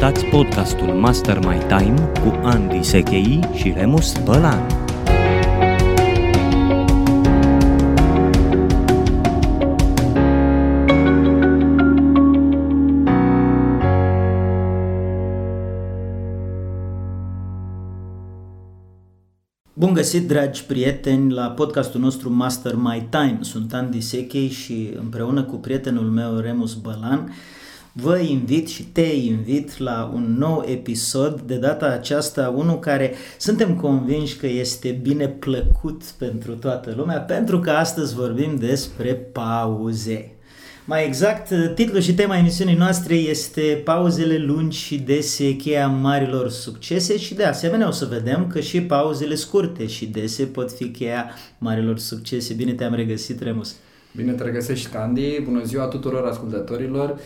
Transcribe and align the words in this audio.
Ascultați 0.00 0.30
podcastul 0.30 0.86
Master 0.86 1.38
My 1.38 1.58
Time 1.58 2.10
cu 2.24 2.40
Andy 2.42 2.82
Sechei 2.82 3.40
și 3.54 3.72
Remus 3.76 4.18
Bălan. 4.24 4.66
Bun 19.74 19.92
găsit, 19.92 20.28
dragi 20.28 20.64
prieteni, 20.64 21.32
la 21.32 21.50
podcastul 21.50 22.00
nostru 22.00 22.32
Master 22.32 22.74
My 22.74 23.06
Time. 23.10 23.38
Sunt 23.40 23.74
Andy 23.74 24.00
Sechei 24.00 24.48
și 24.48 24.90
împreună 24.98 25.42
cu 25.42 25.56
prietenul 25.56 26.10
meu 26.10 26.38
Remus 26.38 26.74
Bălan 26.74 27.32
vă 27.92 28.18
invit 28.18 28.68
și 28.68 28.82
te 28.82 29.06
invit 29.14 29.78
la 29.78 30.10
un 30.14 30.34
nou 30.38 30.64
episod, 30.66 31.40
de 31.40 31.56
data 31.56 31.86
aceasta 31.86 32.54
unul 32.56 32.78
care 32.78 33.14
suntem 33.38 33.76
convinși 33.76 34.36
că 34.36 34.46
este 34.46 34.98
bine 35.02 35.28
plăcut 35.28 36.02
pentru 36.02 36.54
toată 36.54 36.94
lumea, 36.96 37.20
pentru 37.20 37.60
că 37.60 37.70
astăzi 37.70 38.14
vorbim 38.14 38.56
despre 38.56 39.14
pauze. 39.14 40.34
Mai 40.84 41.06
exact, 41.06 41.74
titlul 41.74 42.00
și 42.00 42.14
tema 42.14 42.36
emisiunii 42.36 42.74
noastre 42.74 43.14
este 43.14 43.80
Pauzele 43.84 44.38
lungi 44.38 44.78
și 44.78 44.98
dese, 44.98 45.56
cheia 45.56 45.86
marilor 45.86 46.50
succese 46.50 47.18
și 47.18 47.34
de 47.34 47.44
asemenea 47.44 47.88
o 47.88 47.90
să 47.90 48.04
vedem 48.04 48.46
că 48.46 48.60
și 48.60 48.80
pauzele 48.80 49.34
scurte 49.34 49.86
și 49.86 50.06
dese 50.06 50.44
pot 50.44 50.72
fi 50.72 50.88
cheia 50.88 51.30
marilor 51.58 51.98
succese. 51.98 52.54
Bine 52.54 52.72
te-am 52.72 52.94
regăsit, 52.94 53.42
Remus! 53.42 53.76
Bine 54.16 54.32
te 54.32 54.42
regăsești, 54.42 54.90
Candy! 54.90 55.40
Bună 55.44 55.62
ziua 55.64 55.84
tuturor 55.84 56.24
ascultătorilor! 56.26 57.18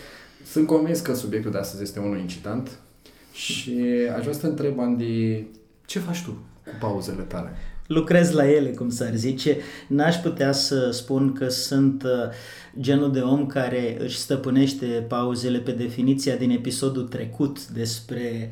Sunt 0.45 0.67
convins 0.67 1.00
că 1.00 1.14
subiectul 1.14 1.50
de 1.50 1.59
astăzi 1.59 1.83
este 1.83 1.98
unul 1.98 2.19
incitant 2.19 2.78
și 3.33 3.83
aș 4.17 4.20
vrea 4.20 4.33
să 4.33 4.41
te 4.41 4.47
întreb, 4.47 4.78
Andy, 4.78 5.45
ce 5.87 5.98
faci 5.98 6.23
tu 6.23 6.31
cu 6.64 6.70
pauzele 6.81 7.23
tale? 7.23 7.50
Lucrez 7.87 8.31
la 8.31 8.50
ele, 8.50 8.70
cum 8.70 8.91
s-ar 8.91 9.15
zice. 9.15 9.56
N-aș 9.89 10.17
putea 10.17 10.53
să 10.53 10.91
spun 10.91 11.33
că 11.33 11.48
sunt 11.48 12.03
uh, 12.03 12.11
genul 12.81 13.12
de 13.12 13.20
om 13.20 13.47
care 13.47 13.97
își 14.00 14.19
stăpânește 14.19 14.87
pauzele 14.87 15.59
pe 15.59 15.70
definiția 15.70 16.37
din 16.37 16.50
episodul 16.50 17.03
trecut 17.03 17.67
despre 17.67 18.50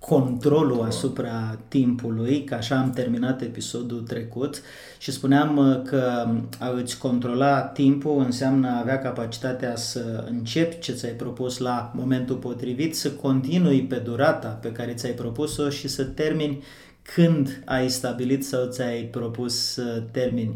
controlul 0.00 0.82
asupra 0.82 1.58
timpului, 1.68 2.44
că 2.44 2.54
așa 2.54 2.78
am 2.78 2.90
terminat 2.90 3.42
episodul 3.42 4.00
trecut 4.00 4.62
și 4.98 5.12
spuneam 5.12 5.56
uh, 5.56 5.82
că 5.82 6.28
a 6.58 6.68
îți 6.68 6.98
controla 6.98 7.60
timpul 7.60 8.18
înseamnă 8.18 8.68
a 8.68 8.78
avea 8.78 8.98
capacitatea 8.98 9.76
să 9.76 10.24
începi 10.28 10.78
ce 10.78 10.92
ți-ai 10.92 11.12
propus 11.12 11.58
la 11.58 11.92
momentul 11.94 12.36
potrivit, 12.36 12.96
să 12.96 13.10
continui 13.10 13.82
pe 13.82 13.96
durata 13.96 14.48
pe 14.48 14.72
care 14.72 14.94
ți-ai 14.94 15.12
propus-o 15.12 15.68
și 15.68 15.88
să 15.88 16.04
termini 16.04 16.62
când 17.02 17.62
ai 17.64 17.90
stabilit 17.90 18.44
sau 18.44 18.66
ți-ai 18.70 19.02
propus 19.02 19.72
să 19.72 20.02
termini. 20.10 20.54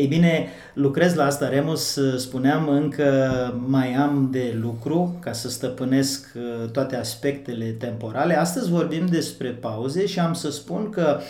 Ei 0.00 0.06
bine, 0.06 0.48
lucrez 0.74 1.14
la 1.14 1.24
asta, 1.24 1.48
Remus, 1.48 1.98
spuneam, 2.16 2.68
încă 2.68 3.04
mai 3.66 3.94
am 3.94 4.28
de 4.30 4.58
lucru 4.60 5.18
ca 5.20 5.32
să 5.32 5.48
stăpânesc 5.48 6.32
uh, 6.34 6.70
toate 6.70 6.96
aspectele 6.96 7.64
temporale. 7.64 8.38
Astăzi 8.38 8.70
vorbim 8.70 9.06
despre 9.06 9.48
pauze 9.48 10.06
și 10.06 10.18
am 10.18 10.32
să 10.32 10.50
spun 10.50 10.90
că 10.90 11.20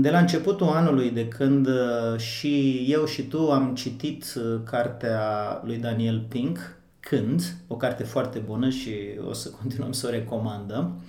de 0.00 0.10
la 0.10 0.18
începutul 0.18 0.66
anului, 0.66 1.10
de 1.10 1.28
când 1.28 1.66
uh, 1.66 2.18
și 2.18 2.86
eu 2.88 3.04
și 3.04 3.22
tu 3.22 3.50
am 3.50 3.74
citit 3.74 4.34
uh, 4.36 4.60
cartea 4.64 5.20
lui 5.64 5.76
Daniel 5.76 6.24
Pink, 6.28 6.58
Când, 7.00 7.42
o 7.66 7.76
carte 7.76 8.02
foarte 8.02 8.38
bună 8.38 8.68
și 8.68 8.92
o 9.28 9.32
să 9.32 9.50
continuăm 9.60 9.92
să 9.92 10.06
o 10.06 10.10
recomandăm, 10.10 11.00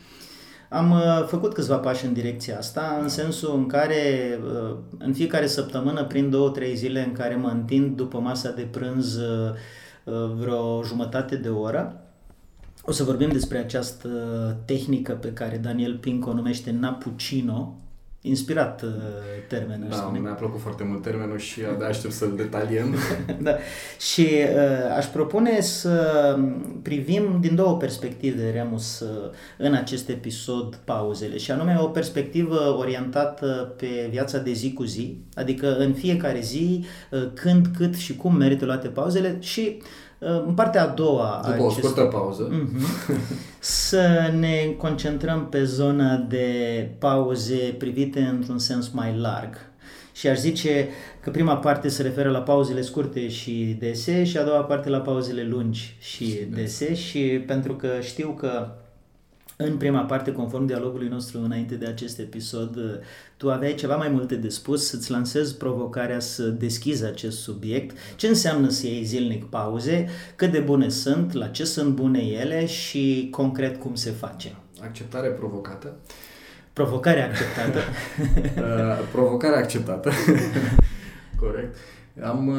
am 0.70 0.92
uh, 0.92 1.26
făcut 1.28 1.54
câțiva 1.54 1.78
pași 1.78 2.06
în 2.06 2.14
direcția 2.14 2.58
asta, 2.58 3.00
în 3.02 3.10
sensul 3.10 3.56
în 3.56 3.68
care 3.68 4.40
uh, 4.46 4.76
în 4.98 5.14
fiecare 5.14 5.48
săptămână, 5.48 6.06
prin 6.06 6.30
două, 6.30 6.50
trei 6.50 6.76
zile 6.76 7.04
în 7.06 7.12
care 7.12 7.36
mă 7.36 7.50
întind 7.50 7.96
după 7.96 8.20
masa 8.20 8.52
de 8.52 8.62
prânz 8.62 9.16
uh, 9.16 9.54
vreo 10.38 10.84
jumătate 10.84 11.36
de 11.36 11.50
oră, 11.50 12.02
o 12.84 12.92
să 12.92 13.04
vorbim 13.04 13.30
despre 13.30 13.58
această 13.58 14.10
tehnică 14.66 15.14
pe 15.14 15.34
care 15.34 15.58
Daniel 15.58 15.98
Pink 15.98 16.28
o 16.28 16.34
numește 16.34 16.72
Napuccino, 16.72 17.76
inspirat 18.28 18.82
uh, 18.82 18.90
termenul. 19.48 19.88
Da, 19.90 20.12
mi-a 20.22 20.32
plăcut 20.32 20.60
foarte 20.60 20.84
mult 20.84 21.02
termenul 21.02 21.38
și 21.38 21.62
abia 21.74 21.88
aștept 21.88 22.14
să-l 22.14 22.34
detaliem. 22.36 22.96
da. 23.42 23.56
Și 24.00 24.22
uh, 24.22 24.96
aș 24.98 25.06
propune 25.06 25.62
să 25.62 26.38
privim 26.82 27.38
din 27.42 27.56
două 27.56 27.78
perspective, 27.78 28.52
Remus, 28.52 29.00
uh, 29.00 29.30
în 29.58 29.74
acest 29.74 30.10
episod 30.10 30.76
pauzele, 30.76 31.38
și 31.38 31.52
anume 31.52 31.78
o 31.80 31.88
perspectivă 31.88 32.76
orientată 32.78 33.74
pe 33.78 34.08
viața 34.10 34.38
de 34.38 34.52
zi 34.52 34.74
cu 34.74 34.84
zi, 34.84 35.18
adică 35.34 35.76
în 35.78 35.94
fiecare 35.94 36.40
zi, 36.40 36.86
uh, 37.12 37.28
când, 37.34 37.66
cât 37.78 37.96
și 37.96 38.16
cum 38.16 38.36
merită 38.36 38.66
luate 38.66 38.88
pauzele 38.88 39.38
și 39.40 39.82
în 40.20 40.54
partea 40.54 40.84
a 40.84 40.88
doua 40.88 41.42
După 41.46 41.64
o 41.64 41.70
scurtă 41.70 42.02
pauză. 42.02 42.50
Uh-huh, 42.50 43.16
să 43.60 44.32
ne 44.40 44.76
concentrăm 44.78 45.48
pe 45.50 45.64
zona 45.64 46.16
de 46.16 46.90
pauze 47.00 47.76
privite 47.78 48.20
într-un 48.20 48.60
sens 48.60 48.90
mai 48.90 49.18
larg. 49.18 49.56
Și 50.14 50.28
aș 50.28 50.38
zice 50.38 50.88
că 51.22 51.30
prima 51.30 51.58
parte 51.58 51.88
se 51.88 52.02
referă 52.02 52.30
la 52.30 52.40
pauzele 52.40 52.82
scurte 52.82 53.30
și 53.30 53.78
dese 53.80 54.24
și 54.24 54.38
a 54.38 54.44
doua 54.44 54.62
parte 54.62 54.90
la 54.90 54.98
pauzele 54.98 55.44
lungi 55.44 55.96
și 56.00 56.48
dese 56.54 56.96
și 56.96 57.20
pentru 57.48 57.76
că 57.76 57.88
știu 58.02 58.30
că 58.30 58.68
în 59.60 59.78
prima 59.78 60.02
parte, 60.02 60.32
conform 60.32 60.66
dialogului 60.66 61.08
nostru 61.08 61.42
înainte 61.42 61.76
de 61.76 61.86
acest 61.86 62.20
episod, 62.20 63.02
tu 63.38 63.52
aveai 63.52 63.76
ceva 63.76 63.96
mai 63.96 64.10
multe 64.10 64.36
de 64.36 64.50
spus, 64.50 64.88
să-ți 64.88 65.12
lansezi 65.12 65.58
provocarea 65.58 66.20
să 66.20 66.44
deschizi 66.44 67.06
acest 67.06 67.40
subiect, 67.40 67.98
ce 68.16 68.28
înseamnă 68.28 68.70
să 68.70 68.88
iei 68.88 69.04
zilnic 69.04 69.46
pauze, 69.46 70.10
cât 70.36 70.52
de 70.52 70.60
bune 70.60 70.90
sunt, 70.90 71.34
la 71.34 71.48
ce 71.48 71.64
sunt 71.64 71.96
bune 71.96 72.20
ele 72.20 72.66
și 72.66 73.28
concret 73.32 73.80
cum 73.80 73.96
se 73.96 74.12
face. 74.12 74.56
Acceptare 74.82 75.28
provocată. 75.28 75.96
Provocare 76.74 77.22
acceptată. 77.22 77.80
uh, 78.62 79.08
provocare 79.12 79.56
acceptată. 79.56 80.12
Corect. 81.42 81.76
Am 82.24 82.48
uh, 82.48 82.56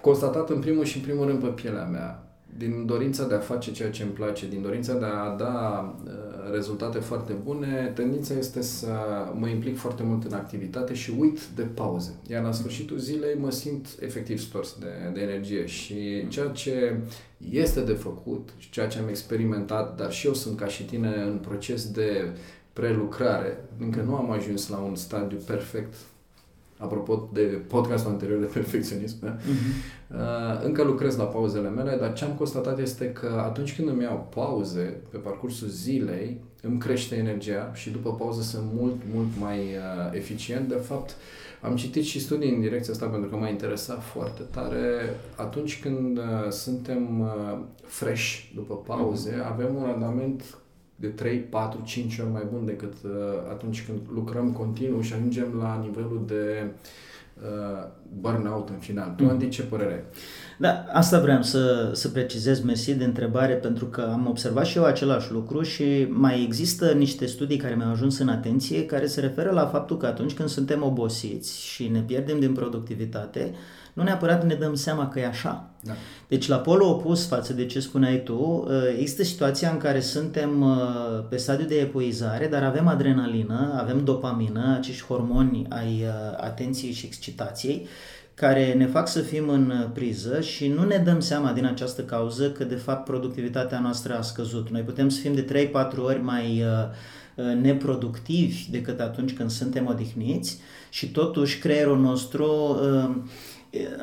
constatat 0.00 0.50
în 0.50 0.60
primul 0.60 0.84
și 0.84 0.96
în 0.96 1.02
primul 1.02 1.26
rând 1.26 1.40
pe 1.40 1.46
pielea 1.46 1.84
mea 1.84 2.23
din 2.56 2.86
dorința 2.86 3.26
de 3.26 3.34
a 3.34 3.38
face 3.38 3.72
ceea 3.72 3.90
ce 3.90 4.02
îmi 4.02 4.12
place, 4.12 4.48
din 4.48 4.62
dorința 4.62 4.94
de 4.94 5.04
a 5.04 5.34
da 5.36 5.94
uh, 6.04 6.12
rezultate 6.52 6.98
foarte 6.98 7.32
bune, 7.32 7.92
tendința 7.94 8.34
este 8.34 8.62
să 8.62 8.88
mă 9.34 9.48
implic 9.48 9.76
foarte 9.76 10.02
mult 10.02 10.24
în 10.24 10.32
activitate 10.32 10.94
și 10.94 11.14
uit 11.18 11.46
de 11.46 11.62
pauze. 11.62 12.14
Iar 12.26 12.42
la 12.42 12.52
sfârșitul 12.52 12.98
zilei 12.98 13.36
mă 13.38 13.50
simt 13.50 13.86
efectiv 14.00 14.38
stors 14.38 14.76
de, 14.78 15.10
de 15.14 15.20
energie 15.20 15.66
și 15.66 16.28
ceea 16.28 16.48
ce 16.48 16.96
este 17.50 17.80
de 17.80 17.92
făcut 17.92 18.48
și 18.56 18.70
ceea 18.70 18.86
ce 18.86 18.98
am 18.98 19.08
experimentat, 19.08 19.96
dar 19.96 20.12
și 20.12 20.26
eu 20.26 20.34
sunt 20.34 20.58
ca 20.58 20.66
și 20.66 20.84
tine 20.84 21.14
în 21.26 21.38
proces 21.38 21.90
de 21.90 22.28
prelucrare, 22.72 23.64
încă 23.78 24.00
nu 24.00 24.14
am 24.14 24.30
ajuns 24.30 24.68
la 24.68 24.76
un 24.78 24.96
stadiu 24.96 25.38
perfect 25.46 25.94
apropo 26.84 27.28
de 27.32 27.40
podcastul 27.68 28.10
anterior 28.10 28.38
de 28.38 28.46
perfecționism, 28.52 29.16
da? 29.20 29.36
uh-huh. 29.36 30.64
încă 30.64 30.82
lucrez 30.82 31.16
la 31.16 31.24
pauzele 31.24 31.68
mele, 31.68 31.96
dar 32.00 32.12
ce 32.12 32.24
am 32.24 32.32
constatat 32.32 32.78
este 32.78 33.12
că 33.12 33.42
atunci 33.44 33.76
când 33.76 33.88
îmi 33.88 34.02
iau 34.02 34.28
pauze 34.34 35.00
pe 35.10 35.16
parcursul 35.16 35.68
zilei, 35.68 36.40
îmi 36.62 36.78
crește 36.78 37.16
energia 37.16 37.70
și 37.74 37.90
după 37.90 38.14
pauză 38.14 38.42
sunt 38.42 38.64
mult, 38.74 38.96
mult 39.14 39.28
mai 39.40 39.58
uh, 39.58 40.12
eficient. 40.12 40.68
De 40.68 40.74
fapt, 40.74 41.16
am 41.60 41.76
citit 41.76 42.04
și 42.04 42.20
studii 42.20 42.54
în 42.54 42.60
direcția 42.60 42.92
asta 42.92 43.06
pentru 43.06 43.30
că 43.30 43.36
m-a 43.36 43.48
interesat 43.48 44.02
foarte 44.02 44.42
tare. 44.50 45.16
Atunci 45.36 45.80
când 45.80 46.18
uh, 46.18 46.24
suntem 46.50 47.20
uh, 47.20 47.58
fresh 47.82 48.50
după 48.54 48.74
pauze, 48.74 49.30
uh-huh. 49.30 49.52
avem 49.52 49.74
un 49.74 49.84
randament 49.84 50.58
de 51.04 51.10
3, 51.10 51.38
4, 51.38 51.80
5 51.84 52.18
ori 52.18 52.30
mai 52.32 52.46
bun 52.52 52.64
decât 52.64 52.92
uh, 53.04 53.10
atunci 53.50 53.86
când 53.86 53.98
lucrăm 54.14 54.52
continuu 54.52 55.00
și 55.00 55.12
ajungem 55.12 55.54
la 55.58 55.80
nivelul 55.82 56.24
de 56.26 56.64
uh, 57.42 57.86
burnout 58.20 58.68
în 58.68 58.78
final. 58.78 59.14
Tu, 59.16 59.22
mm. 59.22 59.28
Andy, 59.28 59.48
ce 59.48 59.62
părere 59.62 59.92
ai? 59.92 60.02
Da, 60.58 60.84
asta 60.92 61.20
vreau 61.20 61.42
să, 61.42 61.90
să 61.92 62.08
precizez, 62.08 62.60
mersi 62.60 62.94
de 62.94 63.04
întrebare, 63.04 63.54
pentru 63.54 63.86
că 63.86 64.10
am 64.12 64.26
observat 64.28 64.66
și 64.66 64.76
eu 64.76 64.84
același 64.84 65.32
lucru 65.32 65.62
și 65.62 66.06
mai 66.10 66.42
există 66.42 66.92
niște 66.92 67.26
studii 67.26 67.56
care 67.56 67.74
mi-au 67.74 67.90
ajuns 67.90 68.18
în 68.18 68.28
atenție 68.28 68.86
care 68.86 69.06
se 69.06 69.20
referă 69.20 69.50
la 69.50 69.66
faptul 69.66 69.96
că 69.96 70.06
atunci 70.06 70.34
când 70.34 70.48
suntem 70.48 70.82
obosiți 70.82 71.66
și 71.66 71.88
ne 71.88 72.00
pierdem 72.00 72.40
din 72.40 72.52
productivitate, 72.52 73.50
uh, 73.52 73.56
nu 73.94 74.02
neapărat 74.02 74.44
ne 74.44 74.54
dăm 74.54 74.74
seama 74.74 75.08
că 75.08 75.18
e 75.18 75.26
așa. 75.26 75.70
Da. 75.84 75.92
Deci 76.28 76.48
la 76.48 76.56
polul 76.56 76.88
opus 76.88 77.26
față 77.26 77.52
de 77.52 77.66
ce 77.66 77.80
spuneai 77.80 78.22
tu, 78.22 78.34
uh, 78.68 78.72
există 78.98 79.22
situația 79.22 79.70
în 79.70 79.76
care 79.76 80.00
suntem 80.00 80.62
uh, 80.62 81.24
pe 81.28 81.36
stadiu 81.36 81.66
de 81.66 81.78
epuizare, 81.78 82.46
dar 82.46 82.62
avem 82.62 82.86
adrenalină, 82.86 83.74
avem 83.78 84.04
dopamină, 84.04 84.74
acești 84.78 85.06
hormoni 85.06 85.66
ai 85.68 86.02
uh, 86.02 86.36
atenției 86.36 86.92
și 86.92 87.06
excitației, 87.06 87.86
care 88.34 88.72
ne 88.72 88.86
fac 88.86 89.08
să 89.08 89.20
fim 89.20 89.48
în 89.48 89.72
priză 89.92 90.40
și 90.40 90.68
nu 90.68 90.84
ne 90.84 90.96
dăm 90.96 91.20
seama 91.20 91.52
din 91.52 91.64
această 91.64 92.02
cauză 92.02 92.50
că 92.50 92.64
de 92.64 92.74
fapt 92.74 93.04
productivitatea 93.04 93.80
noastră 93.80 94.18
a 94.18 94.22
scăzut. 94.22 94.70
Noi 94.70 94.80
putem 94.80 95.08
să 95.08 95.20
fim 95.20 95.34
de 95.34 95.70
3-4 95.94 95.96
ori 95.98 96.22
mai 96.22 96.62
uh, 96.62 96.66
uh, 97.34 97.60
neproductivi 97.60 98.70
decât 98.70 99.00
atunci 99.00 99.32
când 99.34 99.50
suntem 99.50 99.86
odihniți 99.86 100.58
și 100.90 101.10
totuși 101.10 101.58
creierul 101.58 102.00
nostru 102.00 102.78
uh, 102.82 103.16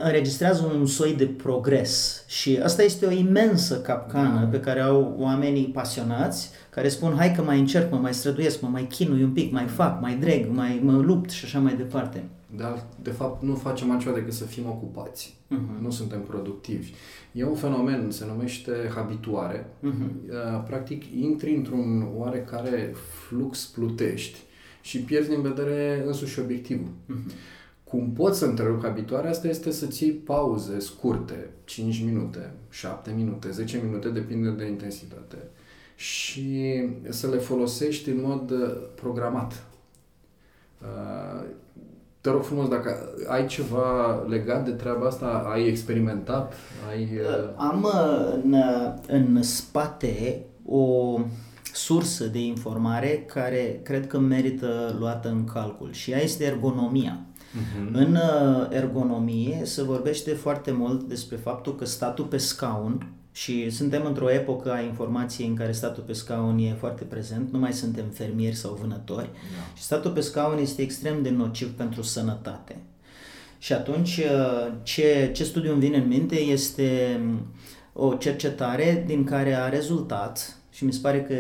înregistrează 0.03 0.71
un 0.79 0.85
soi 0.85 1.13
de 1.13 1.25
progres 1.25 2.23
și 2.27 2.59
asta 2.63 2.83
este 2.83 3.05
o 3.05 3.11
imensă 3.11 3.81
capcană 3.81 4.39
da. 4.39 4.45
pe 4.45 4.59
care 4.59 4.79
au 4.79 5.15
oamenii 5.17 5.65
pasionați 5.65 6.49
care 6.69 6.87
spun 6.87 7.13
hai 7.17 7.33
că 7.33 7.41
mai 7.41 7.59
încerc, 7.59 7.91
mă 7.91 7.97
mai 7.97 8.13
străduiesc, 8.13 8.61
mă 8.61 8.67
mai 8.67 8.87
chinui 8.87 9.23
un 9.23 9.31
pic, 9.31 9.51
mai 9.51 9.65
fac, 9.65 10.01
mai 10.01 10.15
dreg, 10.15 10.47
mai 10.49 10.79
mă 10.83 10.97
lupt 10.97 11.29
și 11.29 11.45
așa 11.45 11.59
mai 11.59 11.75
departe. 11.75 12.23
Dar, 12.55 12.83
de 13.01 13.09
fapt, 13.09 13.43
nu 13.43 13.55
facem 13.55 13.91
altceva 13.91 14.15
decât 14.15 14.33
să 14.33 14.43
fim 14.43 14.65
ocupați. 14.65 15.37
Uh-huh. 15.51 15.81
Nu 15.81 15.89
suntem 15.89 16.21
productivi. 16.21 16.91
E 17.31 17.43
un 17.43 17.55
fenomen, 17.55 18.07
se 18.09 18.25
numește 18.27 18.71
habituare. 18.95 19.65
Uh-huh. 19.83 20.65
Practic, 20.67 21.03
intri 21.21 21.55
într-un 21.55 22.07
oarecare 22.17 22.93
flux 23.27 23.65
plutești 23.65 24.39
și 24.81 24.99
pierzi 24.99 25.29
din 25.29 25.41
vedere 25.41 26.03
însuși 26.05 26.39
obiectivul. 26.39 26.89
Uh-huh. 27.09 27.31
Cum 27.91 28.11
poți 28.11 28.39
să 28.39 28.45
întrerup 28.45 28.83
habituarea 28.83 29.29
asta 29.29 29.47
este 29.47 29.71
să-ți 29.71 30.03
iei 30.03 30.11
pauze 30.11 30.79
scurte, 30.79 31.49
5 31.63 32.03
minute, 32.03 32.51
7 32.69 33.11
minute, 33.15 33.49
10 33.51 33.81
minute, 33.83 34.09
depinde 34.09 34.49
de 34.49 34.65
intensitate. 34.65 35.37
Și 35.95 36.83
să 37.09 37.27
le 37.27 37.37
folosești 37.37 38.09
în 38.09 38.21
mod 38.21 38.51
uh, 38.51 38.77
programat. 38.95 39.63
Uh, 40.81 41.43
te 42.21 42.29
rog 42.29 42.43
frumos, 42.43 42.67
dacă 42.67 43.09
ai 43.27 43.47
ceva 43.47 44.21
legat 44.27 44.65
de 44.65 44.71
treaba 44.71 45.05
asta, 45.05 45.47
ai 45.53 45.67
experimentat? 45.67 46.53
Ai, 46.89 47.03
uh... 47.03 47.53
Am 47.55 47.87
în, 48.43 48.55
în 49.07 49.43
spate 49.43 50.45
o 50.65 51.17
sursă 51.73 52.25
de 52.25 52.39
informare 52.39 53.23
care 53.27 53.79
cred 53.83 54.07
că 54.07 54.19
merită 54.19 54.95
luată 54.99 55.29
în 55.29 55.43
calcul 55.43 55.91
și 55.91 56.11
ea 56.11 56.21
este 56.21 56.43
ergonomia. 56.43 57.25
Uh-huh. 57.51 57.91
În 57.91 58.15
uh, 58.15 58.67
ergonomie 58.69 59.61
se 59.63 59.83
vorbește 59.83 60.31
foarte 60.31 60.71
mult 60.71 61.03
despre 61.03 61.35
faptul 61.35 61.75
că 61.75 61.85
statul 61.85 62.25
pe 62.25 62.37
scaun 62.37 63.13
și 63.31 63.69
suntem 63.69 64.05
într-o 64.05 64.31
epocă 64.31 64.71
a 64.71 64.81
informației 64.81 65.47
în 65.47 65.55
care 65.55 65.71
statul 65.71 66.03
pe 66.03 66.13
scaun 66.13 66.57
e 66.57 66.75
foarte 66.79 67.03
prezent, 67.03 67.51
nu 67.51 67.59
mai 67.59 67.73
suntem 67.73 68.05
fermieri 68.13 68.55
sau 68.55 68.77
vânători 68.81 69.29
da. 69.33 69.75
și 69.75 69.83
statul 69.83 70.11
pe 70.11 70.19
scaun 70.19 70.57
este 70.57 70.81
extrem 70.81 71.21
de 71.21 71.29
nociv 71.29 71.71
pentru 71.71 72.01
sănătate. 72.01 72.75
Și 73.57 73.73
atunci 73.73 74.17
uh, 74.17 74.73
ce, 74.83 75.31
ce 75.33 75.43
studiu 75.43 75.71
îmi 75.71 75.81
vine 75.81 75.97
în 75.97 76.07
minte 76.07 76.39
este 76.39 77.19
um, 77.23 77.47
o 77.93 78.13
cercetare 78.13 79.03
din 79.07 79.23
care 79.23 79.53
a 79.53 79.69
rezultat 79.69 80.57
și 80.71 80.85
mi 80.85 80.93
se 80.93 80.99
pare 81.01 81.21
că 81.21 81.33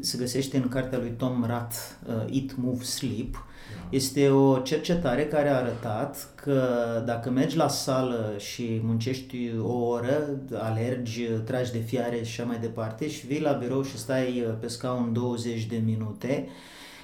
se 0.00 0.18
găsește 0.18 0.56
în 0.56 0.68
cartea 0.68 0.98
lui 0.98 1.12
Tom 1.16 1.44
Rath, 1.46 1.76
uh, 2.06 2.14
Eat, 2.14 2.56
Move, 2.56 2.82
Sleep, 2.82 3.44
este 3.90 4.28
o 4.28 4.58
cercetare 4.58 5.26
care 5.26 5.48
a 5.48 5.56
arătat 5.56 6.28
că 6.34 6.62
dacă 7.06 7.30
mergi 7.30 7.56
la 7.56 7.68
sală 7.68 8.34
și 8.38 8.80
muncești 8.82 9.52
o 9.62 9.72
oră, 9.72 10.28
alergi, 10.54 11.22
tragi 11.22 11.72
de 11.72 11.78
fiare 11.78 12.22
și 12.22 12.40
așa 12.40 12.48
mai 12.48 12.58
departe 12.58 13.08
și 13.08 13.26
vii 13.26 13.40
la 13.40 13.52
birou 13.52 13.82
și 13.82 13.98
stai 13.98 14.56
pe 14.60 14.68
scaun 14.68 15.12
20 15.12 15.64
de 15.64 15.82
minute, 15.84 16.48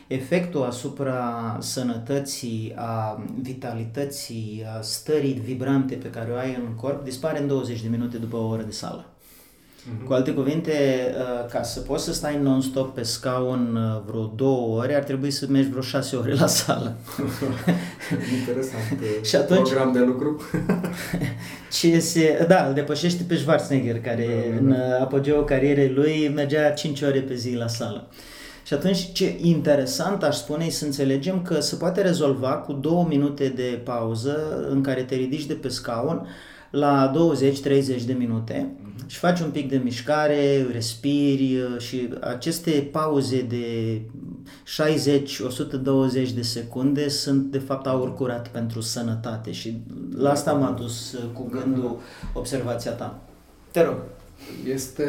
efectul 0.06 0.62
asupra 0.62 1.56
sănătății, 1.60 2.72
a 2.76 3.24
vitalității, 3.40 4.64
a 4.76 4.80
stării 4.80 5.32
vibrante 5.32 5.94
pe 5.94 6.10
care 6.10 6.32
o 6.32 6.36
ai 6.36 6.54
în 6.66 6.74
corp 6.74 7.04
dispare 7.04 7.40
în 7.40 7.46
20 7.46 7.82
de 7.82 7.88
minute 7.88 8.16
după 8.16 8.36
o 8.36 8.46
oră 8.46 8.62
de 8.62 8.70
sală. 8.70 9.15
Cu 10.06 10.12
alte 10.12 10.32
cuvinte, 10.32 10.72
uh, 11.18 11.50
ca 11.50 11.62
să 11.62 11.80
poți 11.80 12.04
să 12.04 12.12
stai 12.12 12.38
non-stop 12.42 12.94
pe 12.94 13.02
scaun 13.02 13.76
uh, 13.76 14.02
vreo 14.06 14.32
două 14.36 14.78
ore, 14.78 14.94
ar 14.94 15.02
trebui 15.02 15.30
să 15.30 15.46
mergi 15.48 15.68
vreo 15.68 15.82
șase 15.82 16.16
ore 16.16 16.34
la 16.34 16.46
sală. 16.46 16.96
Interesant. 18.38 19.00
și 19.22 19.36
atunci, 19.36 19.68
program 19.68 19.92
de 19.92 19.98
lucru. 19.98 20.40
ce 21.80 21.98
se, 21.98 22.44
da, 22.48 22.66
îl 22.66 22.74
depășește 22.74 23.22
pe 23.28 23.36
Schwarzenegger, 23.36 24.00
care 24.00 24.26
da, 24.26 24.32
da, 24.32 24.74
da. 24.74 24.74
în 24.74 25.00
apogeul 25.00 25.44
carierei 25.44 25.88
lui 25.88 26.32
mergea 26.34 26.70
5 26.70 27.02
ore 27.02 27.20
pe 27.20 27.34
zi 27.34 27.54
la 27.54 27.68
sală. 27.68 28.08
Și 28.66 28.74
atunci 28.74 29.12
ce 29.12 29.36
interesant 29.40 30.22
aș 30.22 30.36
spune 30.36 30.64
e 30.64 30.70
să 30.70 30.84
înțelegem 30.84 31.42
că 31.42 31.60
se 31.60 31.76
poate 31.76 32.02
rezolva 32.02 32.48
cu 32.48 32.72
două 32.72 33.06
minute 33.08 33.48
de 33.48 33.80
pauză 33.84 34.66
în 34.70 34.82
care 34.82 35.02
te 35.02 35.14
ridici 35.14 35.46
de 35.46 35.54
pe 35.54 35.68
scaun 35.68 36.26
la 36.70 37.12
20-30 38.00 38.04
de 38.06 38.12
minute 38.12 38.76
și 39.06 39.18
faci 39.18 39.40
un 39.40 39.50
pic 39.50 39.68
de 39.68 39.80
mișcare, 39.84 40.66
respiri 40.72 41.56
uh, 41.56 41.80
și 41.80 42.08
aceste 42.20 42.88
pauze 42.92 43.42
de 43.42 44.00
60-120 46.28 46.34
de 46.34 46.42
secunde 46.42 47.08
sunt 47.08 47.42
de 47.42 47.58
fapt 47.58 47.86
aur 47.86 48.14
curat 48.14 48.48
pentru 48.48 48.80
sănătate 48.80 49.52
și 49.52 49.80
la 50.16 50.30
asta 50.30 50.52
m-a 50.52 50.70
dus 50.70 51.12
uh, 51.12 51.24
cu 51.32 51.48
gândul 51.50 51.98
observația 52.32 52.92
ta. 52.92 53.18
Te 53.70 53.82
rog. 53.82 53.96
Este 54.72 55.06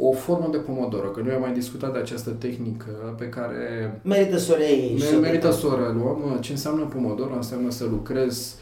o 0.00 0.12
formă 0.12 0.48
de 0.50 0.56
pomodoro, 0.56 1.08
că 1.08 1.20
noi 1.20 1.34
am 1.34 1.40
mai 1.40 1.52
discutat 1.52 1.92
de 1.92 1.98
această 1.98 2.30
tehnică 2.30 3.14
pe 3.18 3.28
care... 3.28 4.00
Merită 4.02 4.38
să 4.38 4.52
o 4.52 4.56
reiei. 4.56 5.02
Merită 5.20 5.50
să 5.50 5.66
o 5.66 5.76
reluăm. 5.76 6.38
Ce 6.40 6.52
înseamnă 6.52 6.84
pomodoro? 6.84 7.34
Înseamnă 7.34 7.70
să 7.70 7.84
lucrezi 7.84 8.54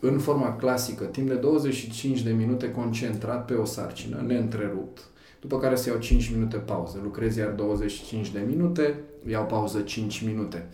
în 0.00 0.18
forma 0.18 0.56
clasică, 0.56 1.04
timp 1.04 1.28
de 1.28 1.34
25 1.34 2.22
de 2.22 2.30
minute 2.30 2.70
concentrat 2.70 3.44
pe 3.44 3.54
o 3.54 3.64
sarcină, 3.64 4.24
neîntrerupt, 4.26 5.04
după 5.40 5.58
care 5.58 5.76
să 5.76 5.88
iau 5.88 5.98
5 5.98 6.30
minute 6.34 6.56
pauză. 6.56 7.00
Lucrez 7.02 7.36
iar 7.36 7.50
25 7.50 8.30
de 8.30 8.42
minute, 8.46 9.00
iau 9.26 9.44
pauză 9.44 9.80
5 9.80 10.24
minute. 10.24 10.68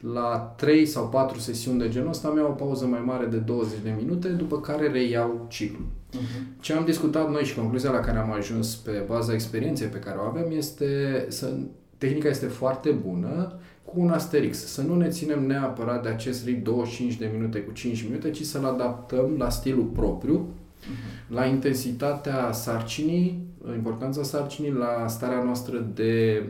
La 0.00 0.54
3 0.56 0.86
sau 0.86 1.08
4 1.08 1.38
sesiuni 1.38 1.78
de 1.78 1.88
genul 1.88 2.08
ăsta 2.08 2.28
am 2.28 2.36
iau 2.36 2.50
o 2.50 2.54
pauză 2.54 2.86
mai 2.86 3.02
mare 3.04 3.26
de 3.26 3.36
20 3.36 3.78
de 3.82 3.94
minute, 3.98 4.28
după 4.28 4.60
care 4.60 4.90
reiau 4.90 5.46
ciclul. 5.48 5.86
Uh-huh. 6.12 6.60
Ce 6.60 6.72
am 6.72 6.84
discutat 6.84 7.30
noi 7.30 7.44
și 7.44 7.54
concluzia 7.54 7.90
la 7.90 8.00
care 8.00 8.18
am 8.18 8.32
ajuns 8.32 8.74
pe 8.74 9.04
baza 9.06 9.32
experienței 9.32 9.86
pe 9.86 9.98
care 9.98 10.18
o 10.18 10.26
avem 10.26 10.50
este 10.50 11.24
să 11.28 11.56
tehnica 11.98 12.28
este 12.28 12.46
foarte 12.46 12.90
bună, 12.90 13.58
cu 13.92 14.00
un 14.00 14.10
asterix. 14.10 14.66
Să 14.66 14.82
nu 14.82 14.96
ne 14.96 15.08
ținem 15.08 15.46
neapărat 15.46 16.02
de 16.02 16.08
acest 16.08 16.44
ritm 16.44 16.62
25 16.62 17.14
de 17.14 17.30
minute 17.34 17.58
cu 17.58 17.72
5 17.72 18.02
minute, 18.02 18.30
ci 18.30 18.42
să-l 18.42 18.64
adaptăm 18.64 19.34
la 19.38 19.50
stilul 19.50 19.84
propriu, 19.84 20.48
uh-huh. 20.48 21.34
la 21.34 21.44
intensitatea 21.44 22.52
sarcinii, 22.52 23.46
importanța 23.74 24.22
sarcinii, 24.22 24.72
la 24.72 25.08
starea 25.08 25.42
noastră 25.42 25.90
de 25.94 26.42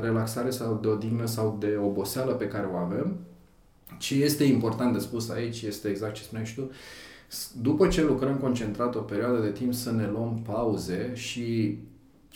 relaxare 0.00 0.50
sau 0.50 0.78
de 0.82 0.88
odihnă 0.88 1.26
sau 1.26 1.56
de 1.60 1.78
oboseală 1.84 2.32
pe 2.32 2.48
care 2.48 2.68
o 2.72 2.76
avem. 2.76 3.16
Ce 3.98 4.14
este 4.14 4.44
important 4.44 4.92
de 4.92 4.98
spus 4.98 5.30
aici 5.30 5.62
este 5.62 5.88
exact 5.88 6.14
ce 6.14 6.22
spuneai 6.22 6.46
și 6.46 6.54
tu, 6.54 6.70
după 7.60 7.88
ce 7.88 8.02
lucrăm 8.02 8.36
concentrat 8.36 8.94
o 8.94 9.00
perioadă 9.00 9.40
de 9.40 9.50
timp 9.50 9.74
să 9.74 9.92
ne 9.92 10.08
luăm 10.12 10.42
pauze 10.46 11.10
și 11.14 11.78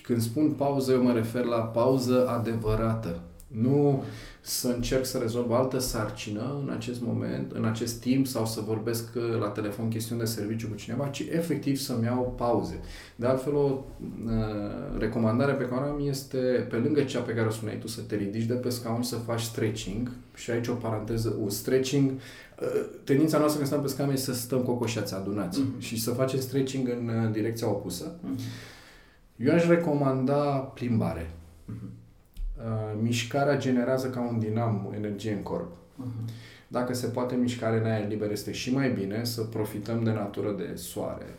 când 0.02 0.20
spun 0.20 0.50
pauză 0.50 0.92
eu 0.92 1.02
mă 1.02 1.12
refer 1.12 1.44
la 1.44 1.58
pauză 1.58 2.28
adevărată. 2.28 3.22
Nu 3.48 4.04
să 4.40 4.68
încerc 4.68 5.04
să 5.04 5.18
rezolv 5.18 5.50
altă 5.50 5.78
sarcină 5.78 6.62
în 6.62 6.72
acest 6.72 7.00
moment, 7.00 7.52
în 7.52 7.64
acest 7.64 8.00
timp 8.00 8.26
sau 8.26 8.46
să 8.46 8.60
vorbesc 8.60 9.08
uh, 9.14 9.38
la 9.40 9.48
telefon 9.48 9.88
chestiuni 9.88 10.20
de 10.20 10.26
serviciu 10.26 10.68
cu 10.68 10.74
cineva, 10.74 11.06
ci 11.06 11.20
efectiv 11.20 11.76
să-mi 11.76 12.04
iau 12.04 12.34
pauze. 12.36 12.80
De 13.16 13.26
altfel, 13.26 13.54
o 13.54 13.84
uh, 14.26 14.98
recomandare 14.98 15.52
pe 15.52 15.64
care 15.64 15.84
am 15.84 16.06
este, 16.08 16.38
pe 16.70 16.76
lângă 16.76 17.02
cea 17.02 17.20
pe 17.20 17.32
care 17.32 17.46
o 17.46 17.50
spuneai 17.50 17.78
tu, 17.78 17.86
să 17.86 18.00
te 18.00 18.16
ridici 18.16 18.46
de 18.46 18.54
pe 18.54 18.68
scaun, 18.68 19.02
să 19.02 19.16
faci 19.16 19.40
stretching 19.40 20.10
și 20.34 20.50
aici 20.50 20.68
o 20.68 20.74
paranteză, 20.74 21.36
un 21.40 21.50
stretching 21.50 22.10
uh, 22.10 22.86
tendința 23.04 23.38
noastră 23.38 23.58
când 23.58 23.70
stăm 23.70 23.82
pe 23.82 23.88
scaun 23.88 24.10
este 24.10 24.32
să 24.32 24.40
stăm 24.40 24.62
cocoșați 24.62 25.14
adunați 25.14 25.60
uh-huh. 25.60 25.78
și 25.78 26.00
să 26.00 26.10
facem 26.10 26.40
stretching 26.40 26.88
în 26.88 27.08
uh, 27.08 27.32
direcția 27.32 27.68
opusă. 27.68 28.14
Uh-huh. 28.14 28.40
Eu 29.36 29.54
aș 29.54 29.66
recomanda 29.66 30.44
plimbare. 30.74 31.30
Uh-huh 31.30 31.97
Uh, 31.97 31.97
mișcarea 33.00 33.56
generează 33.56 34.08
ca 34.08 34.20
un 34.20 34.38
dinam 34.38 34.92
energie 34.96 35.32
în 35.32 35.42
corp. 35.42 35.72
Uh-huh. 35.72 36.32
Dacă 36.68 36.94
se 36.94 37.06
poate 37.06 37.34
mișcare 37.34 37.78
în 37.78 37.86
aer 37.86 38.08
liber 38.08 38.30
este 38.30 38.52
și 38.52 38.74
mai 38.74 38.90
bine 38.90 39.24
să 39.24 39.42
profităm 39.42 40.04
de 40.04 40.10
natură 40.10 40.54
de 40.56 40.72
soare 40.74 41.38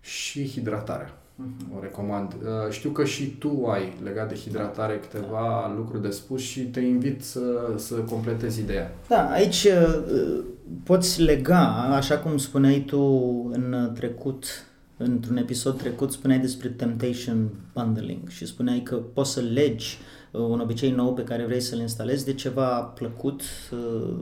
și 0.00 0.48
hidratarea. 0.48 1.18
Uh-huh. 1.42 1.76
O 1.76 1.80
recomand. 1.80 2.32
Uh, 2.32 2.70
știu 2.70 2.90
că 2.90 3.04
și 3.04 3.26
tu 3.26 3.66
ai 3.66 3.92
legat 4.02 4.28
de 4.28 4.34
hidratare 4.34 4.98
câteva 4.98 5.64
da. 5.66 5.74
lucruri 5.76 6.02
de 6.02 6.10
spus 6.10 6.40
și 6.40 6.60
te 6.60 6.80
invit 6.80 7.24
să, 7.24 7.72
să 7.76 7.94
completezi 7.94 8.60
ideea. 8.60 8.94
Da, 9.08 9.30
aici 9.30 9.64
uh, 9.64 10.44
poți 10.84 11.22
lega, 11.22 11.68
așa 11.90 12.18
cum 12.18 12.38
spuneai 12.38 12.84
tu 12.86 13.00
în 13.52 13.90
trecut, 13.94 14.44
într-un 14.96 15.36
episod 15.36 15.78
trecut, 15.78 16.12
spuneai 16.12 16.38
despre 16.38 16.68
temptation 16.68 17.50
bundling 17.72 18.28
și 18.28 18.46
spuneai 18.46 18.80
că 18.80 18.96
poți 18.96 19.32
să 19.32 19.40
legi 19.40 19.98
un 20.38 20.60
obicei 20.60 20.90
nou 20.90 21.14
pe 21.14 21.24
care 21.24 21.44
vrei 21.44 21.60
să-l 21.60 21.78
instalezi 21.78 22.24
de 22.24 22.34
ceva 22.34 22.80
plăcut, 22.80 23.42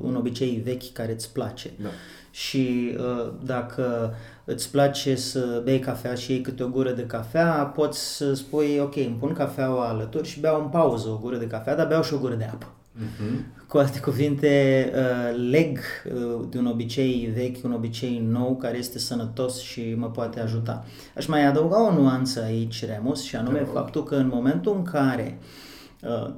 un 0.02 0.16
obicei 0.16 0.62
vechi 0.64 0.92
care 0.92 1.12
îți 1.12 1.32
place. 1.32 1.70
Da. 1.82 1.88
Și 2.30 2.96
dacă 3.44 4.14
îți 4.44 4.70
place 4.70 5.14
să 5.14 5.60
bei 5.64 5.78
cafea 5.78 6.14
și 6.14 6.32
iei 6.32 6.40
câte 6.40 6.62
o 6.62 6.68
gură 6.68 6.90
de 6.90 7.06
cafea, 7.06 7.52
poți 7.52 8.16
să 8.16 8.34
spui, 8.34 8.78
ok, 8.80 8.96
îmi 8.96 9.16
pun 9.20 9.32
cafeaua 9.32 9.88
alături 9.88 10.28
și 10.28 10.40
beau 10.40 10.62
în 10.62 10.68
pauză 10.68 11.08
o 11.08 11.18
gură 11.22 11.36
de 11.36 11.46
cafea, 11.46 11.76
dar 11.76 11.86
beau 11.86 12.02
și 12.02 12.14
o 12.14 12.18
gură 12.18 12.34
de 12.34 12.44
apă. 12.44 12.66
Uh-huh. 12.98 13.66
Cu 13.68 13.78
alte 13.78 14.00
cuvinte, 14.00 14.90
uh, 14.94 15.48
leg 15.50 15.78
uh, 15.78 16.46
de 16.50 16.58
un 16.58 16.66
obicei 16.66 17.32
vechi, 17.34 17.64
un 17.64 17.72
obicei 17.72 18.26
nou 18.30 18.56
care 18.56 18.78
este 18.78 18.98
sănătos 18.98 19.60
și 19.60 19.94
mă 19.96 20.06
poate 20.10 20.40
ajuta. 20.40 20.84
Aș 21.16 21.26
mai 21.26 21.46
adăuga 21.46 21.86
o 21.86 21.94
nuanță 21.94 22.42
aici, 22.42 22.84
Remus, 22.84 23.22
și 23.22 23.36
anume 23.36 23.66
faptul 23.72 24.04
că 24.04 24.14
în 24.14 24.30
momentul 24.32 24.74
în 24.76 24.82
care 24.82 25.38
uh, 25.40 25.46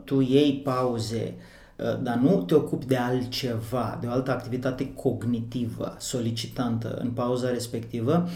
tu 0.04 0.21
iei 0.21 0.61
pauze, 0.64 1.35
dar 2.02 2.16
nu 2.16 2.42
te 2.42 2.54
ocupi 2.54 2.87
de 2.87 2.97
altceva, 2.97 3.99
de 4.00 4.06
o 4.06 4.11
altă 4.11 4.30
activitate 4.30 4.92
cognitivă 4.94 5.97
solicitantă 5.99 6.99
în 7.02 7.11
pauza 7.11 7.50
respectivă, 7.50 8.28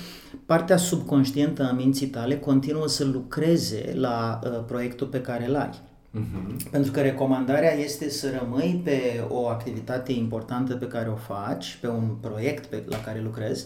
partea 0.47 0.77
subconștientă 0.77 1.69
a 1.69 1.73
minții 1.73 2.07
tale 2.07 2.39
continuă 2.39 2.89
să 2.89 3.05
lucreze 3.05 3.93
la 3.95 4.41
uh, 4.45 4.51
proiectul 4.67 5.07
pe 5.07 5.21
care 5.21 5.49
îl 5.49 5.57
ai. 5.57 5.71
Uh-huh. 6.15 6.71
Pentru 6.71 6.91
că 6.93 7.01
recomandarea 7.01 7.75
este 7.75 8.11
să 8.11 8.39
rămâi 8.41 8.81
pe 8.85 9.25
o 9.29 9.47
activitate 9.47 10.13
importantă 10.13 10.75
pe 10.75 10.87
care 10.87 11.09
o 11.09 11.15
faci, 11.15 11.79
pe 11.81 11.89
un 11.89 12.09
proiect 12.21 12.67
pe, 12.67 12.83
la 12.87 13.01
care 13.01 13.21
lucrezi, 13.21 13.65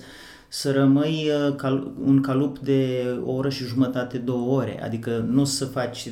să 0.54 0.72
rămâi 0.72 1.30
uh, 1.48 1.54
cal, 1.54 1.92
un 2.04 2.20
calup 2.20 2.58
de 2.58 3.04
o 3.24 3.32
oră 3.32 3.48
și 3.48 3.64
jumătate, 3.64 4.18
două 4.18 4.56
ore. 4.56 4.82
Adică 4.82 5.26
nu 5.28 5.44
să 5.44 5.64
faci 5.64 6.04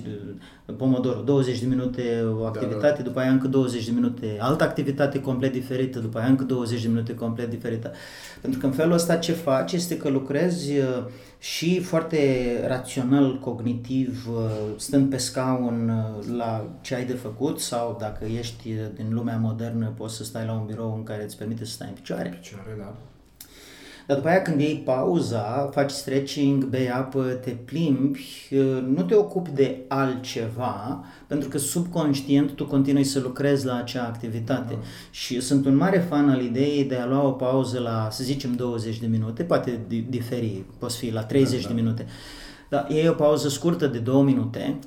uh, 0.66 0.75
Pomodoro, 0.76 1.20
20 1.20 1.61
de 1.61 1.66
minute 1.66 2.25
o 2.38 2.44
activitate, 2.44 2.88
da, 2.88 2.97
da. 2.97 3.02
după 3.02 3.18
aia 3.20 3.30
încă 3.30 3.49
20 3.49 3.85
de 3.85 3.90
minute 3.94 4.37
altă 4.38 4.64
activitate 4.64 5.20
complet 5.20 5.52
diferită, 5.52 5.99
după 5.99 6.18
aia 6.18 6.26
încă 6.26 6.44
20 6.44 6.82
de 6.82 6.88
minute 6.88 7.14
complet 7.14 7.50
diferită. 7.50 7.92
Pentru 8.40 8.61
că 8.61 8.66
în 8.66 8.73
felul 8.73 8.92
ăsta 8.92 9.16
ce 9.16 9.32
faci 9.32 9.73
este 9.73 9.97
că 9.97 10.09
lucrezi 10.09 10.78
uh, 10.78 11.04
și 11.38 11.80
foarte 11.80 12.44
rațional, 12.66 13.38
cognitiv, 13.38 14.28
stând 14.76 15.11
pe 15.11 15.16
scaun 15.16 15.92
la 16.37 16.78
ce 16.80 16.94
ai 16.94 17.04
de 17.04 17.12
făcut 17.12 17.61
sau 17.61 17.97
dacă 18.00 18.25
ești 18.25 18.75
din 18.94 19.06
lumea 19.11 19.37
modernă 19.37 19.92
poți 19.97 20.16
să 20.16 20.25
stai 20.25 20.44
la 20.47 20.52
un 20.52 20.66
birou 20.66 20.94
în 20.97 21.02
care 21.02 21.25
îți 21.25 21.37
permite 21.37 21.64
să 21.64 21.73
stai 21.73 21.88
în 21.88 21.94
picioare. 21.94 22.28
Picioare, 22.40 22.75
da 22.78 22.94
dar 24.10 24.18
după 24.18 24.30
aia 24.30 24.42
când 24.42 24.60
iei 24.60 24.82
pauza, 24.84 25.68
faci 25.72 25.90
stretching, 25.90 26.64
bei 26.64 26.90
apă, 26.90 27.22
te 27.22 27.50
plimbi, 27.50 28.48
nu 28.94 29.02
te 29.02 29.14
ocupi 29.14 29.50
de 29.50 29.78
altceva, 29.88 31.04
pentru 31.26 31.48
că 31.48 31.58
subconștient 31.58 32.50
tu 32.50 32.66
continui 32.66 33.04
să 33.04 33.20
lucrezi 33.20 33.66
la 33.66 33.76
acea 33.76 34.04
activitate. 34.04 34.74
Mm. 34.74 34.82
Și 35.10 35.40
sunt 35.40 35.66
un 35.66 35.76
mare 35.76 35.98
fan 35.98 36.28
al 36.28 36.42
ideii 36.42 36.84
de 36.84 36.96
a 36.96 37.06
lua 37.06 37.22
o 37.22 37.30
pauză 37.30 37.78
la, 37.78 38.08
să 38.10 38.24
zicem, 38.24 38.52
20 38.54 38.98
de 38.98 39.06
minute, 39.06 39.42
poate 39.42 39.80
diferi, 40.08 40.64
poți 40.78 40.96
fi 40.96 41.12
la 41.12 41.22
30 41.22 41.62
da, 41.62 41.68
da. 41.68 41.74
de 41.74 41.80
minute. 41.80 42.06
Dar 42.68 42.86
iei 42.88 43.08
o 43.08 43.12
pauză 43.12 43.48
scurtă 43.48 43.86
de 43.86 43.98
2 43.98 44.22
minute, 44.22 44.78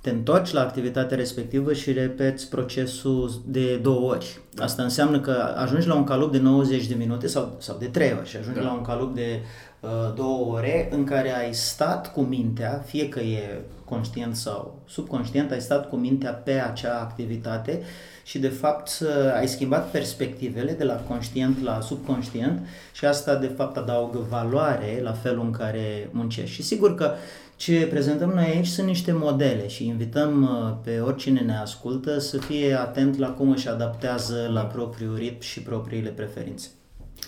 te 0.00 0.10
întorci 0.10 0.52
la 0.52 0.60
activitatea 0.60 1.16
respectivă 1.16 1.72
și 1.72 1.92
repeți 1.92 2.48
procesul 2.48 3.42
de 3.46 3.76
două 3.76 4.10
ori. 4.10 4.40
Asta 4.58 4.82
înseamnă 4.82 5.20
că 5.20 5.54
ajungi 5.56 5.86
la 5.86 5.94
un 5.94 6.04
calup 6.04 6.32
de 6.32 6.38
90 6.38 6.86
de 6.86 6.94
minute 6.94 7.26
sau, 7.26 7.56
sau 7.58 7.76
de 7.78 7.86
3 7.86 8.14
ori 8.18 8.28
și 8.28 8.36
ajungi 8.36 8.58
da. 8.58 8.64
la 8.64 8.72
un 8.72 8.82
calup 8.82 9.14
de 9.14 9.40
uh, 9.80 9.90
două 10.14 10.54
ore 10.54 10.88
în 10.92 11.04
care 11.04 11.36
ai 11.36 11.54
stat 11.54 12.12
cu 12.12 12.20
mintea, 12.20 12.82
fie 12.86 13.08
că 13.08 13.20
e 13.20 13.60
conștient 13.84 14.36
sau 14.36 14.78
subconștient, 14.86 15.50
ai 15.50 15.60
stat 15.60 15.88
cu 15.88 15.96
mintea 15.96 16.30
pe 16.32 16.52
acea 16.52 16.98
activitate 17.00 17.82
și 18.24 18.38
de 18.38 18.48
fapt 18.48 18.90
ai 19.38 19.48
schimbat 19.48 19.90
perspectivele 19.90 20.72
de 20.72 20.84
la 20.84 20.94
conștient 20.94 21.62
la 21.62 21.80
subconștient 21.80 22.66
și 22.92 23.04
asta 23.04 23.34
de 23.34 23.46
fapt 23.46 23.76
adaugă 23.76 24.26
valoare 24.28 25.00
la 25.02 25.12
felul 25.12 25.44
în 25.44 25.50
care 25.50 26.08
muncești. 26.10 26.54
Și 26.54 26.62
sigur 26.62 26.94
că 26.94 27.12
ce 27.60 27.86
prezentăm 27.86 28.30
noi 28.30 28.44
aici 28.44 28.66
sunt 28.66 28.86
niște 28.86 29.12
modele 29.12 29.68
și 29.68 29.86
invităm 29.86 30.42
uh, 30.42 30.76
pe 30.84 31.00
oricine 31.00 31.40
ne 31.40 31.56
ascultă 31.56 32.18
să 32.18 32.38
fie 32.38 32.74
atent 32.74 33.16
la 33.16 33.30
cum 33.30 33.50
își 33.50 33.68
adaptează 33.68 34.50
la 34.52 34.64
propriul 34.64 35.16
ritm 35.16 35.40
și 35.40 35.62
propriile 35.62 36.10
preferințe. 36.10 36.68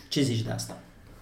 Ce 0.08 0.22
zici 0.22 0.42
de 0.42 0.50
asta? 0.50 0.78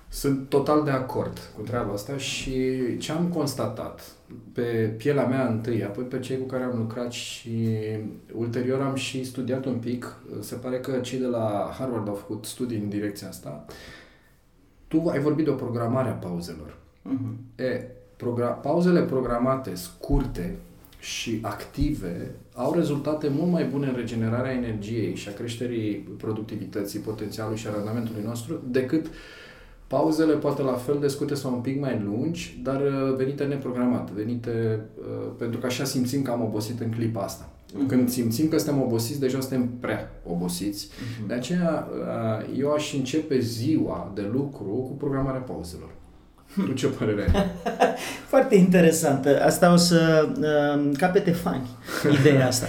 Sunt 0.09 0.49
total 0.49 0.85
de 0.85 0.91
acord 0.91 1.39
cu 1.57 1.63
treaba 1.63 1.93
asta 1.93 2.17
și 2.17 2.53
ce 2.99 3.13
am 3.13 3.29
constatat 3.29 4.13
pe 4.53 4.95
pielea 4.97 5.27
mea 5.27 5.47
întâi, 5.47 5.85
apoi 5.85 6.05
pe 6.05 6.19
cei 6.19 6.39
cu 6.39 6.47
care 6.47 6.63
am 6.63 6.77
lucrat 6.79 7.13
și 7.13 7.69
ulterior 8.35 8.81
am 8.81 8.95
și 8.95 9.25
studiat 9.25 9.65
un 9.65 9.79
pic, 9.79 10.17
se 10.41 10.55
pare 10.55 10.81
că 10.81 10.99
cei 10.99 11.19
de 11.19 11.27
la 11.27 11.71
Harvard 11.79 12.09
au 12.09 12.15
făcut 12.15 12.45
studii 12.45 12.79
în 12.79 12.89
direcția 12.89 13.29
asta, 13.29 13.65
tu 14.89 15.09
ai 15.09 15.19
vorbit 15.21 15.45
de 15.45 15.51
o 15.51 15.55
programare 15.55 16.09
a 16.09 16.13
pauzelor. 16.13 16.77
Uh-huh. 17.09 17.65
E, 17.65 17.99
progra- 18.21 18.61
pauzele 18.63 19.03
programate 19.03 19.75
scurte 19.75 20.57
și 21.01 21.39
active 21.43 22.31
au 22.55 22.73
rezultate 22.73 23.29
mult 23.29 23.51
mai 23.51 23.65
bune 23.65 23.87
în 23.87 23.95
regenerarea 23.97 24.53
energiei 24.53 25.15
și 25.15 25.29
a 25.29 25.33
creșterii 25.33 25.95
productivității, 25.95 26.99
potențialului 26.99 27.59
și 27.59 27.67
a 27.67 27.75
randamentului 27.75 28.23
nostru 28.25 28.61
decât 28.71 29.07
pauzele 29.87 30.33
poate 30.33 30.63
la 30.63 30.73
fel 30.73 30.99
de 31.01 31.09
scurte 31.09 31.35
sau 31.35 31.55
un 31.55 31.61
pic 31.61 31.81
mai 31.81 32.03
lungi, 32.05 32.61
dar 32.63 32.81
uh, 32.81 33.17
venite 33.17 33.45
neprogramate, 33.45 34.13
venite 34.15 34.81
uh, 34.99 35.31
pentru 35.39 35.61
că 35.61 35.67
așa 35.67 35.85
simțim 35.85 36.23
că 36.23 36.31
am 36.31 36.43
obosit 36.43 36.81
în 36.81 36.91
clipa 36.91 37.23
asta. 37.23 37.49
Uh-huh. 37.49 37.89
Când 37.89 38.09
simțim 38.09 38.49
că 38.49 38.59
suntem 38.59 38.83
obosiți, 38.83 39.21
deja 39.21 39.41
suntem 39.41 39.69
prea 39.81 40.11
obosiți. 40.27 40.89
Uh-huh. 40.89 41.27
De 41.27 41.35
aceea, 41.35 41.89
uh, 41.91 42.59
eu 42.59 42.73
aș 42.73 42.95
începe 42.95 43.39
ziua 43.39 44.13
de 44.15 44.29
lucru 44.33 44.65
cu 44.65 44.93
programarea 44.99 45.41
pauzelor. 45.41 45.90
Tu 46.67 46.73
ce 46.73 46.87
părere 46.87 47.31
ai? 47.35 47.45
Foarte 48.29 48.55
interesantă. 48.55 49.43
Asta 49.45 49.73
o 49.73 49.77
să 49.77 50.29
uh, 50.41 50.97
capete 50.99 51.31
fani, 51.31 51.69
ideea 52.21 52.47
asta. 52.47 52.67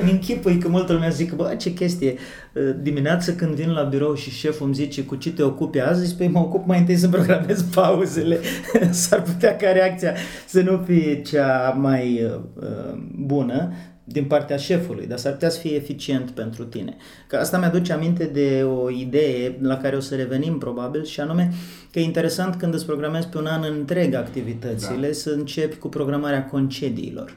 Îmi 0.00 0.10
închipui 0.10 0.58
că 0.58 0.68
multă 0.68 0.92
lume 0.92 1.10
zic, 1.10 1.32
bă, 1.32 1.54
ce 1.58 1.72
chestie. 1.72 2.14
Uh, 2.52 2.74
dimineața 2.80 3.32
când 3.32 3.54
vin 3.54 3.70
la 3.70 3.82
birou 3.82 4.14
și 4.14 4.30
șeful 4.30 4.66
îmi 4.66 4.74
zice 4.74 5.04
cu 5.04 5.14
ce 5.14 5.32
te 5.32 5.42
ocupi 5.42 5.80
azi, 5.80 6.16
păi 6.16 6.28
mă 6.28 6.38
ocup 6.38 6.66
mai 6.66 6.78
întâi 6.78 6.96
să 6.96 7.08
programez 7.08 7.62
pauzele. 7.62 8.38
S-ar 8.90 9.22
putea 9.22 9.56
ca 9.56 9.70
reacția 9.70 10.14
să 10.46 10.60
nu 10.60 10.82
fie 10.86 11.22
cea 11.22 11.76
mai 11.80 12.22
uh, 12.24 12.98
bună, 13.16 13.72
din 14.04 14.24
partea 14.24 14.56
șefului, 14.56 15.06
dar 15.06 15.18
s-ar 15.18 15.32
putea 15.32 15.48
să 15.48 15.58
fie 15.58 15.74
eficient 15.74 16.30
pentru 16.30 16.64
tine. 16.64 16.96
Că 17.26 17.36
asta 17.36 17.58
mi-aduce 17.58 17.92
aminte 17.92 18.24
de 18.24 18.62
o 18.62 18.90
idee 18.90 19.58
la 19.60 19.76
care 19.76 19.96
o 19.96 20.00
să 20.00 20.14
revenim 20.14 20.58
probabil 20.58 21.04
și 21.04 21.20
anume 21.20 21.52
că 21.92 21.98
e 21.98 22.02
interesant 22.02 22.54
când 22.54 22.74
îți 22.74 22.86
programezi 22.86 23.28
pe 23.28 23.38
un 23.38 23.46
an 23.46 23.64
întreg 23.78 24.14
activitățile 24.14 25.06
da. 25.06 25.12
să 25.12 25.30
începi 25.30 25.76
cu 25.76 25.88
programarea 25.88 26.46
concediilor. 26.46 27.36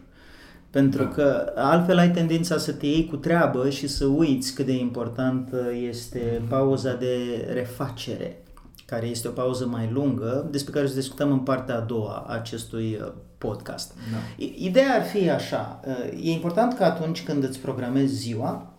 Pentru 0.69 1.03
da. 1.03 1.09
că 1.09 1.53
altfel 1.55 1.97
ai 1.97 2.12
tendința 2.12 2.57
să 2.57 2.71
te 2.71 2.86
iei 2.86 3.05
cu 3.05 3.15
treabă 3.15 3.69
și 3.69 3.88
să 3.88 4.05
uiți 4.05 4.53
cât 4.53 4.65
de 4.65 4.77
important 4.77 5.53
este 5.89 6.41
pauza 6.50 6.93
de 6.93 7.47
refacere, 7.53 8.41
care 8.88 9.06
este 9.06 9.27
o 9.27 9.32
pauză 9.32 9.65
mai 9.65 9.89
lungă, 9.91 10.48
despre 10.51 10.72
care 10.74 10.86
o 10.86 10.88
să 10.88 10.96
discutăm 10.96 11.32
în 11.32 11.39
partea 11.39 11.75
a 11.75 11.79
doua 11.79 12.25
a 12.27 12.34
acestui 12.34 13.00
uh, 13.01 13.12
podcast. 13.38 13.94
Da. 14.12 14.44
Ideea 14.56 14.94
ar 14.96 15.03
fi 15.03 15.29
așa, 15.29 15.79
uh, 15.86 16.24
e 16.24 16.32
important 16.32 16.74
că 16.74 16.84
atunci 16.84 17.24
când 17.24 17.44
îți 17.44 17.60
programezi 17.60 18.15
ziua, 18.15 18.74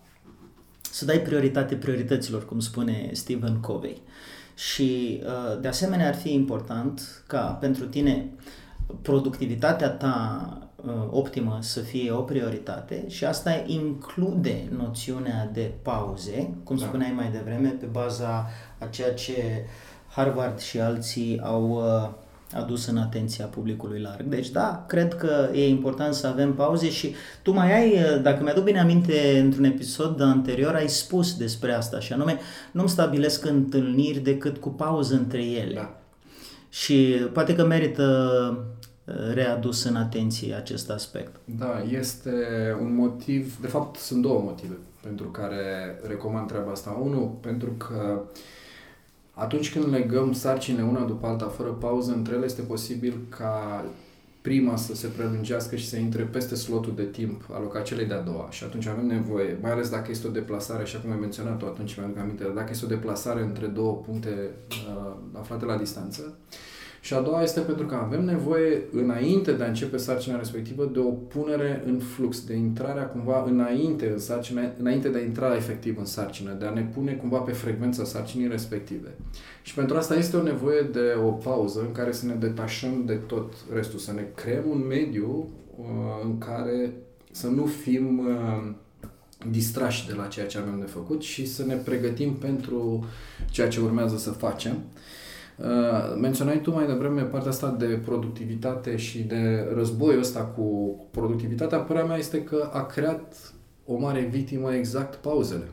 să 0.80 1.04
dai 1.04 1.20
prioritate 1.20 1.74
priorităților, 1.74 2.46
cum 2.46 2.60
spune 2.60 3.10
Stephen 3.12 3.60
Covey. 3.60 4.02
Și 4.54 5.20
uh, 5.24 5.60
de 5.60 5.68
asemenea 5.68 6.08
ar 6.08 6.14
fi 6.14 6.32
important 6.32 7.22
ca 7.26 7.40
pentru 7.40 7.86
tine 7.86 8.30
productivitatea 9.02 9.88
ta 9.88 10.52
optimă 11.10 11.58
să 11.60 11.80
fie 11.80 12.10
o 12.10 12.20
prioritate 12.20 13.04
și 13.08 13.24
asta 13.24 13.62
include 13.66 14.68
noțiunea 14.76 15.50
de 15.52 15.72
pauze, 15.82 16.54
cum 16.64 16.76
da. 16.76 16.84
spuneai 16.84 17.12
mai 17.16 17.30
devreme, 17.30 17.68
pe 17.68 17.86
baza 17.86 18.48
a 18.78 18.86
ceea 18.86 19.14
ce 19.14 19.64
uh, 19.64 19.87
Harvard 20.18 20.58
și 20.58 20.80
alții 20.80 21.40
au 21.42 21.70
uh, 21.70 22.10
adus 22.60 22.86
în 22.86 22.96
atenția 22.96 23.46
publicului 23.46 24.00
larg. 24.00 24.22
Deci 24.22 24.48
da, 24.48 24.84
cred 24.88 25.14
că 25.14 25.48
e 25.52 25.68
important 25.68 26.14
să 26.14 26.26
avem 26.26 26.54
pauze 26.54 26.90
și 26.90 27.14
tu 27.42 27.52
mai 27.52 27.72
ai, 27.72 27.92
uh, 27.92 28.22
dacă 28.22 28.42
mi-aduc 28.42 28.64
bine 28.64 28.80
aminte, 28.80 29.38
într-un 29.38 29.64
episod 29.64 30.20
anterior 30.20 30.74
ai 30.74 30.88
spus 30.88 31.36
despre 31.36 31.72
asta 31.72 32.00
și 32.00 32.12
anume 32.12 32.38
nu-mi 32.72 32.88
stabilesc 32.88 33.44
întâlniri 33.44 34.18
decât 34.18 34.56
cu 34.56 34.68
pauză 34.68 35.14
între 35.14 35.44
ele. 35.44 35.74
Da. 35.74 36.00
Și 36.68 36.94
poate 37.32 37.54
că 37.54 37.64
merită 37.64 38.04
uh, 39.04 39.14
readus 39.34 39.84
în 39.84 39.96
atenție 39.96 40.54
acest 40.54 40.90
aspect. 40.90 41.36
Da, 41.44 41.82
este 41.90 42.32
un 42.80 42.94
motiv, 42.94 43.56
de 43.60 43.66
fapt 43.66 43.96
sunt 43.96 44.22
două 44.22 44.40
motive 44.44 44.76
pentru 45.02 45.26
care 45.26 46.00
recomand 46.08 46.48
treaba 46.48 46.70
asta. 46.70 46.98
Unul, 47.02 47.36
pentru 47.40 47.70
că 47.70 48.20
uh, 48.22 48.38
atunci 49.38 49.72
când 49.72 49.92
legăm 49.92 50.32
sarcinile 50.32 50.82
una 50.82 51.04
după 51.04 51.26
alta 51.26 51.46
fără 51.46 51.68
pauză 51.68 52.12
între 52.12 52.34
ele, 52.34 52.44
este 52.44 52.62
posibil 52.62 53.14
ca 53.28 53.84
prima 54.40 54.76
să 54.76 54.94
se 54.94 55.06
prelungească 55.06 55.76
și 55.76 55.88
să 55.88 55.96
intre 55.96 56.22
peste 56.22 56.54
slotul 56.54 56.94
de 56.94 57.04
timp 57.04 57.42
alocat 57.52 57.84
celei 57.84 58.06
de-a 58.06 58.20
doua. 58.20 58.46
Și 58.50 58.64
atunci 58.64 58.86
avem 58.86 59.06
nevoie, 59.06 59.58
mai 59.62 59.70
ales 59.70 59.88
dacă 59.90 60.10
este 60.10 60.26
o 60.26 60.30
deplasare, 60.30 60.82
așa 60.82 60.98
cum 60.98 61.10
ai 61.10 61.18
menționat-o 61.20 61.66
atunci, 61.66 61.96
mi-aduc 61.96 62.18
aminte, 62.18 62.52
dacă 62.54 62.68
este 62.70 62.84
o 62.84 62.88
deplasare 62.88 63.42
între 63.42 63.66
două 63.66 63.92
puncte 63.92 64.50
uh, 64.70 65.14
aflate 65.32 65.64
la 65.64 65.76
distanță, 65.76 66.22
uh, 66.36 66.56
și 67.00 67.14
a 67.14 67.20
doua 67.20 67.42
este 67.42 67.60
pentru 67.60 67.86
că 67.86 67.94
avem 67.94 68.24
nevoie, 68.24 68.82
înainte 68.92 69.52
de 69.52 69.64
a 69.64 69.66
începe 69.66 69.96
sarcina 69.96 70.38
respectivă, 70.38 70.90
de 70.92 70.98
o 70.98 71.10
punere 71.10 71.82
în 71.86 71.98
flux, 71.98 72.44
de 72.44 72.54
intrarea 72.54 73.06
cumva 73.06 73.44
înainte 73.46 74.10
în 74.12 74.18
sarcină, 74.18 74.72
înainte 74.78 75.08
de 75.08 75.18
a 75.18 75.22
intra 75.22 75.56
efectiv 75.56 75.98
în 75.98 76.04
sarcină, 76.04 76.52
de 76.52 76.66
a 76.66 76.70
ne 76.70 76.90
pune 76.94 77.12
cumva 77.12 77.38
pe 77.38 77.52
frecvența 77.52 78.04
sarcinii 78.04 78.48
respective. 78.48 79.14
Și 79.62 79.74
pentru 79.74 79.96
asta 79.96 80.14
este 80.14 80.36
o 80.36 80.42
nevoie 80.42 80.82
de 80.82 81.14
o 81.26 81.30
pauză 81.30 81.80
în 81.80 81.92
care 81.92 82.12
să 82.12 82.26
ne 82.26 82.34
detașăm 82.34 83.02
de 83.06 83.14
tot 83.14 83.52
restul, 83.72 83.98
să 83.98 84.12
ne 84.12 84.26
creăm 84.34 84.64
un 84.68 84.86
mediu 84.86 85.48
uh, 85.76 85.86
în 86.24 86.38
care 86.38 86.92
să 87.30 87.46
nu 87.46 87.64
fim 87.64 88.18
uh, 88.18 88.70
distrași 89.50 90.06
de 90.06 90.12
la 90.12 90.26
ceea 90.26 90.46
ce 90.46 90.58
avem 90.58 90.78
de 90.80 90.86
făcut 90.86 91.22
și 91.22 91.46
să 91.46 91.64
ne 91.64 91.74
pregătim 91.74 92.32
pentru 92.32 93.04
ceea 93.50 93.68
ce 93.68 93.80
urmează 93.80 94.16
să 94.16 94.30
facem. 94.30 94.72
Uh, 94.72 95.17
menționai 96.20 96.60
tu 96.60 96.72
mai 96.72 96.86
devreme 96.86 97.22
partea 97.22 97.50
asta 97.50 97.70
de 97.78 98.00
productivitate 98.04 98.96
și 98.96 99.18
de 99.18 99.68
războiul 99.74 100.20
ăsta 100.20 100.40
cu 100.40 100.96
productivitatea. 101.10 101.78
Părerea 101.78 102.08
mea 102.08 102.16
este 102.16 102.44
că 102.44 102.70
a 102.72 102.86
creat 102.86 103.52
o 103.86 103.98
mare 103.98 104.20
victimă 104.20 104.74
exact 104.74 105.14
pauzele. 105.14 105.68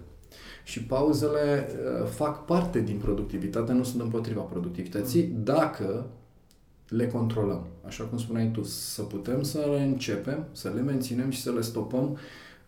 Și 0.64 0.84
pauzele 0.84 1.68
uh, 1.70 2.08
fac 2.08 2.46
parte 2.46 2.80
din 2.80 2.98
productivitate, 2.98 3.74
nu 3.74 3.84
sunt 3.84 4.02
împotriva 4.02 4.42
productivității, 4.42 5.32
mm. 5.34 5.44
dacă 5.44 6.06
le 6.88 7.08
controlăm. 7.08 7.66
Așa 7.86 8.04
cum 8.04 8.18
spuneai 8.18 8.52
tu, 8.52 8.64
să 8.64 9.02
putem 9.02 9.44
să 9.44 9.68
le 9.76 9.84
începem, 9.84 10.46
să 10.52 10.72
le 10.76 10.82
menținem 10.82 11.30
și 11.30 11.42
să 11.42 11.52
le 11.52 11.62
stopăm 11.62 12.18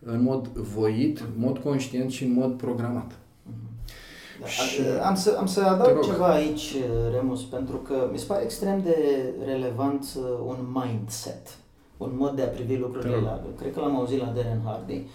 în 0.00 0.22
mod 0.22 0.46
voit, 0.46 1.18
în 1.18 1.32
mod 1.36 1.58
conștient 1.58 2.10
și 2.10 2.24
în 2.24 2.32
mod 2.32 2.56
programat. 2.56 3.18
Da, 4.40 4.46
și... 4.46 4.80
Am 5.06 5.14
să, 5.14 5.36
am 5.38 5.46
să 5.46 5.60
adaug 5.60 6.04
ceva 6.04 6.32
aici, 6.32 6.74
Remus, 7.12 7.42
pentru 7.42 7.76
că 7.76 8.08
mi 8.12 8.18
se 8.18 8.24
pare 8.26 8.42
extrem 8.42 8.82
de 8.82 8.96
relevant 9.44 10.06
uh, 10.16 10.22
un 10.46 10.56
mindset, 10.72 11.56
un 11.96 12.12
mod 12.16 12.36
de 12.36 12.42
a 12.42 12.46
privi 12.46 12.76
lucrurile. 12.76 13.16
La, 13.16 13.44
cred 13.58 13.72
că 13.72 13.80
l-am 13.80 13.96
auzit 13.96 14.20
la 14.20 14.32
Darren 14.34 14.62
Hardy, 14.64 15.06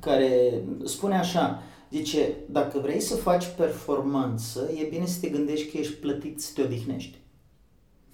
care 0.00 0.62
spune 0.84 1.18
așa, 1.18 1.62
zice, 1.90 2.34
dacă 2.46 2.78
vrei 2.78 3.00
să 3.00 3.16
faci 3.16 3.46
performanță, 3.56 4.70
e 4.74 4.88
bine 4.90 5.06
să 5.06 5.18
te 5.20 5.28
gândești 5.28 5.70
că 5.70 5.78
ești 5.78 5.92
plătit 5.92 6.42
să 6.42 6.50
te 6.54 6.62
odihnești. 6.62 7.18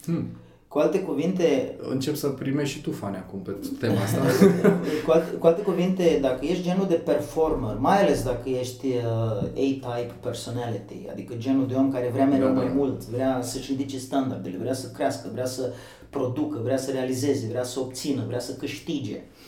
Hmm. 0.03 0.27
Cu 0.71 0.79
alte 0.79 1.01
cuvinte... 1.01 1.77
Încep 1.89 2.15
să 2.15 2.29
primești 2.29 2.77
și 2.77 2.83
tu 2.83 2.91
fani 2.91 3.17
acum 3.17 3.41
pe 3.41 3.57
tema 3.81 4.01
asta. 4.01 4.21
cu, 5.05 5.11
alte, 5.11 5.31
cu 5.37 5.47
alte 5.47 5.63
cuvinte, 5.63 6.19
dacă 6.21 6.45
ești 6.45 6.63
genul 6.63 6.87
de 6.87 6.95
performer, 6.95 7.77
mai 7.79 8.03
ales 8.03 8.23
dacă 8.23 8.49
ești 8.49 8.87
uh, 8.87 9.43
A-type 9.43 10.15
personality, 10.21 11.09
adică 11.11 11.35
genul 11.39 11.67
de 11.67 11.75
om 11.75 11.93
care 11.93 12.11
vrea 12.13 12.27
mereu 12.27 12.47
da, 12.47 12.53
mai 12.53 12.67
da. 12.67 12.73
mult, 12.73 13.05
vrea 13.05 13.41
să-și 13.43 13.71
ridice 13.71 13.99
standardele, 13.99 14.57
vrea 14.61 14.73
să 14.73 14.91
crească, 14.91 15.29
vrea 15.33 15.47
să 15.47 15.73
producă, 16.11 16.61
vrea 16.63 16.77
să 16.77 16.91
realizeze, 16.91 17.47
vrea 17.49 17.65
să 17.65 17.81
obțină, 17.81 18.25
vrea 18.27 18.41
să 18.41 18.53
câștige. 18.53 19.17
Uh, 19.17 19.40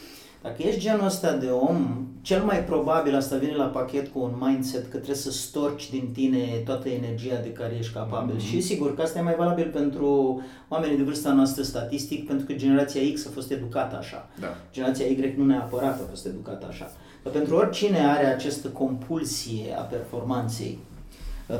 dacă 0.42 0.62
ești 0.62 0.80
genul 0.80 1.04
ăsta 1.04 1.36
de 1.36 1.46
om, 1.46 2.06
cel 2.22 2.42
mai 2.42 2.64
probabil 2.64 3.16
asta 3.16 3.36
vine 3.36 3.54
la 3.54 3.64
pachet 3.64 4.12
cu 4.12 4.18
un 4.20 4.34
mindset 4.38 4.82
că 4.82 4.96
trebuie 4.96 5.16
să 5.16 5.30
storci 5.30 5.90
din 5.90 6.10
tine 6.12 6.62
toată 6.64 6.88
energia 6.88 7.40
de 7.42 7.52
care 7.52 7.76
ești 7.78 7.92
capabil. 7.92 8.36
Mm-hmm. 8.36 8.48
Și 8.48 8.60
sigur 8.60 8.94
că 8.94 9.02
asta 9.02 9.18
e 9.18 9.22
mai 9.22 9.34
valabil 9.34 9.70
pentru 9.72 10.40
oamenii 10.68 10.96
de 10.96 11.02
vârsta 11.02 11.32
noastră 11.32 11.62
statistic, 11.62 12.26
pentru 12.26 12.46
că 12.46 12.52
generația 12.52 13.00
X 13.14 13.26
a 13.26 13.30
fost 13.32 13.50
educată 13.50 13.96
așa. 13.96 14.28
Da. 14.40 14.56
Generația 14.72 15.06
Y 15.06 15.34
nu 15.36 15.44
neapărat 15.44 16.00
a 16.00 16.06
fost 16.08 16.26
educată 16.26 16.66
așa. 16.68 16.90
Dar 17.22 17.32
pentru 17.32 17.56
oricine 17.56 17.98
are 17.98 18.26
această 18.26 18.68
compulsie 18.68 19.74
a 19.78 19.80
performanței, 19.80 20.78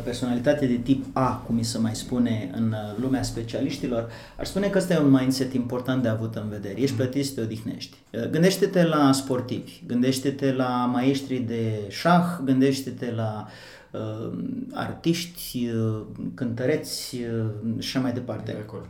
personalitate 0.05 0.67
de 0.67 0.77
tip 0.77 1.05
A, 1.13 1.43
cum 1.47 1.55
mi 1.55 1.65
se 1.65 1.79
mai 1.79 1.95
spune 1.95 2.51
în 2.55 2.73
uh, 2.73 3.01
lumea 3.01 3.23
specialiștilor, 3.23 4.11
aș 4.39 4.49
spune 4.49 4.69
că 4.69 4.79
ăsta 4.79 4.95
e 4.95 4.99
un 4.99 5.11
mindset 5.11 5.53
important 5.53 6.03
de 6.03 6.09
avut 6.09 6.35
în 6.35 6.49
vedere. 6.49 6.81
Ești 6.81 6.97
plătit 6.97 7.27
să 7.27 7.33
te 7.35 7.41
odihnești. 7.41 7.97
Uh, 8.13 8.31
gândește-te 8.31 8.85
la 8.85 9.13
sportivi, 9.13 9.83
gândește-te 9.87 10.53
la 10.53 10.91
maestri 10.93 11.39
de 11.39 11.81
șah, 11.89 12.25
gândește-te 12.45 13.11
la 13.11 13.49
uh, 13.91 14.39
artiști, 14.73 15.69
uh, 15.75 16.03
cântăreți 16.35 17.17
uh, 17.17 17.47
și 17.79 17.97
așa 17.97 18.01
mai 18.01 18.13
departe. 18.13 18.53
De 18.53 18.59
acord 18.59 18.87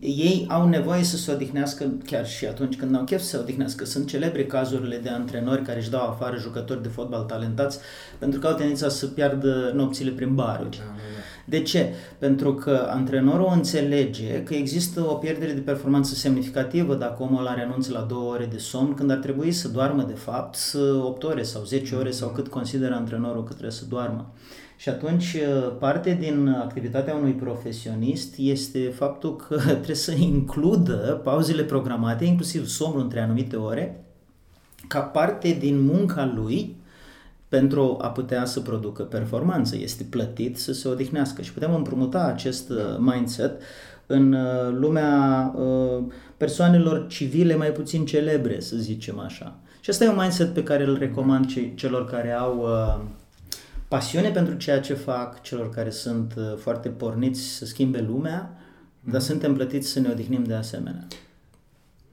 ei 0.00 0.46
au 0.48 0.68
nevoie 0.68 1.02
să 1.02 1.16
se 1.16 1.32
odihnească 1.32 1.92
chiar 2.04 2.26
și 2.26 2.46
atunci 2.46 2.76
când 2.76 2.96
au 2.96 3.04
chef 3.04 3.20
să 3.20 3.28
se 3.28 3.36
odihnească. 3.36 3.84
Sunt 3.84 4.06
celebre 4.06 4.46
cazurile 4.46 4.96
de 4.96 5.08
antrenori 5.08 5.62
care 5.62 5.78
își 5.78 5.90
dau 5.90 6.08
afară 6.08 6.36
jucători 6.36 6.82
de 6.82 6.88
fotbal 6.88 7.22
talentați 7.22 7.78
pentru 8.18 8.40
că 8.40 8.46
au 8.46 8.54
tendința 8.54 8.88
să 8.88 9.06
piardă 9.06 9.72
nopțile 9.74 10.10
prin 10.10 10.34
baruri. 10.34 10.76
Da, 10.76 10.84
da, 10.84 10.92
da. 10.92 11.18
De 11.44 11.62
ce? 11.62 11.94
Pentru 12.18 12.54
că 12.54 12.88
antrenorul 12.90 13.50
înțelege 13.54 14.42
că 14.42 14.54
există 14.54 15.00
o 15.00 15.14
pierdere 15.14 15.52
de 15.52 15.60
performanță 15.60 16.14
semnificativă 16.14 16.94
dacă 16.94 17.22
omul 17.22 17.46
are 17.46 17.60
renunță 17.60 17.92
la 17.92 18.00
două 18.00 18.32
ore 18.32 18.44
de 18.44 18.58
somn, 18.58 18.94
când 18.94 19.10
ar 19.10 19.16
trebui 19.16 19.52
să 19.52 19.68
doarmă 19.68 20.02
de 20.02 20.14
fapt 20.14 20.58
8 21.02 21.22
ore 21.22 21.42
sau 21.42 21.64
10 21.64 21.94
ore 21.94 22.10
sau 22.10 22.28
cât 22.28 22.48
consideră 22.48 22.94
antrenorul 22.94 23.44
că 23.44 23.50
trebuie 23.50 23.70
să 23.70 23.84
doarmă. 23.88 24.32
Și 24.80 24.88
atunci, 24.88 25.34
uh, 25.34 25.72
parte 25.78 26.16
din 26.20 26.48
activitatea 26.48 27.14
unui 27.14 27.32
profesionist 27.32 28.34
este 28.36 28.78
faptul 28.78 29.36
că 29.36 29.56
trebuie 29.82 29.96
să 29.96 30.12
includă 30.12 31.20
pauzele 31.24 31.62
programate, 31.62 32.24
inclusiv 32.24 32.66
somnul 32.66 33.00
între 33.00 33.20
anumite 33.20 33.56
ore, 33.56 34.04
ca 34.88 35.00
parte 35.00 35.56
din 35.60 35.80
munca 35.80 36.32
lui 36.36 36.76
pentru 37.48 37.98
a 38.00 38.08
putea 38.08 38.44
să 38.44 38.60
producă 38.60 39.02
performanță. 39.02 39.76
Este 39.76 40.04
plătit 40.10 40.58
să 40.58 40.72
se 40.72 40.88
odihnească 40.88 41.42
și 41.42 41.52
putem 41.52 41.74
împrumuta 41.74 42.24
acest 42.24 42.70
uh, 42.70 42.76
mindset 42.98 43.62
în 44.06 44.32
uh, 44.32 44.72
lumea 44.72 45.54
persoanelor 46.36 47.06
civile 47.06 47.56
mai 47.56 47.68
puțin 47.68 48.04
celebre, 48.04 48.60
să 48.60 48.76
zicem 48.76 49.18
așa. 49.18 49.56
Și 49.80 49.90
asta 49.90 50.04
e 50.04 50.08
un 50.08 50.18
mindset 50.18 50.54
pe 50.54 50.62
care 50.62 50.84
îl 50.84 50.98
recomand 50.98 51.46
celor 51.74 52.06
care 52.06 52.32
au 52.32 52.66
pasiune 53.88 54.30
pentru 54.30 54.54
ceea 54.54 54.80
ce 54.80 54.94
fac, 54.94 55.42
celor 55.42 55.70
care 55.70 55.90
sunt 55.90 56.34
uh, 56.36 56.56
foarte 56.56 56.88
porniți 56.88 57.40
să 57.40 57.64
schimbe 57.64 58.00
lumea, 58.00 58.50
mm-hmm. 58.50 59.10
dar 59.10 59.20
suntem 59.20 59.54
plătiți 59.54 59.88
să 59.88 60.00
ne 60.00 60.08
odihnim 60.10 60.44
de 60.44 60.54
asemenea. 60.54 61.06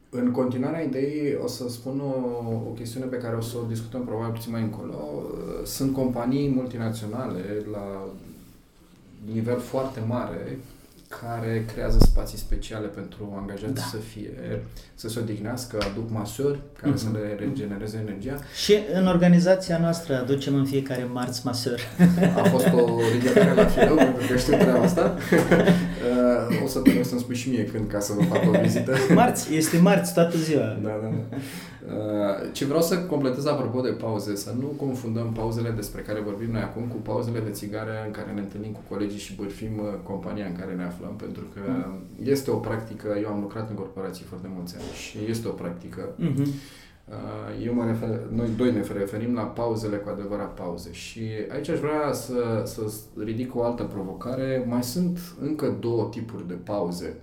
În 0.09 0.31
continuarea 0.31 0.81
ideii 0.81 1.35
o 1.43 1.47
să 1.47 1.69
spun 1.69 1.99
o, 1.99 2.47
o 2.47 2.71
chestiune 2.75 3.05
pe 3.05 3.17
care 3.17 3.35
o 3.35 3.41
să 3.41 3.57
o 3.57 3.67
discutăm 3.67 4.05
probabil 4.05 4.33
puțin 4.33 4.51
mai 4.51 4.61
încolo. 4.61 5.23
Sunt 5.65 5.93
companii 5.93 6.49
multinaționale 6.49 7.65
la 7.71 8.07
nivel 9.33 9.59
foarte 9.59 9.99
mare 10.07 10.59
care 11.08 11.65
creează 11.74 11.98
spații 12.00 12.38
speciale 12.38 12.88
pentru 12.88 13.34
angajați 13.39 13.74
da. 13.74 13.82
să 13.82 13.98
fie, 13.98 14.62
să 14.96 15.10
se 15.10 15.20
odihnească, 15.20 15.78
aduc 15.91 16.10
masori 16.10 16.60
care 16.82 16.94
mm-hmm. 16.94 16.98
să 16.98 17.08
le 17.13 17.36
regenereze 17.39 18.04
energia. 18.08 18.36
Și 18.63 18.78
în 18.94 19.08
organizația 19.08 19.78
noastră 19.78 20.20
aducem 20.20 20.56
în 20.56 20.65
fiecare 20.65 21.04
marți 21.04 21.41
masori. 21.44 21.84
A 22.36 22.44
fost 22.44 22.68
o 22.74 23.00
ridicare 23.13 23.54
la 23.54 23.65
filou, 23.65 23.96
pentru 23.96 24.28
că 24.28 24.38
știu 24.38 24.58
treaba 24.58 24.82
asta. 24.82 25.18
Uh, 26.50 26.62
o 26.63 26.68
să 26.68 26.80
te 26.80 27.04
să-mi 27.04 27.20
spui 27.20 27.36
și 27.36 27.50
mie 27.50 27.65
când 27.65 27.89
ca 27.89 28.00
să 28.00 28.13
vă 28.13 28.24
fac 28.24 28.44
o 28.48 28.60
vizită. 28.62 28.96
Marți, 29.13 29.56
este 29.56 29.78
marți 29.78 30.13
toată 30.13 30.38
ziua. 30.38 30.78
Da, 30.84 31.00
da, 31.02 31.08
da. 31.08 31.36
Uh, 31.36 31.41
ce 32.52 32.65
vreau 32.65 32.82
să 32.82 33.00
completez 33.00 33.45
apropo 33.45 33.82
de 33.82 33.89
pauze, 33.89 34.36
să 34.36 34.54
nu 34.60 34.65
confundăm 34.65 35.32
pauzele 35.32 35.69
despre 35.69 36.02
care 36.02 36.19
vorbim 36.19 36.52
noi 36.52 36.62
acum 36.62 36.84
cu 36.84 36.95
pauzele 36.95 37.39
de 37.39 37.50
țigare 37.50 38.04
în 38.06 38.12
care 38.12 38.32
ne 38.32 38.39
întâlnim 38.39 38.71
cu 38.71 38.82
colegii 38.89 39.19
și 39.19 39.36
bârfim 39.36 39.78
uh, 39.78 39.86
compania 40.04 40.45
în 40.45 40.56
care 40.56 40.74
ne 40.74 40.84
aflăm, 40.84 41.15
pentru 41.15 41.43
că 41.54 41.60
mm. 41.67 42.00
este 42.24 42.52
o 42.52 42.56
practică, 42.56 43.08
eu 43.21 43.30
am 43.30 43.39
lucrat 43.39 43.69
în 43.69 43.76
corporații 43.76 44.26
foarte 44.26 44.50
mulți 44.56 44.76
ani 44.76 44.86
și 45.04 45.17
este 45.30 45.48
o 45.48 45.52
practică. 45.52 46.10
Mm-hmm. 46.19 46.48
Eu 47.65 47.74
mă 47.74 47.86
refer, 47.86 48.19
noi 48.32 48.50
doi 48.58 48.71
ne 48.71 48.84
referim 48.93 49.34
la 49.34 49.41
pauzele 49.41 49.95
cu 49.95 50.10
adevărat 50.10 50.54
pauze 50.54 50.91
și 50.91 51.21
aici 51.52 51.69
aș 51.69 51.80
vrea 51.80 52.12
să, 52.12 52.62
să 52.65 52.82
ridic 53.24 53.56
o 53.56 53.63
altă 53.63 53.84
provocare. 53.84 54.65
Mai 54.67 54.84
sunt 54.84 55.19
încă 55.41 55.78
două 55.80 56.08
tipuri 56.12 56.48
de 56.48 56.54
pauze 56.54 57.15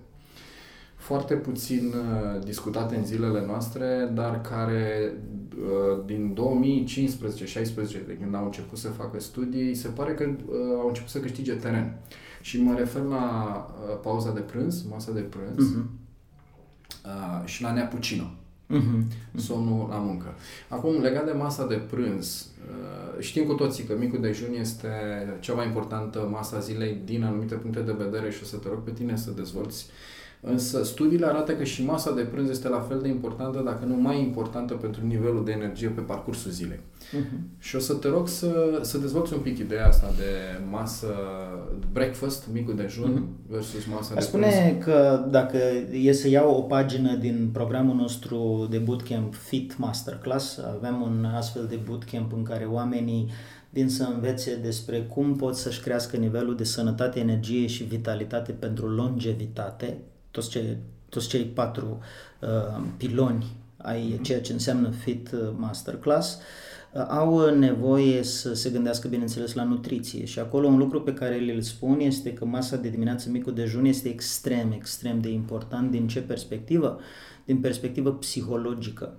foarte 1.02 1.34
puțin 1.34 1.94
uh, 1.96 2.44
discutate 2.44 2.96
în 2.96 3.04
zilele 3.04 3.44
noastre, 3.46 4.10
dar 4.14 4.40
care 4.40 5.12
uh, 5.56 6.04
din 6.06 6.36
2015-16, 6.36 8.06
de 8.06 8.18
când 8.20 8.34
au 8.34 8.44
început 8.44 8.78
să 8.78 8.88
facă 8.88 9.20
studii, 9.20 9.74
se 9.74 9.88
pare 9.88 10.14
că 10.14 10.24
uh, 10.24 10.56
au 10.80 10.86
început 10.86 11.10
să 11.10 11.18
câștige 11.18 11.52
teren. 11.52 11.98
Și 12.40 12.62
mă 12.62 12.74
refer 12.78 13.02
la 13.02 13.26
pauza 14.02 14.32
de 14.32 14.40
prânz, 14.40 14.82
masa 14.82 15.12
de 15.12 15.20
prânz 15.20 15.74
uh-huh. 15.74 17.44
și 17.44 17.62
la 17.62 17.72
neapucino. 17.72 18.24
Uh-huh. 18.70 19.02
Somnul 19.36 19.86
la 19.88 19.96
muncă. 19.96 20.34
Acum, 20.68 21.00
legat 21.00 21.24
de 21.24 21.32
masa 21.32 21.66
de 21.66 21.74
prânz, 21.74 22.48
știm 23.18 23.44
cu 23.44 23.52
toții 23.52 23.84
că 23.84 23.96
micul 23.98 24.20
dejun 24.20 24.54
este 24.60 24.88
cea 25.40 25.54
mai 25.54 25.66
importantă 25.66 26.28
masa 26.30 26.58
zilei 26.58 27.00
din 27.04 27.24
anumite 27.24 27.54
puncte 27.54 27.80
de 27.80 27.94
vedere 27.98 28.30
și 28.30 28.40
o 28.42 28.46
să 28.46 28.56
te 28.56 28.68
rog 28.68 28.82
pe 28.82 28.90
tine 28.90 29.16
să 29.16 29.30
dezvolți 29.30 29.86
uh, 29.86 30.21
Însă 30.44 30.84
studiile 30.84 31.26
arată 31.26 31.52
că 31.52 31.64
și 31.64 31.84
masa 31.84 32.12
de 32.12 32.22
prânz 32.22 32.50
este 32.50 32.68
la 32.68 32.80
fel 32.80 33.00
de 33.00 33.08
importantă, 33.08 33.62
dacă 33.64 33.84
nu 33.84 33.94
mai 33.94 34.20
importantă 34.20 34.74
pentru 34.74 35.06
nivelul 35.06 35.44
de 35.44 35.52
energie 35.52 35.88
pe 35.88 36.00
parcursul 36.00 36.50
zilei. 36.50 36.78
Uh-huh. 36.78 37.58
Și 37.58 37.76
o 37.76 37.78
să 37.78 37.94
te 37.94 38.08
rog 38.08 38.28
să, 38.28 38.78
să 38.80 38.98
dezvolți 38.98 39.32
un 39.32 39.40
pic 39.40 39.58
ideea 39.58 39.86
asta 39.86 40.12
de 40.16 40.60
masă, 40.70 41.06
breakfast, 41.92 42.48
micul 42.52 42.76
dejun, 42.76 43.12
uh-huh. 43.12 43.50
versus 43.50 43.84
masa 43.86 44.14
Aș 44.14 44.22
de 44.22 44.28
spune 44.28 44.46
prânz. 44.46 44.84
că 44.84 45.26
dacă 45.30 45.58
e 45.92 46.12
să 46.12 46.28
iau 46.28 46.56
o 46.56 46.60
pagină 46.60 47.14
din 47.14 47.50
programul 47.52 47.94
nostru 47.94 48.66
de 48.70 48.78
bootcamp 48.78 49.34
Fit 49.34 49.78
Masterclass, 49.78 50.58
avem 50.76 51.00
un 51.00 51.24
astfel 51.24 51.66
de 51.68 51.78
bootcamp 51.84 52.32
în 52.32 52.42
care 52.42 52.64
oamenii 52.64 53.30
vin 53.70 53.88
să 53.88 54.08
învețe 54.14 54.56
despre 54.62 55.00
cum 55.00 55.36
pot 55.36 55.56
să-și 55.56 55.80
crească 55.80 56.16
nivelul 56.16 56.56
de 56.56 56.64
sănătate, 56.64 57.20
energie 57.20 57.66
și 57.66 57.84
vitalitate 57.84 58.52
pentru 58.52 58.88
longevitate, 58.88 59.98
toți, 60.32 60.50
ce, 60.50 60.76
toți 61.08 61.28
cei 61.28 61.44
patru 61.44 61.98
uh, 62.40 62.84
piloni 62.96 63.46
ai 63.76 64.20
ceea 64.22 64.40
ce 64.40 64.52
înseamnă 64.52 64.90
Fit 64.90 65.30
Masterclass, 65.56 66.34
uh, 66.34 66.40
au 67.08 67.54
nevoie 67.54 68.22
să 68.22 68.54
se 68.54 68.70
gândească, 68.70 69.08
bineînțeles, 69.08 69.54
la 69.54 69.64
nutriție. 69.64 70.24
Și 70.24 70.38
acolo 70.38 70.66
un 70.66 70.78
lucru 70.78 71.02
pe 71.02 71.14
care 71.14 71.52
îl 71.52 71.60
spun 71.60 72.00
este 72.00 72.32
că 72.32 72.44
masa 72.44 72.76
de 72.76 72.88
dimineață, 72.88 73.30
micul 73.30 73.54
dejun, 73.54 73.84
este 73.84 74.08
extrem, 74.08 74.72
extrem 74.72 75.20
de 75.20 75.28
important. 75.28 75.90
Din 75.90 76.08
ce 76.08 76.20
perspectivă? 76.20 77.00
Din 77.44 77.60
perspectivă 77.60 78.12
psihologică. 78.12 79.14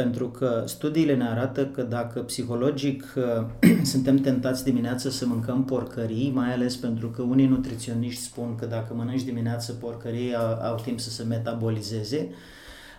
Pentru 0.00 0.28
că 0.28 0.62
studiile 0.66 1.14
ne 1.14 1.28
arată 1.28 1.66
că 1.66 1.82
dacă 1.82 2.20
psihologic 2.20 3.04
suntem 3.92 4.16
tentați 4.16 4.64
dimineața 4.64 5.10
să 5.10 5.26
mâncăm 5.26 5.64
porcării, 5.64 6.30
mai 6.34 6.52
ales 6.52 6.76
pentru 6.76 7.08
că 7.08 7.22
unii 7.22 7.46
nutriționiști 7.46 8.22
spun 8.22 8.54
că 8.54 8.66
dacă 8.66 8.94
mănânci 8.94 9.22
dimineața 9.22 9.72
porcării 9.80 10.34
au, 10.34 10.70
au 10.70 10.80
timp 10.82 11.00
să 11.00 11.10
se 11.10 11.22
metabolizeze, 11.22 12.28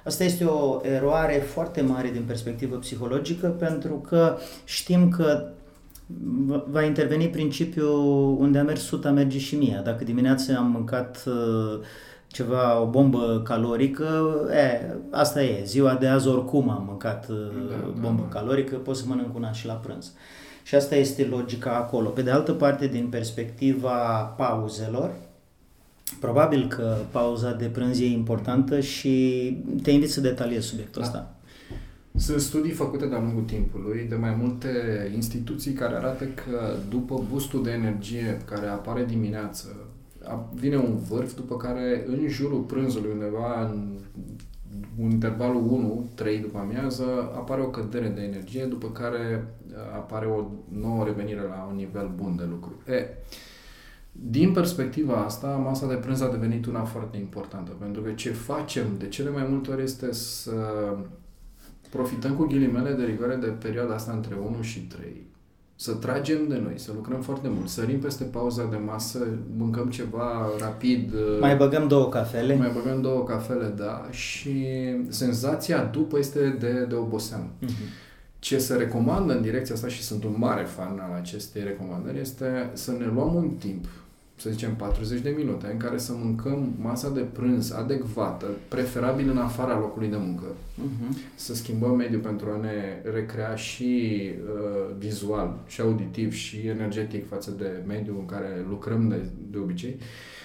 Asta 0.04 0.24
este 0.24 0.44
o 0.44 0.80
eroare 0.84 1.34
foarte 1.34 1.82
mare 1.82 2.10
din 2.10 2.24
perspectivă 2.24 2.76
psihologică 2.76 3.48
pentru 3.48 3.94
că 3.94 4.38
știm 4.66 5.10
că 5.10 5.48
va 6.68 6.84
interveni 6.84 7.30
principiul 7.30 8.36
unde 8.40 8.58
a 8.58 8.64
mers 8.64 8.82
suta, 8.82 9.12
merge 9.12 9.38
și 9.38 9.56
mie. 9.56 9.82
Dacă 9.84 10.04
dimineața 10.04 10.56
am 10.56 10.72
mâncat 10.72 11.24
uh, 11.28 11.80
ceva, 12.32 12.82
o 12.82 12.86
bombă 12.86 13.41
calorică, 13.44 14.32
e, 14.52 14.96
asta 15.12 15.44
e, 15.44 15.63
ziua 15.63 15.94
de 15.94 16.08
azi 16.08 16.28
oricum 16.28 16.70
am 16.70 16.84
mâncat 16.88 17.30
uh, 17.30 17.38
da, 17.70 18.00
bombă 18.00 18.28
da, 18.30 18.39
calorică, 18.39 18.76
pot 18.76 18.96
să 18.96 19.04
mănânc 19.08 19.36
una 19.36 19.52
și 19.52 19.65
la 19.65 19.74
prânz. 19.74 20.13
Și 20.63 20.76
asta 20.76 20.96
este 20.96 21.26
logica 21.26 21.76
acolo. 21.76 22.10
Pe 22.10 22.22
de 22.22 22.32
altă 22.32 22.52
parte, 22.52 22.88
din 22.88 23.08
perspectiva 23.08 24.22
pauzelor, 24.38 25.12
probabil 26.20 26.67
că 26.67 26.98
pauza 27.12 27.52
de 27.54 27.65
prânz 27.65 28.00
e 28.00 28.06
importantă 28.06 28.80
și 28.80 29.58
te 29.84 29.91
invit 29.91 30.12
să 30.12 30.22
detaliezi 30.22 30.67
subiectul 30.67 31.02
da. 31.02 31.08
ăsta. 31.08 31.36
Sunt 32.15 32.41
studii 32.41 32.72
făcute 32.72 33.06
de-a 33.06 33.20
lungul 33.20 33.44
timpului 33.44 34.06
de 34.10 34.15
mai 34.15 34.36
multe 34.41 34.70
instituții 35.13 35.74
care 35.74 35.96
arată 35.96 36.24
că 36.26 36.76
după 36.89 37.24
boostul 37.30 37.63
de 37.63 37.72
energie 37.72 38.41
care 38.46 38.67
apare 38.67 39.06
dimineață, 39.06 39.67
vine 40.53 40.75
un 40.75 40.97
vârf, 40.97 41.36
după 41.36 41.57
care 41.57 42.03
în 42.07 42.27
jurul 42.27 42.60
prânzului, 42.60 43.12
undeva 43.12 43.65
în 43.65 43.99
un 44.97 45.10
intervalul 45.10 46.10
1-3 46.15 46.41
după 46.41 46.57
amiază, 46.57 47.03
apare 47.36 47.62
o 47.62 47.69
cădere 47.69 48.07
de 48.07 48.21
energie, 48.21 48.63
după 48.65 48.89
care 48.89 49.47
apare 49.93 50.25
o 50.25 50.45
nouă 50.67 51.03
revenire 51.03 51.41
la 51.41 51.67
un 51.69 51.75
nivel 51.75 52.12
bun 52.15 52.36
de 52.36 52.43
lucru. 52.49 52.81
E, 52.88 53.07
din 54.12 54.51
perspectiva 54.51 55.13
asta, 55.13 55.47
masa 55.47 55.88
de 55.88 55.95
prânz 55.95 56.21
a 56.21 56.31
devenit 56.31 56.65
una 56.65 56.84
foarte 56.84 57.17
importantă, 57.17 57.71
pentru 57.79 58.01
că 58.01 58.12
ce 58.12 58.31
facem 58.31 58.86
de 58.97 59.07
cele 59.07 59.29
mai 59.29 59.45
multe 59.49 59.71
ori 59.71 59.84
este 59.84 60.13
să 60.13 60.95
profităm 61.89 62.36
cu 62.36 62.45
ghilimele 62.45 62.93
de 62.93 63.03
rigoare 63.03 63.36
de 63.36 63.47
perioada 63.47 63.93
asta 63.93 64.12
între 64.12 64.36
1 64.36 64.62
și 64.62 64.79
3 64.79 65.29
să 65.82 65.91
tragem 65.91 66.48
de 66.48 66.60
noi, 66.63 66.74
să 66.76 66.91
lucrăm 66.96 67.22
foarte 67.22 67.48
mult, 67.48 67.67
sărim 67.67 68.00
peste 68.00 68.24
pauza 68.24 68.67
de 68.70 68.76
masă, 68.76 69.28
mâncăm 69.58 69.89
ceva 69.89 70.50
rapid. 70.60 71.13
Mai 71.39 71.56
băgăm 71.56 71.88
două 71.88 72.10
cafele. 72.10 72.56
Mai 72.56 72.72
băgăm 72.74 73.02
două 73.02 73.24
cafele, 73.24 73.74
da, 73.78 74.08
și 74.10 74.65
senzația 75.08 75.84
după 75.84 76.17
este 76.17 76.56
de, 76.60 76.86
de 76.89 76.96
oboseală. 76.96 77.48
Uh-huh. 77.62 78.10
Ce 78.39 78.58
se 78.58 78.76
recomandă 78.76 79.34
în 79.34 79.41
direcția 79.41 79.76
asta 79.76 79.88
și 79.88 80.02
sunt 80.02 80.24
un 80.24 80.36
mare 80.38 80.63
fan 80.63 81.00
al 81.00 81.20
acestei 81.20 81.63
recomandări 81.63 82.20
este 82.20 82.70
să 82.74 82.91
ne 82.91 83.06
luăm 83.13 83.36
un 83.36 83.50
timp 83.50 83.86
să 84.41 84.49
zicem 84.49 84.75
40 84.75 85.21
de 85.21 85.34
minute, 85.38 85.67
în 85.71 85.77
care 85.77 85.97
să 85.97 86.13
mâncăm 86.13 86.73
masa 86.80 87.10
de 87.10 87.19
prânz 87.19 87.71
adecvată, 87.71 88.45
preferabil 88.67 89.30
în 89.30 89.38
afara 89.38 89.80
locului 89.80 90.08
de 90.08 90.17
muncă. 90.17 90.45
Uh-huh. 90.45 91.36
Să 91.36 91.56
schimbăm 91.56 91.95
mediul 91.95 92.21
pentru 92.21 92.49
a 92.49 92.60
ne 92.60 93.01
recrea 93.13 93.56
și 93.56 94.21
uh, 94.43 94.95
vizual, 94.97 95.60
și 95.67 95.82
auditiv, 95.82 96.34
și 96.34 96.58
energetic 96.67 97.27
față 97.27 97.51
de 97.51 97.84
mediul 97.88 98.15
în 98.19 98.25
care 98.25 98.65
lucrăm 98.69 99.08
de, 99.08 99.25
de 99.51 99.58
obicei. 99.58 99.97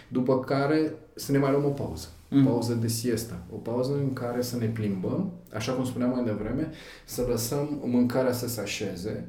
După 0.09 0.41
care 0.41 0.95
să 1.15 1.33
ne 1.33 1.39
mai 1.39 1.51
luăm 1.51 1.65
o 1.65 1.69
pauză. 1.69 2.07
Uh-huh. 2.07 2.45
Pauză 2.45 2.75
de 2.75 2.89
siesta. 2.89 3.43
O 3.53 3.57
pauză 3.57 3.93
în 3.93 4.13
care 4.13 4.43
să 4.43 4.57
ne 4.57 4.67
plimbăm, 4.67 5.33
așa 5.55 5.73
cum 5.73 5.85
spuneam 5.85 6.11
mai 6.11 6.25
devreme, 6.25 6.71
să 7.05 7.27
lăsăm 7.29 7.81
mâncarea 7.85 8.33
să 8.33 8.49
se 8.49 8.61
așeze, 8.61 9.29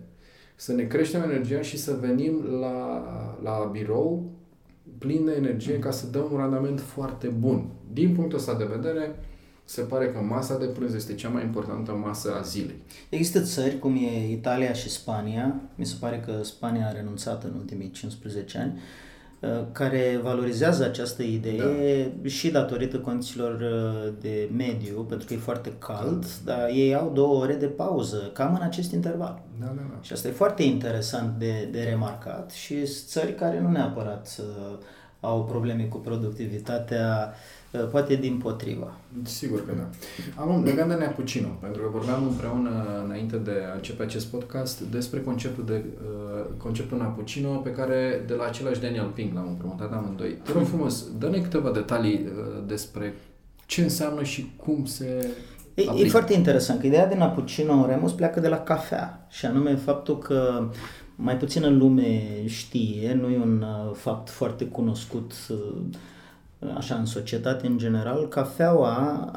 să 0.55 0.73
ne 0.73 0.83
creștem 0.83 1.21
energia 1.21 1.61
și 1.61 1.77
să 1.77 1.97
venim 2.01 2.45
la, 2.59 3.03
la 3.43 3.69
birou 3.71 4.35
plin 4.99 5.25
de 5.25 5.33
energie 5.37 5.79
ca 5.79 5.91
să 5.91 6.07
dăm 6.07 6.27
un 6.31 6.37
randament 6.37 6.79
foarte 6.79 7.27
bun. 7.27 7.69
Din 7.93 8.13
punctul 8.13 8.37
ăsta 8.37 8.55
de 8.55 8.67
vedere, 8.75 9.15
se 9.65 9.81
pare 9.81 10.11
că 10.11 10.19
masa 10.19 10.57
de 10.57 10.65
prânz 10.65 10.93
este 10.93 11.15
cea 11.15 11.29
mai 11.29 11.43
importantă 11.43 11.91
masă 11.91 12.35
a 12.39 12.41
zilei. 12.41 12.81
Există 13.09 13.41
țări 13.41 13.79
cum 13.79 13.95
e 13.95 14.31
Italia 14.31 14.73
și 14.73 14.89
Spania, 14.89 15.61
mi 15.75 15.85
se 15.85 15.95
pare 15.99 16.23
că 16.25 16.43
Spania 16.43 16.87
a 16.87 16.91
renunțat 16.91 17.43
în 17.43 17.53
ultimii 17.57 17.91
15 17.91 18.57
ani, 18.57 18.73
Uh, 18.73 19.06
care 19.71 20.19
valorizează 20.23 20.83
această 20.83 21.23
idee 21.23 22.11
da. 22.21 22.29
și 22.29 22.51
datorită 22.51 22.99
condițiilor 22.99 23.53
uh, 23.53 24.13
de 24.21 24.49
mediu, 24.57 25.01
pentru 25.01 25.27
că 25.27 25.33
e 25.33 25.37
foarte 25.37 25.73
cald, 25.79 26.25
da. 26.45 26.53
dar 26.53 26.69
ei 26.69 26.95
au 26.95 27.11
două 27.13 27.41
ore 27.41 27.53
de 27.53 27.65
pauză, 27.65 28.29
cam 28.33 28.55
în 28.55 28.65
acest 28.65 28.91
interval. 28.91 29.41
Da, 29.59 29.65
da, 29.65 29.81
da. 29.91 29.97
Și 30.01 30.13
asta 30.13 30.27
e 30.27 30.31
foarte 30.31 30.63
interesant 30.63 31.39
de, 31.39 31.67
de 31.71 31.81
remarcat 31.81 32.51
și 32.51 32.75
țări 32.85 33.35
care 33.35 33.61
nu 33.61 33.69
neapărat 33.69 34.39
uh, 34.39 34.77
au 35.19 35.45
probleme 35.45 35.83
cu 35.83 35.97
productivitatea 35.97 37.29
uh, 37.31 37.35
Uh, 37.35 37.56
poate 37.91 38.15
din 38.15 38.37
potriva. 38.37 38.91
Sigur 39.23 39.65
că 39.65 39.71
da. 39.75 39.89
Am 40.41 40.63
legat 40.63 40.87
de 40.87 40.93
Neapucino, 40.93 41.47
pentru 41.61 41.81
că 41.81 41.89
vorbeam 41.91 42.23
împreună 42.23 42.69
înainte 43.05 43.37
de 43.37 43.51
a 43.71 43.75
începe 43.75 44.03
acest 44.03 44.25
podcast 44.25 44.79
despre 44.81 45.21
conceptul 45.21 45.65
de 45.65 45.83
uh, 45.83 46.45
conceptul 46.57 46.97
Neapucino 46.97 47.49
pe 47.49 47.71
care 47.71 48.23
de 48.27 48.33
la 48.33 48.43
același 48.43 48.81
Daniel 48.81 49.11
Pink 49.13 49.33
l-am 49.33 49.47
împrumutat 49.47 49.93
amândoi. 49.93 50.37
Te 50.43 50.51
rog 50.51 50.65
frumos, 50.65 51.05
dă-ne 51.17 51.39
câteva 51.39 51.71
detalii 51.71 52.25
uh, 52.25 52.63
despre 52.67 53.13
ce 53.65 53.81
înseamnă 53.81 54.23
și 54.23 54.51
cum 54.55 54.85
se 54.85 55.27
E, 55.73 56.03
e 56.03 56.09
foarte 56.09 56.33
interesant 56.33 56.79
că 56.79 56.87
ideea 56.87 57.07
de 57.07 57.15
Napucino 57.15 57.85
Remus 57.85 58.11
pleacă 58.11 58.39
de 58.39 58.47
la 58.47 58.59
cafea 58.59 59.27
și 59.29 59.45
anume 59.45 59.75
faptul 59.75 60.17
că 60.17 60.69
mai 61.15 61.37
puțină 61.37 61.67
lume 61.67 62.21
știe, 62.45 63.13
nu 63.21 63.29
e 63.29 63.37
un 63.37 63.61
uh, 63.61 63.95
fapt 63.95 64.29
foarte 64.29 64.65
cunoscut 64.65 65.33
uh, 65.49 65.57
așa 66.75 66.95
în 66.95 67.05
societate 67.05 67.67
în 67.67 67.77
general, 67.77 68.27
cafeaua 68.27 69.29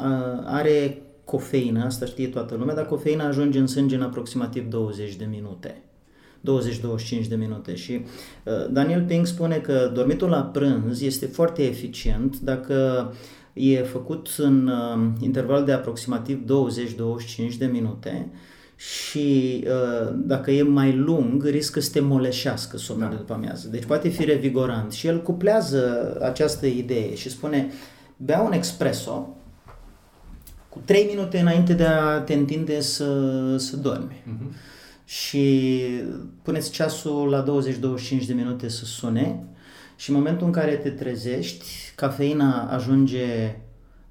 are 0.46 1.02
cofeină, 1.24 1.84
asta 1.84 2.06
știe 2.06 2.28
toată 2.28 2.54
lumea, 2.54 2.74
dar 2.74 2.86
cofeina 2.86 3.26
ajunge 3.26 3.58
în 3.58 3.66
sânge 3.66 3.94
în 3.94 4.02
aproximativ 4.02 4.68
20 4.68 5.16
de 5.16 5.24
minute. 5.30 5.82
20-25 7.24 7.28
de 7.28 7.34
minute 7.34 7.74
și 7.74 8.04
Daniel 8.70 9.04
Pink 9.04 9.26
spune 9.26 9.56
că 9.56 9.90
dormitul 9.94 10.28
la 10.28 10.42
prânz 10.42 11.02
este 11.02 11.26
foarte 11.26 11.62
eficient 11.62 12.38
dacă 12.40 13.12
e 13.52 13.82
făcut 13.82 14.34
în 14.38 14.70
interval 15.20 15.64
de 15.64 15.72
aproximativ 15.72 16.44
20-25 17.54 17.56
de 17.58 17.66
minute 17.66 18.30
și 18.80 19.64
uh, 19.66 20.12
dacă 20.14 20.50
e 20.50 20.62
mai 20.62 20.96
lung, 20.96 21.44
riscă 21.44 21.80
să 21.80 21.90
te 21.90 22.00
moleșească 22.00 22.76
somnul 22.76 23.10
da. 23.10 23.16
după 23.16 23.32
amiază. 23.32 23.68
Deci 23.68 23.84
poate 23.84 24.08
fi 24.08 24.24
revigorant. 24.24 24.92
Și 24.92 25.06
el 25.06 25.22
cuplează 25.22 26.16
această 26.22 26.66
idee 26.66 27.14
și 27.14 27.30
spune, 27.30 27.70
bea 28.16 28.40
un 28.40 28.52
espresso 28.52 29.36
cu 30.68 30.80
3 30.84 31.06
minute 31.10 31.38
înainte 31.38 31.72
de 31.72 31.84
a 31.84 32.20
te 32.20 32.34
întinde 32.34 32.80
să, 32.80 33.56
să 33.56 33.76
dormi. 33.76 34.22
Uh-huh. 34.26 34.54
Și 35.04 35.84
puneți 36.42 36.70
ceasul 36.70 37.28
la 37.28 37.44
20-25 38.22 38.26
de 38.26 38.32
minute 38.32 38.68
să 38.68 38.84
sune 38.84 39.44
și 39.96 40.10
în 40.10 40.16
momentul 40.16 40.46
în 40.46 40.52
care 40.52 40.74
te 40.74 40.90
trezești, 40.90 41.64
cafeina 41.94 42.68
ajunge 42.70 43.56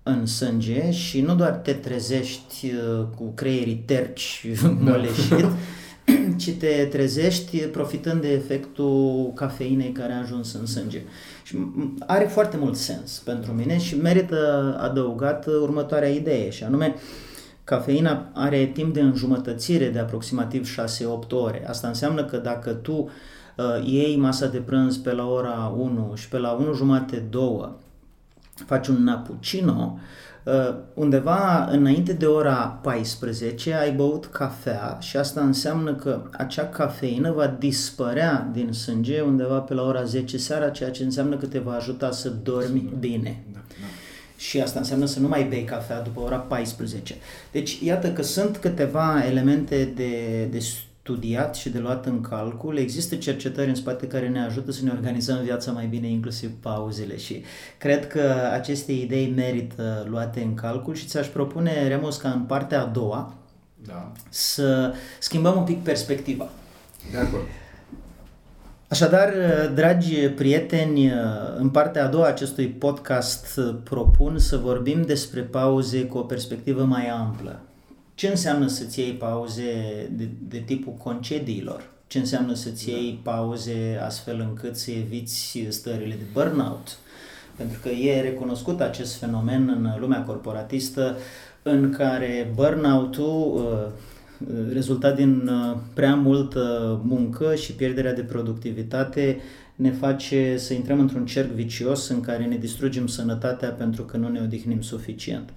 în 0.10 0.26
sânge 0.26 0.92
și 0.92 1.22
nu 1.22 1.36
doar 1.36 1.52
te 1.52 1.74
trezești 1.74 2.66
uh, 2.66 3.06
cu 3.16 3.32
creierii 3.36 3.84
terci 3.86 4.46
da. 4.62 4.70
moleșit, 4.80 5.48
ci 6.42 6.52
te 6.52 6.88
trezești 6.92 7.58
profitând 7.58 8.22
de 8.22 8.32
efectul 8.32 9.32
cafeinei 9.36 9.92
care 9.92 10.14
a 10.14 10.20
ajuns 10.20 10.54
în 10.54 10.66
sânge. 10.66 11.02
Și 11.44 11.58
are 12.00 12.26
foarte 12.26 12.58
mult 12.58 12.76
sens 12.76 13.22
pentru 13.26 13.52
mine 13.52 13.80
și 13.80 13.96
merită 13.96 14.78
adăugat 14.82 15.46
următoarea 15.46 16.10
idee 16.10 16.50
și 16.50 16.64
anume 16.64 16.96
cafeina 17.64 18.32
are 18.34 18.66
timp 18.66 18.94
de 18.94 19.02
înjumătățire 19.02 19.90
de 19.90 20.00
aproximativ 20.00 20.76
6-8 21.26 21.30
ore. 21.30 21.68
Asta 21.68 21.88
înseamnă 21.88 22.26
că 22.26 22.38
dacă 22.38 22.72
tu 22.72 22.94
uh, 22.94 23.86
iei 23.86 24.16
masa 24.16 24.48
de 24.48 24.58
prânz 24.58 24.98
pe 24.98 25.12
la 25.12 25.28
ora 25.28 25.74
1 25.78 26.14
și 26.16 26.28
pe 26.30 26.38
la 26.38 26.52
1 26.52 26.74
jumate 26.74 27.24
2 27.30 27.70
faci 28.66 28.88
un 28.88 29.04
napuccino, 29.04 30.00
Uh, 30.44 30.76
undeva 30.94 31.68
înainte 31.72 32.14
de 32.14 32.26
ora 32.26 32.80
14 32.82 33.74
ai 33.74 33.92
băut 33.92 34.26
cafea 34.26 34.98
și 35.02 35.18
asta 35.18 35.42
înseamnă 35.42 35.96
că 35.96 36.22
acea 36.32 36.66
cafeină 36.66 37.32
va 37.32 37.48
dispărea 37.48 38.50
din 38.54 38.72
sânge 38.72 39.22
undeva 39.22 39.60
pe 39.60 39.74
la 39.74 39.82
ora 39.82 40.04
10 40.04 40.38
seara, 40.38 40.70
ceea 40.70 40.92
ce 40.92 41.04
înseamnă 41.04 41.36
că 41.36 41.46
te 41.46 41.60
va 41.60 41.74
ajuta 41.74 42.12
să 42.12 42.30
dormi 42.30 42.94
bine. 43.00 43.44
Da, 43.54 43.60
da. 43.68 43.86
Și 44.38 44.62
asta 44.62 44.80
înseamnă 44.80 45.06
să 45.06 45.20
nu 45.20 45.28
mai 45.28 45.44
bei 45.44 45.64
cafea 45.64 46.02
după 46.02 46.20
ora 46.20 46.38
14. 46.38 47.16
Deci, 47.52 47.80
iată 47.82 48.12
că 48.12 48.22
sunt 48.22 48.58
câteva 48.58 49.26
elemente 49.26 49.92
de, 49.96 50.44
de 50.52 50.60
studiat 51.10 51.56
și 51.56 51.70
de 51.70 51.80
luat 51.80 52.06
în 52.06 52.22
calcul. 52.22 52.78
Există 52.78 53.16
cercetări 53.16 53.70
în 53.70 53.76
spate 53.76 54.08
care 54.08 54.28
ne 54.28 54.44
ajută 54.44 54.72
să 54.72 54.84
ne 54.84 54.92
organizăm 54.92 55.42
viața 55.44 55.72
mai 55.72 55.86
bine, 55.86 56.08
inclusiv 56.08 56.52
pauzele 56.60 57.18
și 57.18 57.44
cred 57.78 58.08
că 58.08 58.34
aceste 58.54 58.92
idei 58.92 59.34
merită 59.36 60.06
luate 60.10 60.42
în 60.42 60.54
calcul 60.54 60.96
și 60.96 61.06
ți-aș 61.06 61.28
propune, 61.28 61.88
Remus, 61.88 62.18
ca 62.18 62.30
în 62.30 62.42
partea 62.42 62.82
a 62.82 62.86
doua 62.86 63.34
da. 63.86 64.12
să 64.30 64.94
schimbăm 65.20 65.58
un 65.58 65.64
pic 65.64 65.84
perspectiva. 65.84 66.50
De 67.12 67.18
acord. 67.18 67.44
Așadar, 68.88 69.34
dragi 69.74 70.16
prieteni, 70.16 71.12
în 71.58 71.70
partea 71.70 72.06
a 72.06 72.08
doua 72.08 72.28
acestui 72.28 72.68
podcast 72.68 73.60
propun 73.84 74.40
să 74.40 74.58
vorbim 74.58 75.02
despre 75.02 75.42
pauze 75.42 76.06
cu 76.06 76.18
o 76.18 76.22
perspectivă 76.22 76.84
mai 76.84 77.10
amplă. 77.10 77.60
Ce 78.20 78.28
înseamnă 78.28 78.68
să-ți 78.68 79.00
iei 79.00 79.12
pauze 79.12 79.64
de, 80.12 80.30
de 80.48 80.58
tipul 80.58 80.94
concediilor? 80.94 81.90
Ce 82.08 82.20
înseamnă 82.20 82.54
să-ți 82.54 82.90
iei 82.90 83.20
pauze 83.24 84.00
astfel 84.06 84.46
încât 84.50 84.76
să 84.76 84.92
eviți 84.92 85.66
stările 85.70 86.16
de 86.16 86.24
burnout? 86.34 86.98
Pentru 87.56 87.80
că 87.82 87.90
e 87.90 88.22
recunoscut 88.22 88.82
acest 88.82 89.16
fenomen 89.16 89.68
în 89.70 90.00
lumea 90.00 90.24
corporatistă 90.24 91.18
în 91.64 91.92
care 91.92 92.52
burnout-ul 92.56 93.54
uh, 93.56 94.54
rezultat 94.74 95.16
din 95.16 95.48
uh, 95.48 95.78
prea 95.94 96.16
multă 96.16 97.02
muncă 97.04 97.56
și 97.56 97.74
pierderea 97.74 98.14
de 98.14 98.22
productivitate 98.22 99.38
ne 99.76 99.92
face 99.92 100.58
să 100.58 100.74
intrăm 100.74 101.00
într-un 101.00 101.26
cerc 101.26 101.50
vicios 101.50 102.08
în 102.08 102.22
care 102.22 102.46
ne 102.46 102.58
distrugem 102.58 103.08
sănătatea 103.08 103.70
pentru 103.70 104.04
că 104.04 104.18
nu 104.18 104.28
ne 104.28 104.42
odihnim 104.42 104.82
suficient. 104.82 105.50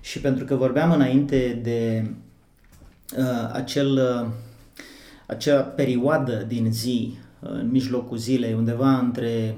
Și 0.00 0.20
pentru 0.20 0.44
că 0.44 0.54
vorbeam 0.54 0.92
înainte 0.92 1.60
de 1.62 2.10
uh, 3.18 3.50
acel, 3.52 3.92
uh, 3.92 4.28
acea 5.26 5.60
perioadă 5.60 6.44
din 6.48 6.72
zi, 6.72 7.18
uh, 7.40 7.50
în 7.50 7.68
mijlocul 7.70 8.16
zilei, 8.16 8.54
undeva 8.54 8.98
între 8.98 9.56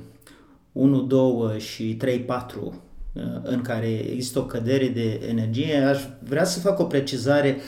1, 0.72 1.02
2 1.02 1.58
și 1.58 1.94
3, 1.94 2.20
4, 2.20 2.82
uh, 3.12 3.22
în 3.42 3.60
care 3.60 3.88
există 3.88 4.38
o 4.38 4.44
cădere 4.46 4.88
de 4.88 5.20
energie, 5.28 5.76
aș 5.76 6.02
vrea 6.28 6.44
să 6.44 6.60
fac 6.60 6.78
o 6.78 6.84
precizare 6.84 7.56
uh, 7.56 7.62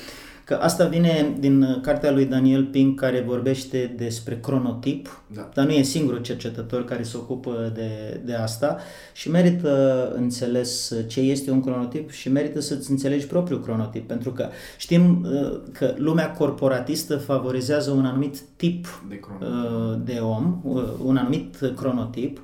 Că 0.44 0.54
asta 0.54 0.87
vine 0.87 1.37
din 1.38 1.62
uh, 1.62 1.80
cartea 1.80 2.12
lui 2.12 2.24
Daniel 2.24 2.64
Pink 2.64 3.00
care 3.00 3.24
vorbește 3.26 3.94
despre 3.96 4.38
cronotip, 4.38 5.22
da. 5.26 5.48
dar 5.54 5.66
nu 5.66 5.72
e 5.72 5.83
singurul 5.83 6.20
cercetător 6.20 6.85
care 6.85 7.02
se 7.02 7.16
ocupă 7.16 7.72
de, 7.74 8.20
de 8.24 8.35
asta 8.35 8.78
și 9.12 9.30
merită 9.30 10.12
înțeles 10.16 10.94
ce 11.07 11.20
este 11.20 11.50
un 11.50 11.62
cronotip 11.62 12.11
și 12.11 12.30
merită 12.30 12.61
să-ți 12.61 12.90
înțelegi 12.90 13.26
propriul 13.26 13.61
cronotip, 13.61 14.07
pentru 14.07 14.30
că 14.30 14.48
știm 14.76 15.26
uh, 15.30 15.61
că 15.72 15.94
lumea 15.96 16.30
corporatistă 16.30 17.16
favorizează 17.16 17.90
un 17.90 18.04
anumit 18.04 18.40
tip 18.57 18.87
de, 19.09 19.20
uh, 19.40 19.98
de 20.04 20.18
om, 20.22 20.61
un 21.04 21.16
anumit 21.16 21.57
cronotip, 21.76 22.40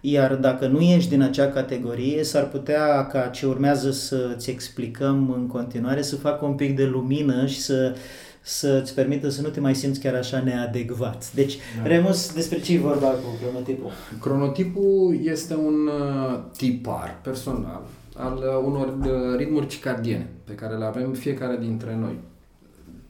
iar 0.00 0.34
dacă 0.34 0.66
nu 0.66 0.80
ești 0.80 1.10
din 1.10 1.22
acea 1.22 1.48
categorie, 1.48 2.24
s-ar 2.24 2.48
putea 2.48 3.06
ca 3.06 3.20
ce 3.20 3.46
urmează 3.46 3.90
să-ți 3.90 4.50
explicăm 4.50 5.32
în 5.36 5.46
continuare 5.46 6.02
să 6.02 6.16
facă 6.16 6.44
un 6.44 6.54
pic 6.54 6.76
de 6.76 6.84
lumină 6.84 7.46
și 7.46 7.60
să 7.60 7.94
să-ți 8.42 8.94
permită 8.94 9.28
să 9.28 9.42
nu 9.42 9.48
te 9.48 9.60
mai 9.60 9.74
simți 9.74 10.00
chiar 10.00 10.14
așa 10.14 10.42
neadecvat. 10.42 11.32
Deci, 11.34 11.58
da. 11.82 11.88
Remus, 11.88 12.32
despre 12.32 12.60
ce 12.60 12.74
e 12.74 12.78
vorba 12.78 13.06
cu 13.06 13.38
cronotipul? 13.42 13.90
Cronotipul 14.20 15.20
este 15.22 15.54
un 15.54 15.86
uh, 15.86 16.40
tipar 16.56 17.20
personal 17.22 17.82
al 18.16 18.36
uh, 18.36 18.64
unor 18.64 18.86
uh, 19.00 19.36
ritmuri 19.36 19.66
circadiene 19.66 20.30
pe 20.44 20.52
care 20.52 20.76
le 20.76 20.84
avem 20.84 21.12
fiecare 21.12 21.56
dintre 21.60 21.96
noi. 22.00 22.18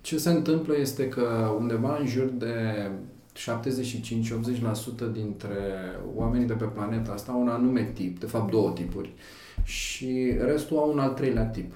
Ce 0.01 0.19
se 0.19 0.31
întâmplă 0.31 0.75
este 0.81 1.09
că 1.09 1.55
undeva 1.59 1.97
în 2.01 2.07
jur 2.07 2.31
de 2.39 2.55
75-80% 3.41 5.13
dintre 5.13 5.57
oamenii 6.15 6.47
de 6.47 6.53
pe 6.53 6.65
planeta 6.65 7.13
asta 7.13 7.33
au 7.33 7.41
un 7.41 7.49
anume 7.49 7.91
tip, 7.95 8.21
de 8.21 8.27
fapt 8.27 8.51
două 8.51 8.71
tipuri, 8.71 9.13
și 9.65 10.33
restul 10.45 10.77
au 10.77 10.93
un 10.93 10.99
al 10.99 11.11
treilea 11.11 11.45
tip. 11.45 11.73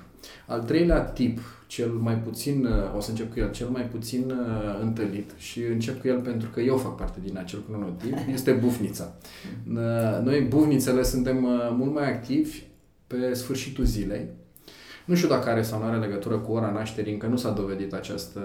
Al 0.46 0.62
treilea 0.62 1.00
tip, 1.00 1.38
cel 1.66 1.88
mai 1.88 2.18
puțin, 2.18 2.68
o 2.96 3.00
să 3.00 3.10
încep 3.10 3.32
cu 3.32 3.38
el, 3.38 3.50
cel 3.50 3.68
mai 3.68 3.82
puțin 3.82 4.30
uh, 4.30 4.80
întâlnit 4.82 5.30
și 5.36 5.60
încep 5.62 6.00
cu 6.00 6.08
el 6.08 6.20
pentru 6.20 6.48
că 6.48 6.60
eu 6.60 6.76
fac 6.76 6.96
parte 6.96 7.18
din 7.24 7.38
acel 7.38 7.62
cronotip, 7.68 8.16
este 8.34 8.52
bufnița. 8.52 9.16
Uh, 9.68 10.24
noi, 10.24 10.40
bufnițele, 10.40 11.02
suntem 11.02 11.44
uh, 11.44 11.50
mult 11.76 11.94
mai 11.94 12.12
activi 12.12 12.62
pe 13.06 13.34
sfârșitul 13.34 13.84
zilei, 13.84 14.26
nu 15.04 15.14
știu 15.14 15.28
dacă 15.28 15.48
are 15.48 15.62
sau 15.62 15.78
nu 15.78 15.84
are 15.84 15.96
legătură 15.96 16.34
cu 16.34 16.52
ora 16.52 16.70
nașterii, 16.70 17.12
încă 17.12 17.26
nu 17.26 17.36
s-a 17.36 17.50
dovedit 17.50 17.92
această 17.92 18.40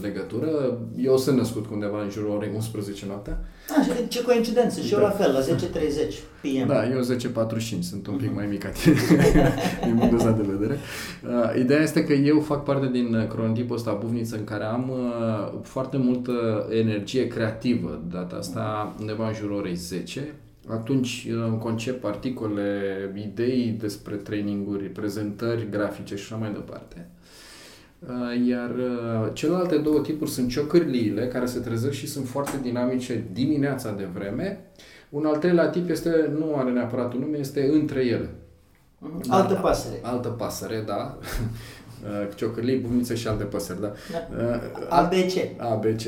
legătură. 0.00 0.78
Eu 0.96 1.16
sunt 1.16 1.36
născut 1.36 1.66
undeva 1.70 2.02
în 2.02 2.10
jurul 2.10 2.30
orei 2.30 2.50
11 2.54 3.06
noaptea. 3.06 3.38
Ah, 3.78 4.08
ce 4.08 4.22
coincidență, 4.22 4.80
și 4.80 4.92
eu 4.92 4.98
da. 4.98 5.04
la 5.04 5.10
fel, 5.10 5.32
la 5.32 5.40
10.30 5.40 6.14
PM. 6.40 6.66
Da, 6.66 6.88
eu 6.88 7.00
10.45, 7.00 7.78
sunt 7.80 8.06
un 8.06 8.16
pic 8.16 8.34
mai 8.34 8.46
mic 8.46 8.62
ca 8.62 8.68
tine, 8.68 8.94
din 9.84 9.96
punctul 9.96 10.34
de 10.36 10.52
vedere. 10.56 10.78
Uh, 11.26 11.60
ideea 11.60 11.80
este 11.80 12.04
că 12.04 12.12
eu 12.12 12.40
fac 12.40 12.64
parte 12.64 12.88
din 12.92 13.26
cronotipul 13.28 13.76
ăsta 13.76 13.98
buvniță 14.00 14.36
în 14.36 14.44
care 14.44 14.64
am 14.64 14.90
uh, 14.90 15.60
foarte 15.62 15.96
multă 15.96 16.66
energie 16.70 17.26
creativă, 17.26 18.02
data 18.10 18.36
asta 18.36 18.94
undeva 19.00 19.26
în 19.26 19.34
jurul 19.34 19.56
orei 19.56 19.74
10, 19.74 20.34
atunci 20.68 21.28
concep 21.58 22.04
articole, 22.04 22.80
idei 23.14 23.76
despre 23.80 24.14
traininguri, 24.14 24.84
prezentări 24.84 25.68
grafice 25.70 26.16
și 26.16 26.22
așa 26.22 26.36
mai 26.36 26.52
departe. 26.52 27.08
Uh, 28.08 28.46
iar 28.48 28.70
uh, 28.70 29.30
celelalte 29.32 29.76
două 29.76 30.00
tipuri 30.00 30.30
sunt 30.30 30.50
ciocârliile, 30.50 31.28
care 31.28 31.46
se 31.46 31.60
trezesc 31.60 31.92
și 31.92 32.06
sunt 32.06 32.28
foarte 32.28 32.58
dinamice 32.62 33.24
dimineața 33.32 33.92
de 33.92 34.08
vreme. 34.14 34.64
Un 35.08 35.26
al 35.26 35.36
treilea 35.36 35.68
tip 35.68 35.90
este, 35.90 36.30
nu 36.38 36.54
are 36.56 36.70
neapărat 36.70 37.12
un 37.14 37.20
nume, 37.20 37.38
este 37.38 37.70
între 37.72 38.00
ele. 38.04 38.30
Altă 39.28 39.54
pasăre. 39.54 39.98
Altă 40.02 40.28
pasăre, 40.28 40.82
da. 40.86 41.18
Uh, 42.04 42.28
ciocârlii, 42.34 42.76
buniță 42.76 43.14
și 43.14 43.28
alte 43.28 43.44
păsări, 43.44 43.80
da. 43.80 43.92
da. 44.12 44.44
Uh, 44.44 44.86
ABC. 44.88 45.32
ABC. 45.56 46.00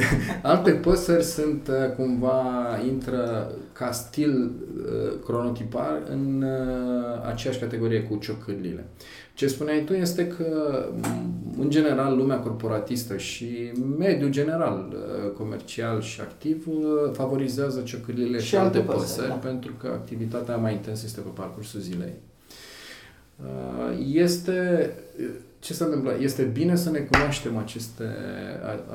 alte 0.42 0.70
păsări 0.70 1.24
sunt 1.24 1.68
uh, 1.68 1.94
cumva, 1.96 2.42
intră 2.86 3.52
ca 3.72 3.90
stil 3.90 4.50
cronotipar 5.24 6.02
în 6.10 6.44
aceeași 7.28 7.58
categorie 7.58 8.02
cu 8.02 8.16
ciocârlile. 8.16 8.84
Ce 9.34 9.46
spuneai 9.46 9.84
tu 9.84 9.92
este 9.92 10.26
că, 10.26 10.84
în 11.58 11.70
general, 11.70 12.16
lumea 12.16 12.38
corporatistă 12.38 13.16
și 13.16 13.72
mediul 13.98 14.30
general 14.30 14.96
comercial 15.36 16.00
și 16.00 16.20
activ 16.20 16.66
favorizează 17.12 17.80
ciocârlile 17.80 18.38
și, 18.38 18.46
și 18.46 18.56
alte 18.56 18.78
păsări, 18.78 19.00
păsări 19.00 19.28
da. 19.28 19.34
pentru 19.34 19.72
că 19.80 19.86
activitatea 19.86 20.56
mai 20.56 20.72
intensă 20.72 21.02
este 21.06 21.20
pe 21.20 21.30
parcursul 21.34 21.80
zilei. 21.80 22.14
Uh, 23.42 24.06
este 24.12 24.90
ce 25.58 25.72
se 25.72 25.84
întâmplă? 25.84 26.16
Este 26.20 26.42
bine 26.42 26.76
să 26.76 26.90
ne 26.90 26.98
cunoaștem 26.98 27.56
aceste, 27.56 28.04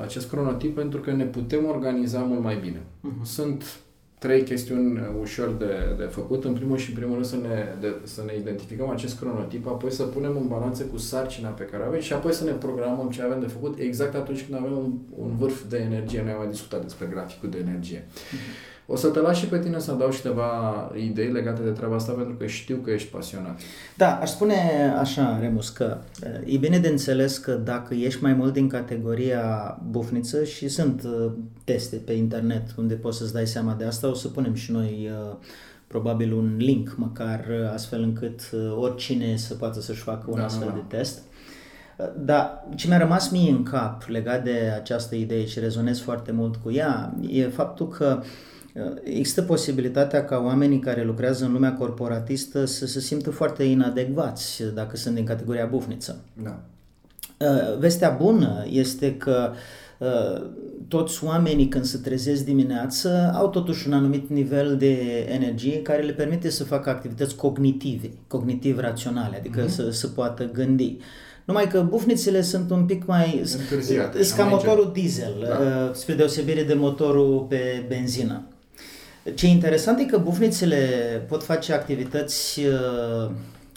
acest 0.02 0.28
cronotip 0.28 0.74
pentru 0.74 1.00
că 1.00 1.12
ne 1.12 1.24
putem 1.24 1.64
organiza 1.64 2.18
mult 2.18 2.42
mai 2.42 2.56
bine. 2.56 2.78
Uh-huh. 2.78 3.24
Sunt 3.24 3.78
trei 4.18 4.42
chestiuni 4.42 5.00
ușor 5.20 5.54
de, 5.58 5.94
de 5.98 6.04
făcut. 6.04 6.44
În 6.44 6.52
primul 6.52 6.76
și 6.76 6.88
în 6.90 6.96
primul 6.96 7.14
rând 7.14 7.26
să 7.26 7.36
ne, 7.36 7.64
de, 7.80 7.94
să 8.02 8.22
ne 8.26 8.36
identificăm 8.36 8.88
acest 8.88 9.18
cronotip, 9.18 9.66
apoi 9.66 9.92
să 9.92 10.02
punem 10.02 10.36
în 10.36 10.48
balanță 10.48 10.82
cu 10.82 10.96
sarcina 10.96 11.48
pe 11.48 11.64
care 11.64 11.82
avem 11.82 12.00
și 12.00 12.12
apoi 12.12 12.32
să 12.32 12.44
ne 12.44 12.50
programăm 12.50 13.10
ce 13.10 13.22
avem 13.22 13.40
de 13.40 13.46
făcut 13.46 13.78
exact 13.78 14.14
atunci 14.14 14.44
când 14.44 14.58
avem 14.58 14.72
un, 14.72 14.92
un 15.16 15.36
vârf 15.36 15.62
de 15.68 15.76
energie. 15.76 16.22
Noi 16.22 16.32
am 16.32 16.38
mai 16.38 16.48
discutat 16.50 16.82
despre 16.82 17.08
graficul 17.10 17.50
de 17.50 17.58
energie. 17.58 18.04
Uh-huh. 18.04 18.73
O 18.86 18.96
să 18.96 19.08
te 19.08 19.20
las 19.20 19.36
și 19.36 19.46
pe 19.46 19.58
tine 19.58 19.78
să 19.78 19.92
dau 19.92 20.08
câteva 20.08 20.90
idei 20.96 21.32
legate 21.32 21.62
de 21.62 21.70
treaba 21.70 21.94
asta 21.94 22.12
pentru 22.12 22.34
că 22.34 22.46
știu 22.46 22.76
că 22.76 22.90
ești 22.90 23.10
pasionat. 23.10 23.60
Da, 23.96 24.18
aș 24.18 24.30
spune 24.30 24.54
așa, 24.98 25.38
Remus, 25.40 25.68
că 25.68 25.98
e 26.44 26.56
bine 26.56 26.78
de 26.78 26.88
înțeles 26.88 27.38
că 27.38 27.52
dacă 27.52 27.94
ești 27.94 28.22
mai 28.22 28.32
mult 28.32 28.52
din 28.52 28.68
categoria 28.68 29.78
bufniță 29.90 30.44
și 30.44 30.68
sunt 30.68 31.02
teste 31.64 31.96
pe 31.96 32.12
internet 32.12 32.74
unde 32.76 32.94
poți 32.94 33.18
să-ți 33.18 33.32
dai 33.32 33.46
seama 33.46 33.74
de 33.74 33.84
asta, 33.84 34.08
o 34.08 34.14
să 34.14 34.28
punem 34.28 34.54
și 34.54 34.72
noi 34.72 35.10
probabil 35.86 36.32
un 36.32 36.54
link 36.58 36.94
măcar 36.96 37.44
astfel 37.72 38.02
încât 38.02 38.40
oricine 38.76 39.36
să 39.36 39.54
poată 39.54 39.80
să-și 39.80 40.02
facă 40.02 40.24
un 40.28 40.38
da, 40.38 40.44
astfel 40.44 40.66
da, 40.66 40.72
da. 40.72 40.84
de 40.88 40.96
test. 40.96 41.22
Dar 42.16 42.64
ce 42.74 42.88
mi-a 42.88 42.98
rămas 42.98 43.30
mie 43.30 43.50
în 43.50 43.62
cap 43.62 44.02
legat 44.06 44.44
de 44.44 44.72
această 44.74 45.14
idee 45.14 45.46
și 45.46 45.58
rezonez 45.58 46.00
foarte 46.00 46.32
mult 46.32 46.56
cu 46.56 46.72
ea 46.72 47.14
e 47.28 47.48
faptul 47.48 47.88
că 47.88 48.18
uh, 48.20 48.26
există 49.04 49.42
posibilitatea 49.42 50.24
ca 50.24 50.42
oamenii 50.44 50.78
care 50.78 51.04
lucrează 51.04 51.44
în 51.44 51.52
lumea 51.52 51.72
corporatistă 51.72 52.64
să 52.64 52.86
se 52.86 53.00
simtă 53.00 53.30
foarte 53.30 53.62
inadecvați 53.62 54.62
dacă 54.74 54.96
sunt 54.96 55.14
din 55.14 55.24
categoria 55.24 55.66
bufniță. 55.66 56.20
Da. 56.42 56.60
Uh, 57.38 57.78
vestea 57.78 58.10
bună 58.10 58.64
este 58.70 59.16
că 59.16 59.52
uh, 59.98 60.50
toți 60.88 61.24
oamenii 61.24 61.68
când 61.68 61.84
se 61.84 61.98
trezesc 61.98 62.44
dimineață 62.44 63.32
au 63.34 63.48
totuși 63.48 63.86
un 63.86 63.92
anumit 63.92 64.28
nivel 64.30 64.76
de 64.76 65.24
energie 65.28 65.82
care 65.82 66.02
le 66.02 66.12
permite 66.12 66.50
să 66.50 66.64
facă 66.64 66.90
activități 66.90 67.36
cognitive, 67.36 68.10
cognitiv-raționale, 68.26 69.36
adică 69.36 69.64
mm-hmm. 69.64 69.70
să, 69.70 69.90
să 69.90 70.06
poată 70.06 70.50
gândi. 70.52 70.96
Numai 71.44 71.68
că 71.68 71.82
bufnițele 71.82 72.40
sunt 72.40 72.70
un 72.70 72.84
pic 72.84 73.06
mai... 73.06 73.40
Sunt 73.44 73.62
ca 74.36 74.44
motorul 74.44 74.90
diesel, 74.92 75.32
da. 75.48 75.58
Uh, 75.58 75.94
spre 75.94 76.14
deosebire 76.14 76.62
de 76.62 76.74
motorul 76.74 77.46
pe 77.48 77.84
benzină. 77.88 78.48
Ce 79.34 79.46
interesant 79.46 79.98
e 79.98 80.04
că 80.04 80.18
bufnițele 80.18 80.76
pot 81.28 81.42
face 81.42 81.72
activități 81.72 82.60
uh, 82.60 83.30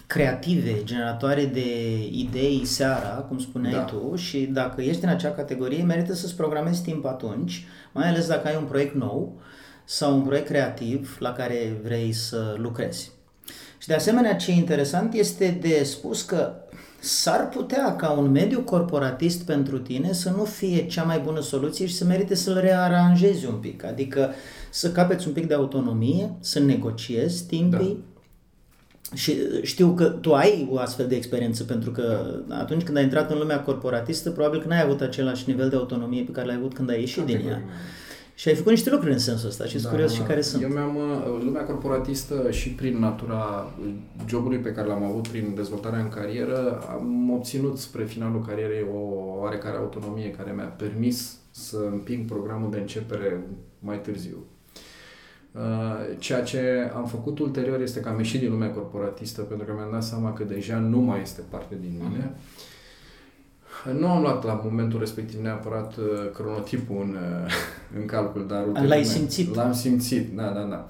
creative, 0.08 0.84
generatoare 0.84 1.46
de 1.46 1.98
idei 2.12 2.66
seara, 2.66 3.08
cum 3.08 3.40
spuneai 3.40 3.74
da. 3.74 3.80
tu, 3.80 4.16
și 4.16 4.40
dacă 4.40 4.82
ești 4.82 5.04
în 5.04 5.10
acea 5.10 5.32
categorie, 5.32 5.84
merită 5.84 6.14
să-ți 6.14 6.36
programezi 6.36 6.82
timp 6.82 7.06
atunci, 7.06 7.66
mai 7.92 8.08
ales 8.08 8.28
dacă 8.28 8.48
ai 8.48 8.56
un 8.56 8.64
proiect 8.64 8.96
nou 8.96 9.40
sau 9.86 10.16
un 10.16 10.22
proiect 10.22 10.48
creativ 10.48 11.18
la 11.20 11.34
care 11.34 11.80
vrei 11.84 12.12
să 12.12 12.56
lucrezi. 12.58 13.12
Și 13.78 13.88
de 13.88 13.94
asemenea, 13.94 14.36
ce 14.36 14.52
e 14.52 14.54
interesant 14.54 15.14
este 15.14 15.58
de 15.62 15.84
spus 15.84 16.22
că 16.22 16.54
s-ar 17.00 17.50
putea 17.50 17.96
ca 17.96 18.10
un 18.10 18.32
mediu 18.32 18.62
corporatist 18.62 19.42
pentru 19.42 19.80
tine 19.80 20.14
să 20.14 20.30
nu 20.30 20.44
fie 20.44 20.86
cea 20.86 21.04
mai 21.04 21.20
bună 21.20 21.42
soluție 21.42 21.86
și 21.86 21.96
să 21.96 22.06
merite 22.06 22.36
să-l 22.36 22.60
rearanjezi 22.60 23.46
un 23.46 23.56
pic, 23.56 23.84
adică 23.84 24.34
să 24.70 24.92
capeți 24.92 25.28
un 25.28 25.34
pic 25.34 25.48
de 25.48 25.54
autonomie, 25.54 26.36
să 26.40 26.60
negociezi 26.60 27.46
timpii, 27.46 27.88
da. 27.88 28.18
Și 29.14 29.38
știu 29.62 29.94
că 29.94 30.06
tu 30.06 30.34
ai 30.34 30.68
o 30.72 30.78
astfel 30.78 31.08
de 31.08 31.16
experiență, 31.16 31.64
pentru 31.64 31.92
că 31.92 32.36
da. 32.48 32.58
atunci 32.58 32.84
când 32.84 32.98
ai 32.98 33.04
intrat 33.04 33.32
în 33.32 33.38
lumea 33.38 33.62
corporatistă, 33.62 34.32
probabil 34.32 34.62
că 34.62 34.68
n-ai 34.68 34.82
avut 34.82 35.02
același 35.02 35.44
nivel 35.48 35.70
de 35.70 35.76
autonomie 35.76 36.24
pe 36.24 36.32
care 36.32 36.48
l-ai 36.48 36.56
avut 36.56 36.74
când 36.74 36.90
ai 36.90 37.00
ieșit 37.00 37.24
din 37.24 37.48
ea. 37.48 37.62
Și 38.36 38.48
ai 38.48 38.56
făcut 38.56 38.72
niște 38.72 38.90
lucruri 38.90 39.14
în 39.14 39.20
sensul 39.20 39.50
ăsta 39.50 39.66
și 39.66 39.82
da, 39.82 39.90
curios 39.90 40.14
și 40.14 40.22
care 40.22 40.42
sunt. 40.42 40.64
Eu 40.64 40.70
mi-am, 40.70 40.96
uh, 40.96 41.44
lumea 41.44 41.64
corporatistă 41.64 42.52
și 42.52 42.70
prin 42.70 43.00
natura 43.00 43.74
jobului 44.28 44.58
pe 44.58 44.72
care 44.72 44.88
l-am 44.88 45.04
avut 45.04 45.28
prin 45.28 45.54
dezvoltarea 45.56 46.00
în 46.00 46.10
carieră, 46.10 46.84
am 46.90 47.32
obținut 47.32 47.78
spre 47.78 48.06
finalul 48.06 48.46
carierei 48.46 48.86
o 48.94 49.00
oarecare 49.42 49.78
autonomie 49.78 50.32
care 50.32 50.52
mi-a 50.56 50.64
permis 50.64 51.38
să 51.52 51.78
împing 51.92 52.26
programul 52.26 52.72
de 52.72 52.78
începere 52.78 53.48
mai 53.80 54.02
târziu. 54.02 54.38
Uh, 55.58 56.16
ceea 56.20 56.44
ce 56.44 56.92
am 56.96 57.06
făcut 57.06 57.40
ulterior 57.40 57.82
este 57.82 58.00
că 58.00 58.10
am 58.10 58.18
ieșit 58.18 58.40
din 58.40 58.50
lumea 58.50 58.72
corporatistă 58.72 59.42
pentru 59.42 59.66
că 59.66 59.74
mi-am 59.74 59.92
dat 59.92 60.04
seama 60.04 60.34
că 60.34 60.44
deja 60.44 60.78
nu 60.78 61.00
mai 61.00 61.22
este 61.22 61.42
parte 61.50 61.78
din 61.82 62.02
mine. 62.04 62.32
Uh-huh 62.32 62.76
nu 63.92 64.08
am 64.08 64.22
luat 64.22 64.44
la 64.44 64.62
momentul 64.64 65.00
respectiv 65.00 65.40
neapărat 65.40 65.96
uh, 65.96 66.06
cronotipul 66.34 67.02
în, 67.02 67.10
uh, 67.10 67.52
în 68.00 68.06
calcul, 68.06 68.48
dar... 68.48 68.86
L-ai 68.86 69.04
simțit? 69.04 69.56
L-am 69.56 69.74
simțit, 69.74 70.36
da, 70.36 70.50
da, 70.50 70.62
da. 70.62 70.88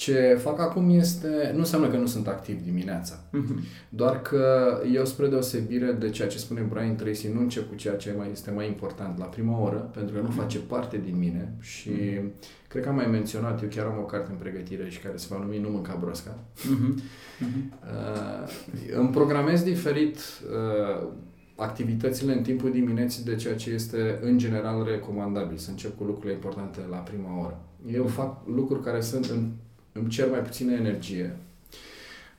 Ce 0.00 0.38
fac 0.40 0.60
acum 0.60 0.90
este, 0.90 1.50
nu 1.52 1.58
înseamnă 1.58 1.88
că 1.88 1.96
nu 1.96 2.06
sunt 2.06 2.26
activ 2.26 2.62
dimineața, 2.62 3.14
uh-huh. 3.28 3.88
doar 3.88 4.22
că 4.22 4.74
eu 4.92 5.04
spre 5.04 5.26
deosebire 5.26 5.92
de 5.92 6.10
ceea 6.10 6.28
ce 6.28 6.38
spune 6.38 6.60
Brian 6.60 6.96
Tracy, 6.96 7.28
nu 7.28 7.40
încep 7.40 7.68
cu 7.68 7.74
ceea 7.74 7.96
ce 7.96 8.14
mai 8.16 8.28
este 8.32 8.50
mai 8.50 8.66
important 8.66 9.18
la 9.18 9.24
prima 9.24 9.60
oră, 9.60 9.90
pentru 9.94 10.14
că 10.14 10.20
nu 10.20 10.28
uh-huh. 10.28 10.36
face 10.36 10.58
parte 10.58 11.00
din 11.04 11.18
mine 11.18 11.52
și 11.60 11.90
uh-huh. 11.90 12.68
cred 12.68 12.82
că 12.82 12.88
am 12.88 12.94
mai 12.94 13.06
menționat, 13.06 13.62
eu 13.62 13.68
chiar 13.68 13.86
am 13.86 13.98
o 13.98 14.04
carte 14.04 14.30
în 14.30 14.36
pregătire 14.36 14.88
și 14.88 14.98
care 15.00 15.16
se 15.16 15.26
va 15.30 15.38
numi 15.38 15.58
Nu 15.58 15.68
mânca 15.68 15.98
brosca. 16.00 16.38
Uh-huh. 16.56 16.94
Uh-huh. 17.42 17.62
Uh, 17.82 18.96
îmi 18.96 19.10
programez 19.10 19.62
diferit 19.62 20.16
uh, 20.16 21.08
activitățile 21.56 22.32
în 22.32 22.42
timpul 22.42 22.70
dimineții 22.70 23.24
de 23.24 23.34
ceea 23.34 23.54
ce 23.54 23.70
este 23.70 24.18
în 24.22 24.38
general 24.38 24.84
recomandabil, 24.84 25.56
să 25.56 25.70
încep 25.70 25.96
cu 25.96 26.04
lucrurile 26.04 26.32
importante 26.32 26.80
la 26.90 26.96
prima 26.96 27.40
oră. 27.40 27.60
Eu 27.92 28.06
fac 28.06 28.46
lucruri 28.46 28.82
care 28.82 29.00
sunt 29.00 29.24
în, 29.24 29.50
îmi 29.92 30.08
cer 30.08 30.30
mai 30.30 30.40
puțină 30.40 30.72
energie, 30.72 31.36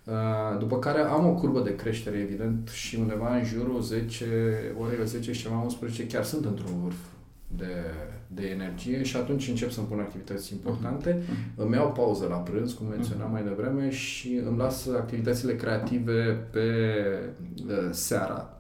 uh, 0.03 0.59
după 0.59 0.79
care 0.79 0.99
am 0.99 1.27
o 1.27 1.33
curbă 1.33 1.61
de 1.61 1.75
creștere, 1.75 2.17
evident, 2.17 2.69
și 2.69 2.95
undeva 2.95 3.35
în 3.35 3.43
jurul 3.43 3.81
10, 3.81 4.25
orele 4.79 5.03
10 5.03 5.31
și 5.31 5.41
ceva 5.41 5.61
11, 5.61 6.07
chiar 6.07 6.23
sunt 6.23 6.45
într-un 6.45 6.81
vârf 6.81 6.97
de, 7.57 7.75
de 8.27 8.47
energie 8.47 9.03
și 9.03 9.15
atunci 9.15 9.47
încep 9.47 9.71
să-mi 9.71 9.87
pun 9.87 9.99
activități 9.99 10.53
importante, 10.53 11.17
uh-huh. 11.17 11.55
îmi 11.55 11.73
iau 11.73 11.91
pauză 11.91 12.25
la 12.29 12.35
prânz, 12.35 12.73
cum 12.73 12.87
menționam 12.87 13.27
uh-huh. 13.29 13.31
mai 13.31 13.43
devreme, 13.43 13.89
și 13.89 14.41
îmi 14.45 14.57
las 14.57 14.87
activitățile 14.87 15.55
creative 15.55 16.47
pe 16.51 16.67
uh, 17.67 17.73
seara, 17.89 18.55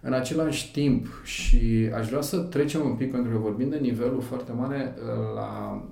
în 0.00 0.12
același 0.12 0.72
timp, 0.72 1.06
și 1.24 1.90
aș 1.94 2.08
vrea 2.08 2.20
să 2.20 2.38
trecem 2.38 2.84
un 2.84 2.94
pic, 2.94 3.10
pentru 3.10 3.32
că 3.32 3.38
vorbim 3.38 3.68
de 3.68 3.76
nivelul 3.76 4.20
foarte 4.20 4.52
mare, 4.52 4.94
uh, 4.98 5.34
la... 5.34 5.82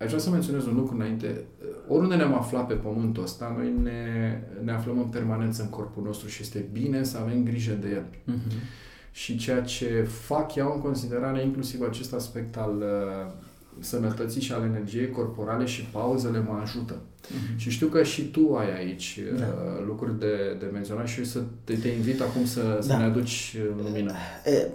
aș 0.00 0.06
vrea 0.06 0.18
să 0.18 0.30
menționez 0.30 0.66
un 0.66 0.74
lucru 0.74 0.94
înainte. 0.94 1.44
Uh, 1.62 1.68
oriunde 1.88 2.14
ne-am 2.14 2.34
aflat 2.34 2.66
pe 2.66 2.74
pământul 2.74 3.22
ăsta, 3.22 3.54
noi 3.56 3.72
ne, 3.82 4.38
ne 4.62 4.72
aflăm 4.72 4.98
în 4.98 5.04
permanență 5.04 5.62
în 5.62 5.68
corpul 5.68 6.02
nostru 6.02 6.28
și 6.28 6.42
este 6.42 6.68
bine 6.72 7.02
să 7.02 7.18
avem 7.18 7.44
grijă 7.44 7.72
de 7.72 7.88
el. 7.88 8.04
Uh-huh. 8.04 8.52
Și 9.12 9.36
ceea 9.36 9.60
ce 9.60 10.02
fac, 10.02 10.54
iau 10.54 10.72
în 10.74 10.80
considerare 10.80 11.42
inclusiv 11.42 11.82
acest 11.82 12.12
aspect 12.12 12.56
al 12.56 12.76
uh, 12.76 13.32
sănătății 13.78 14.40
și 14.40 14.52
al 14.52 14.62
energiei 14.62 15.10
corporale 15.10 15.64
și 15.64 15.82
pauzele 15.82 16.40
mă 16.40 16.58
ajută. 16.62 16.94
Uh-huh. 16.94 17.56
Și 17.56 17.70
știu 17.70 17.86
că 17.86 18.02
și 18.02 18.22
tu 18.22 18.54
ai 18.54 18.78
aici 18.78 19.20
da. 19.38 19.44
uh, 19.44 19.84
lucruri 19.86 20.18
de, 20.18 20.56
de 20.58 20.66
menționat 20.72 21.06
și 21.06 21.24
să 21.24 21.40
te, 21.64 21.74
te 21.74 21.88
invit 21.88 22.20
acum 22.20 22.44
să, 22.44 22.78
să 22.80 22.88
da. 22.88 22.98
ne 22.98 23.04
aduci 23.04 23.56
lumină. 23.82 24.12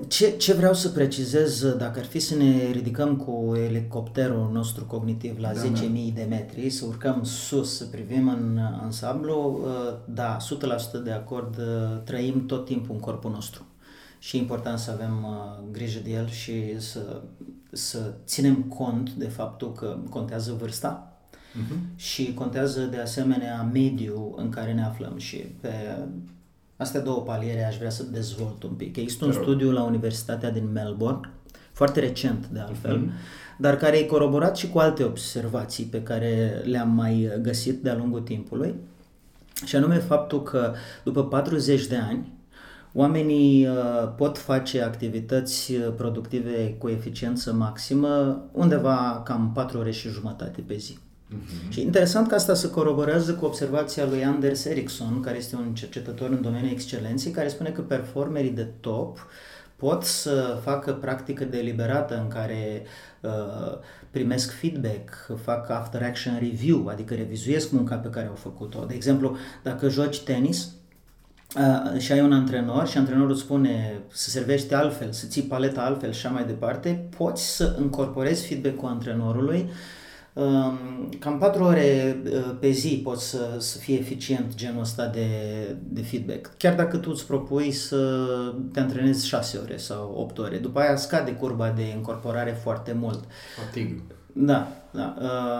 Ce, 0.08 0.30
ce 0.30 0.54
vreau 0.54 0.74
să 0.74 0.90
precizez, 0.90 1.66
dacă 1.78 2.00
ar 2.00 2.06
fi 2.06 2.20
să 2.20 2.36
ne 2.36 2.72
ridicăm 2.72 3.16
cu 3.16 3.56
elicopterul 3.56 4.50
nostru 4.54 4.86
cognitiv 4.86 5.40
la 5.40 5.52
da, 5.54 5.62
10.000 5.62 5.70
da. 5.72 5.88
de 6.14 6.26
metri, 6.30 6.70
să 6.70 6.86
urcăm 6.86 7.24
sus, 7.24 7.78
să 7.78 7.86
privim 7.86 8.28
în 8.28 8.60
ansamblu, 8.82 9.62
uh, 9.64 9.96
da, 10.06 10.38
100% 11.00 11.04
de 11.04 11.12
acord, 11.12 11.58
uh, 11.58 12.02
trăim 12.04 12.46
tot 12.46 12.66
timpul 12.66 12.96
în 12.96 13.02
corpul 13.02 13.32
nostru 13.32 13.66
și 14.26 14.38
e 14.38 14.40
important 14.40 14.80
să 14.80 14.92
avem 14.92 15.24
uh, 15.24 15.72
grijă 15.72 16.00
de 16.04 16.10
el 16.10 16.30
și 16.30 16.80
să, 16.80 17.22
să 17.72 18.14
ținem 18.26 18.56
cont 18.56 19.10
de 19.12 19.28
faptul 19.28 19.72
că 19.72 19.98
contează 20.10 20.56
vârsta 20.60 21.18
uh-huh. 21.32 21.96
și 21.96 22.34
contează 22.34 22.82
de 22.82 22.98
asemenea 22.98 23.70
mediul 23.74 24.34
în 24.38 24.50
care 24.50 24.74
ne 24.74 24.84
aflăm 24.84 25.18
și 25.18 25.38
pe 25.38 25.70
astea 26.76 27.02
două 27.02 27.22
paliere 27.22 27.64
aș 27.64 27.78
vrea 27.78 27.90
să 27.90 28.04
dezvolt 28.04 28.64
un 28.64 28.74
pic. 28.74 28.96
Există 28.96 29.26
un 29.26 29.32
studiu 29.32 29.72
la 29.72 29.84
Universitatea 29.84 30.52
din 30.52 30.72
Melbourne, 30.72 31.30
foarte 31.72 32.00
recent 32.00 32.48
de 32.48 32.60
altfel, 32.60 33.06
uh-huh. 33.06 33.58
dar 33.58 33.78
care 33.78 33.98
e 33.98 34.04
coroborat 34.04 34.58
și 34.58 34.70
cu 34.70 34.80
alte 34.80 35.04
observații 35.04 35.86
pe 35.86 36.04
care 36.04 36.62
le-am 36.64 36.90
mai 36.90 37.32
găsit 37.42 37.84
de-a 37.84 37.96
lungul 37.96 38.22
timpului, 38.22 38.76
și 39.66 39.76
anume 39.76 39.98
faptul 39.98 40.44
că 40.44 40.74
după 41.04 41.26
40 41.26 41.88
de 41.88 41.96
ani, 41.96 42.34
Oamenii 42.98 43.68
uh, 43.68 43.74
pot 44.18 44.38
face 44.38 44.82
activități 44.82 45.74
uh, 45.74 45.94
productive 45.96 46.76
cu 46.78 46.90
eficiență 46.90 47.54
maximă 47.54 48.44
undeva 48.52 49.22
cam 49.26 49.52
4 49.54 49.78
ore 49.78 49.92
și 49.92 50.10
jumătate 50.10 50.62
pe 50.62 50.76
zi. 50.76 50.98
Uh-huh. 50.98 51.70
Și 51.70 51.82
interesant 51.82 52.28
că 52.28 52.36
asta 52.36 52.54
se 52.54 52.70
coroborează 52.70 53.34
cu 53.34 53.46
observația 53.46 54.06
lui 54.06 54.24
Anders 54.24 54.66
Ericsson, 54.66 55.20
care 55.20 55.38
este 55.38 55.56
un 55.56 55.74
cercetător 55.74 56.30
în 56.30 56.42
domeniul 56.42 56.72
excelenței, 56.72 57.32
care 57.32 57.48
spune 57.48 57.70
că 57.70 57.82
performerii 57.82 58.50
de 58.50 58.68
top 58.80 59.28
pot 59.76 60.04
să 60.04 60.60
facă 60.64 60.94
practică 60.94 61.44
deliberată 61.44 62.20
în 62.20 62.28
care 62.28 62.84
uh, 63.22 63.78
primesc 64.12 64.52
feedback, 64.52 65.32
fac 65.44 65.70
after 65.70 66.04
action 66.04 66.38
review, 66.40 66.88
adică 66.88 67.14
revizuiesc 67.14 67.72
munca 67.72 67.96
pe 67.96 68.10
care 68.10 68.28
au 68.28 68.36
făcut-o. 68.36 68.86
De 68.86 68.94
exemplu, 68.94 69.38
dacă 69.64 69.90
joci 69.90 70.24
tenis, 70.24 70.70
Uh, 71.58 72.00
și 72.00 72.12
ai 72.12 72.22
un 72.22 72.34
antrenor 72.34 72.88
și 72.88 72.98
antrenorul 72.98 73.32
îți 73.32 73.42
spune 73.42 74.02
să 74.12 74.30
servești 74.30 74.74
altfel, 74.74 75.12
să 75.12 75.28
ții 75.28 75.42
paleta 75.42 75.82
altfel 75.82 76.12
și 76.12 76.26
așa 76.26 76.36
mai 76.36 76.46
departe, 76.46 77.08
poți 77.18 77.56
să 77.56 77.76
încorporezi 77.78 78.48
feedback-ul 78.48 78.88
antrenorului 78.88 79.70
Um, 80.36 81.10
cam 81.20 81.38
4 81.38 81.64
ore 81.64 82.18
uh, 82.26 82.56
pe 82.60 82.70
zi 82.70 83.02
pot 83.04 83.20
să, 83.20 83.56
să 83.58 83.78
fie 83.78 83.98
eficient 83.98 84.56
genul 84.56 84.82
ăsta 84.82 85.08
de, 85.08 85.28
de 85.84 86.02
feedback. 86.02 86.52
Chiar 86.58 86.76
dacă 86.76 86.98
tu 86.98 87.10
îți 87.14 87.26
propui 87.26 87.72
să 87.72 88.28
te 88.74 88.80
antrenezi 88.80 89.28
6 89.28 89.58
ore 89.58 89.78
sau 89.78 90.14
8 90.18 90.38
ore. 90.38 90.58
După 90.58 90.80
aia 90.80 90.96
scade 90.96 91.32
curba 91.32 91.70
de 91.70 91.90
incorporare 91.90 92.52
foarte 92.52 92.94
mult. 92.94 93.24
Fatig. 93.66 94.02
Da, 94.34 94.72
da. 94.96 95.16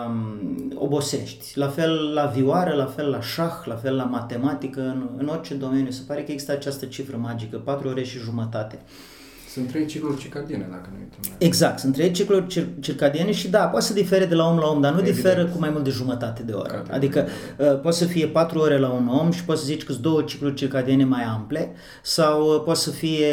Um, 0.06 0.72
obosești. 0.74 1.58
La 1.58 1.68
fel 1.68 2.12
la 2.12 2.24
vioară, 2.24 2.74
la 2.74 2.86
fel 2.86 3.10
la 3.10 3.20
șah, 3.20 3.64
la 3.64 3.74
fel 3.74 3.96
la 3.96 4.04
matematică, 4.04 4.80
în, 4.80 5.08
în 5.16 5.26
orice 5.26 5.54
domeniu. 5.54 5.90
Se 5.90 6.02
pare 6.06 6.22
că 6.22 6.30
există 6.30 6.52
această 6.52 6.86
cifră 6.86 7.16
magică, 7.16 7.56
4 7.56 7.88
ore 7.88 8.02
și 8.02 8.18
jumătate. 8.18 8.78
Uh, 8.84 9.15
sunt 9.56 9.68
trei 9.68 9.86
cicluri 9.86 10.18
circadiene, 10.18 10.66
dacă 10.70 10.88
nu 10.92 10.98
uităm. 10.98 11.32
Exact, 11.38 11.78
sunt 11.78 11.92
trei 11.92 12.10
cicluri 12.10 12.46
cir- 12.46 12.80
circadiene 12.80 13.32
și 13.32 13.48
da, 13.48 13.58
poate 13.58 13.86
să 13.86 13.92
difere 13.92 14.24
de 14.24 14.34
la 14.34 14.48
om 14.48 14.58
la 14.58 14.66
om, 14.66 14.80
dar 14.80 14.92
nu 14.92 14.98
Evident. 14.98 15.22
diferă 15.22 15.44
cu 15.46 15.58
mai 15.58 15.70
mult 15.70 15.84
de 15.84 15.90
jumătate 15.90 16.42
de 16.42 16.52
oră. 16.52 16.68
Categorie. 16.68 16.94
Adică 16.94 17.26
uh, 17.58 17.80
poate 17.80 17.96
să 17.96 18.04
fie 18.04 18.26
patru 18.26 18.58
ore 18.58 18.78
la 18.78 18.88
un 18.88 19.08
om 19.08 19.30
și 19.30 19.44
poți 19.44 19.60
să 19.60 19.66
zici 19.66 19.84
că 19.84 19.92
sunt 19.92 20.04
două 20.04 20.22
cicluri 20.22 20.54
circadiene 20.54 21.04
mai 21.04 21.22
ample 21.22 21.72
sau 22.02 22.54
uh, 22.54 22.62
poate 22.64 22.80
să 22.80 22.90
fie 22.90 23.26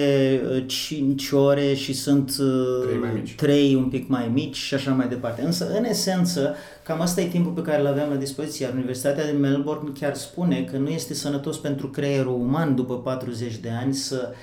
uh, 0.51 0.63
cinci 0.65 1.32
ore 1.32 1.74
și 1.74 1.93
sunt 1.93 2.36
uh, 2.39 2.86
trei, 2.86 2.99
mai 2.99 3.11
mici. 3.13 3.36
trei 3.36 3.76
un 3.76 3.89
pic 3.89 4.07
mai 4.07 4.30
mici 4.34 4.55
și 4.55 4.74
așa 4.74 4.91
mai 4.91 5.07
departe. 5.07 5.41
Însă, 5.41 5.67
în 5.78 5.86
esență, 5.86 6.55
cam 6.84 7.01
asta 7.01 7.21
e 7.21 7.28
timpul 7.28 7.51
pe 7.51 7.61
care 7.61 7.82
îl 7.82 7.88
avem 7.88 8.09
la 8.09 8.15
dispoziție. 8.15 8.65
Iar 8.65 8.74
Universitatea 8.76 9.26
din 9.32 9.39
Melbourne 9.39 9.89
chiar 9.99 10.15
spune 10.15 10.67
că 10.71 10.78
nu 10.78 10.89
este 10.89 11.13
sănătos 11.13 11.57
pentru 11.57 11.88
creierul 11.88 12.34
uman 12.34 12.76
după 12.76 12.97
40 12.97 13.57
de 13.57 13.69
ani 13.82 13.93
să 13.93 14.30
Uh, 14.32 14.38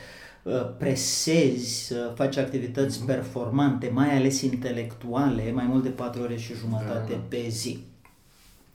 presezi 0.79 1.87
să 1.87 2.13
faci 2.15 2.37
activități 2.37 3.01
mm-hmm. 3.01 3.07
performante, 3.07 3.91
mai 3.93 4.17
ales 4.17 4.41
intelectuale, 4.41 5.53
mai 5.53 5.67
mult 5.69 5.83
de 5.83 5.89
4 5.89 6.23
ore 6.23 6.37
și 6.37 6.55
jumătate 6.55 7.13
da. 7.13 7.21
pe 7.29 7.45
zi. 7.49 7.85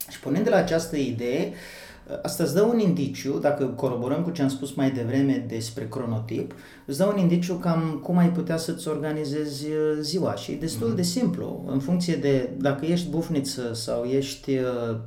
Și 0.09 0.19
punând 0.19 0.43
de 0.43 0.49
la 0.49 0.57
această 0.57 0.97
idee, 0.97 1.47
uh, 1.47 2.19
asta 2.23 2.43
îți 2.43 2.53
dă 2.53 2.61
un 2.61 2.79
indiciu, 2.79 3.39
dacă 3.39 3.65
coroborăm 3.65 4.23
cu 4.23 4.29
ce 4.29 4.41
am 4.41 4.47
spus 4.47 4.73
mai 4.73 4.91
devreme 4.91 5.45
despre 5.47 5.87
cronotip, 5.87 6.53
îți 6.85 6.97
dă 6.97 7.05
un 7.05 7.17
indiciu 7.17 7.53
cam 7.53 7.99
cum 8.03 8.17
ai 8.17 8.29
putea 8.29 8.57
să-ți 8.57 8.87
organizezi 8.87 9.65
uh, 9.65 9.97
ziua 10.01 10.35
și 10.35 10.51
e 10.51 10.55
destul 10.55 10.91
mm-hmm. 10.91 10.95
de 10.95 11.01
simplu. 11.01 11.63
În 11.67 11.79
funcție 11.79 12.15
de 12.15 12.49
dacă 12.57 12.85
ești 12.85 13.09
bufniță 13.09 13.73
sau 13.73 14.03
ești 14.03 14.51
uh, 14.51 14.97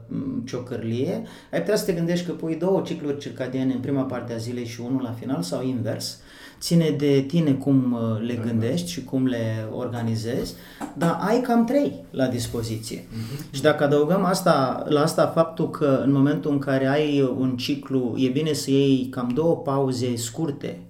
ciocărlie, 0.44 1.22
ai 1.52 1.60
putea 1.60 1.76
să 1.76 1.84
te 1.84 1.92
gândești 1.92 2.26
că 2.26 2.32
pui 2.32 2.54
două 2.54 2.80
cicluri 2.80 3.18
circadiene 3.18 3.72
în 3.72 3.80
prima 3.80 4.02
parte 4.02 4.32
a 4.32 4.36
zilei 4.36 4.66
și 4.66 4.80
unul 4.80 5.02
la 5.02 5.12
final 5.12 5.42
sau 5.42 5.64
invers 5.64 6.20
ține 6.60 6.90
de 6.98 7.24
tine 7.26 7.52
cum 7.52 7.92
uh, 7.92 8.26
le 8.26 8.40
gândești 8.46 8.90
și 8.90 9.04
cum 9.04 9.26
le 9.26 9.68
organizezi, 9.72 10.54
dar 10.96 11.18
ai 11.20 11.40
cam 11.40 11.64
trei 11.64 12.04
la 12.10 12.26
dispoziție. 12.26 12.98
Uh-huh. 12.98 13.50
Și 13.50 13.62
dacă 13.62 13.84
adăugăm 13.84 14.24
asta, 14.24 14.84
la 14.88 15.02
asta 15.02 15.26
faptul 15.26 15.70
că 15.70 16.00
în 16.04 16.12
momentul 16.12 16.50
în 16.50 16.58
care 16.58 16.86
ai 16.86 17.34
un 17.38 17.56
ciclu, 17.56 18.14
e 18.16 18.28
bine 18.28 18.52
să 18.52 18.70
iei 18.70 19.08
cam 19.10 19.30
două 19.34 19.56
pauze 19.56 20.16
scurte 20.16 20.80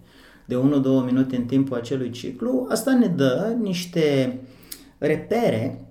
de 0.45 0.55
1-2 0.55 0.59
minute 1.05 1.37
în 1.37 1.45
timpul 1.45 1.77
acelui 1.77 2.11
ciclu, 2.11 2.67
asta 2.71 2.95
ne 2.95 3.07
dă 3.07 3.57
niște 3.61 4.39
repere 4.99 5.83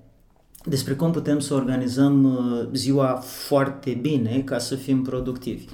despre 0.63 0.93
cum 0.93 1.11
putem 1.11 1.39
să 1.39 1.53
organizăm 1.53 2.23
uh, 2.23 2.67
ziua 2.73 3.07
foarte 3.23 3.97
bine 4.01 4.41
ca 4.45 4.57
să 4.57 4.75
fim 4.75 5.01
productivi. 5.01 5.65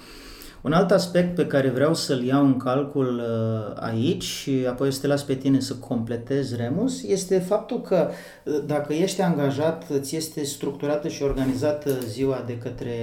Un 0.64 0.74
alt 0.74 0.92
aspect 0.92 1.36
pe 1.36 1.48
care 1.48 1.70
vreau 1.70 1.94
să-l 1.94 2.24
iau 2.24 2.46
în 2.46 2.58
calcul 2.58 3.18
uh, 3.18 3.84
aici 3.84 4.24
și 4.24 4.66
apoi 4.70 4.92
să 4.92 5.02
te 5.02 5.08
las 5.08 5.24
pe 5.24 5.36
tine 5.36 5.60
să 5.60 5.76
completezi 5.76 6.56
Remus 6.56 7.04
este 7.04 7.40
faptul 7.40 7.82
că 7.82 8.10
uh, 8.44 8.64
dacă 8.66 8.94
ești 8.94 9.22
angajat, 9.22 9.86
ți 10.00 10.16
este 10.16 10.44
structurată 10.44 11.08
și 11.08 11.24
organizată 11.24 12.00
ziua 12.08 12.44
de 12.46 12.58
către 12.58 12.96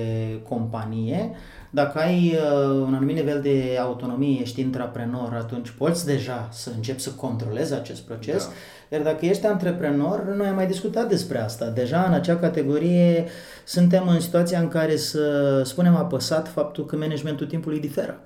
companie, 0.49 1.31
dacă 1.71 1.99
ai 1.99 2.35
uh, 2.35 2.71
un 2.87 2.95
anumit 2.95 3.17
nivel 3.17 3.41
de 3.41 3.79
autonomie, 3.81 4.41
ești 4.41 4.61
intraprenor, 4.61 5.35
atunci 5.35 5.71
poți 5.71 6.07
deja 6.07 6.49
să 6.53 6.71
începi 6.77 7.01
să 7.01 7.11
controlezi 7.11 7.75
acest 7.75 8.01
proces. 8.01 8.45
Da 8.45 8.53
iar 8.93 9.03
dacă 9.03 9.27
ești 9.27 9.47
antreprenor, 9.47 10.35
noi 10.37 10.47
am 10.47 10.55
mai 10.55 10.67
discutat 10.67 11.09
despre 11.09 11.39
asta. 11.39 11.69
Deja 11.69 12.05
în 12.09 12.13
acea 12.13 12.37
categorie 12.37 13.27
suntem 13.65 14.09
în 14.09 14.21
situația 14.21 14.61
în 14.61 14.69
care 14.69 14.97
să 14.97 15.63
spunem 15.65 15.97
apăsat 15.97 16.49
faptul 16.49 16.87
că 16.87 16.97
managementul 16.97 17.47
timpului 17.47 17.81
diferă. 17.81 18.21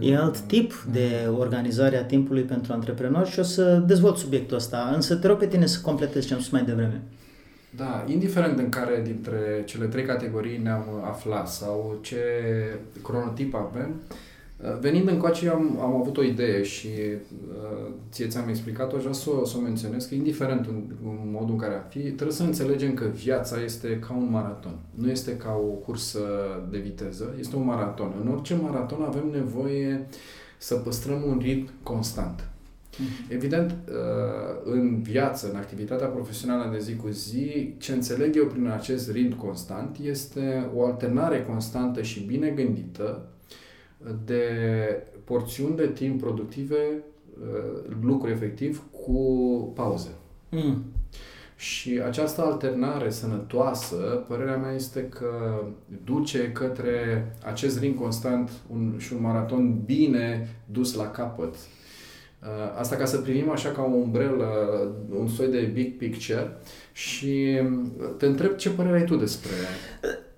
E 0.00 0.16
alt 0.16 0.38
tip 0.38 0.86
de 0.92 1.28
organizare 1.38 1.96
a 1.96 2.04
timpului 2.04 2.42
pentru 2.42 2.72
antreprenori 2.72 3.30
și 3.30 3.38
o 3.38 3.42
să 3.42 3.82
dezvolt 3.86 4.16
subiectul 4.16 4.56
ăsta, 4.56 4.92
însă 4.94 5.14
te 5.16 5.26
rog 5.26 5.38
pe 5.38 5.46
tine 5.46 5.66
să 5.66 5.80
completezi 5.82 6.26
ce 6.26 6.34
am 6.34 6.40
spus 6.40 6.52
mai 6.52 6.64
devreme. 6.64 7.02
Da, 7.76 8.04
indiferent 8.08 8.58
în 8.58 8.68
care 8.68 9.02
dintre 9.02 9.62
cele 9.64 9.86
trei 9.86 10.04
categorii 10.04 10.58
ne-am 10.58 10.84
aflat 11.04 11.48
sau 11.48 11.98
ce 12.02 12.18
cronotip 13.02 13.54
avem, 13.54 14.00
Uh, 14.64 14.78
venind 14.80 15.08
încoace, 15.08 15.48
am, 15.48 15.78
am 15.80 15.94
avut 15.94 16.16
o 16.16 16.22
idee 16.22 16.62
și 16.62 16.88
uh, 16.88 17.92
ție 18.10 18.26
ți-am 18.26 18.48
explicat-o, 18.48 18.96
aș 18.96 19.02
vrea 19.02 19.12
să, 19.12 19.30
să 19.44 19.56
o 19.56 19.60
menționez, 19.60 20.04
că 20.04 20.14
indiferent 20.14 20.66
în, 20.66 20.82
în 21.02 21.30
modul 21.30 21.50
în 21.50 21.56
care 21.56 21.74
ar 21.74 21.86
fi, 21.88 21.98
trebuie 21.98 22.36
să 22.36 22.42
înțelegem 22.42 22.94
că 22.94 23.04
viața 23.04 23.62
este 23.62 23.98
ca 23.98 24.12
un 24.12 24.30
maraton. 24.30 24.78
Nu 24.94 25.10
este 25.10 25.36
ca 25.36 25.52
o 25.52 25.72
cursă 25.72 26.20
de 26.70 26.78
viteză, 26.78 27.34
este 27.38 27.56
un 27.56 27.64
maraton. 27.64 28.12
În 28.20 28.32
orice 28.32 28.54
maraton 28.54 29.02
avem 29.02 29.28
nevoie 29.32 30.06
să 30.58 30.74
păstrăm 30.74 31.22
un 31.26 31.38
ritm 31.42 31.70
constant. 31.82 32.49
Mhm. 32.98 33.32
Evident, 33.32 33.70
uh, 33.88 34.60
în 34.64 35.02
viață, 35.02 35.50
în 35.50 35.56
activitatea 35.56 36.06
profesională 36.06 36.70
de 36.72 36.78
zi 36.78 36.96
cu 36.96 37.08
zi, 37.08 37.74
ce 37.78 37.92
înțeleg 37.92 38.36
eu 38.36 38.46
prin 38.46 38.66
acest 38.66 39.10
ritm 39.10 39.36
constant 39.36 39.96
este 40.02 40.70
o 40.74 40.84
alternare 40.84 41.42
constantă 41.42 42.02
și 42.02 42.20
bine 42.20 42.48
gândită 42.48 43.26
de 44.24 44.42
porțiuni 45.24 45.76
de 45.76 45.86
timp 45.86 46.20
productive, 46.20 47.02
uh, 47.40 47.94
lucru 48.00 48.28
efectiv, 48.28 48.82
cu 48.90 49.22
pauze. 49.74 50.10
Mm. 50.50 50.84
Și 51.56 52.00
această 52.06 52.42
alternare 52.42 53.10
sănătoasă, 53.10 54.24
părerea 54.28 54.56
mea 54.56 54.72
este 54.72 55.08
că 55.08 55.62
duce 56.04 56.52
către 56.52 57.26
acest 57.44 57.78
ring 57.78 57.98
constant 57.98 58.50
un, 58.72 58.94
și 58.98 59.12
un 59.12 59.20
maraton 59.20 59.82
bine 59.84 60.48
dus 60.66 60.94
la 60.94 61.10
capăt. 61.10 61.54
Uh, 62.42 62.48
asta 62.78 62.96
ca 62.96 63.04
să 63.04 63.18
privim 63.18 63.50
așa 63.50 63.68
ca 63.68 63.82
o 63.82 63.94
umbrelă, 63.94 64.46
un 65.18 65.28
soi 65.28 65.48
de 65.48 65.70
big 65.72 65.96
picture 65.96 66.56
și 66.92 67.58
te 68.18 68.26
întreb 68.26 68.56
ce 68.56 68.70
părere 68.70 68.98
ai 68.98 69.04
tu 69.04 69.16
despre 69.16 69.50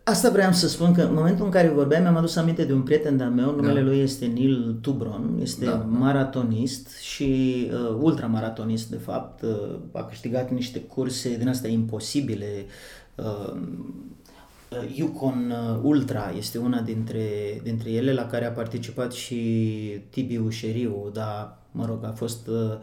Asta 0.05 0.31
vreau 0.31 0.53
să 0.53 0.69
spun 0.69 0.93
că 0.93 1.03
în 1.03 1.15
momentul 1.15 1.45
în 1.45 1.51
care 1.51 1.69
vorbeam 1.69 2.03
mi-am 2.03 2.17
adus 2.17 2.37
aminte 2.37 2.65
de 2.65 2.73
un 2.73 2.83
prieten 2.83 3.17
de-al 3.17 3.31
meu, 3.31 3.55
numele 3.55 3.81
da. 3.81 3.87
lui 3.87 3.99
este 3.99 4.27
Neil 4.27 4.79
Tubron, 4.81 5.39
este 5.43 5.65
da. 5.65 5.87
maratonist 5.89 6.99
și 6.99 7.71
uh, 7.73 7.97
ultramaratonist 8.01 8.91
de 8.91 8.97
fapt, 8.97 9.43
uh, 9.43 9.79
a 9.93 10.05
câștigat 10.05 10.51
niște 10.51 10.81
curse 10.81 11.37
din 11.37 11.49
astea 11.49 11.71
imposibile, 11.71 12.67
uh, 13.15 13.55
uh 13.55 14.97
Yukon 14.97 15.51
uh, 15.51 15.81
Ultra 15.83 16.33
este 16.37 16.59
una 16.59 16.81
dintre, 16.81 17.61
dintre 17.63 17.91
ele 17.91 18.13
la 18.13 18.27
care 18.27 18.45
a 18.45 18.51
participat 18.51 19.13
și 19.13 19.37
Tibi 20.11 20.37
Ușeriu, 20.37 21.11
dar 21.13 21.59
mă 21.73 21.87
rog, 21.87 22.05
a 22.05 22.13
fost 22.13 22.47
uh, 22.47 22.79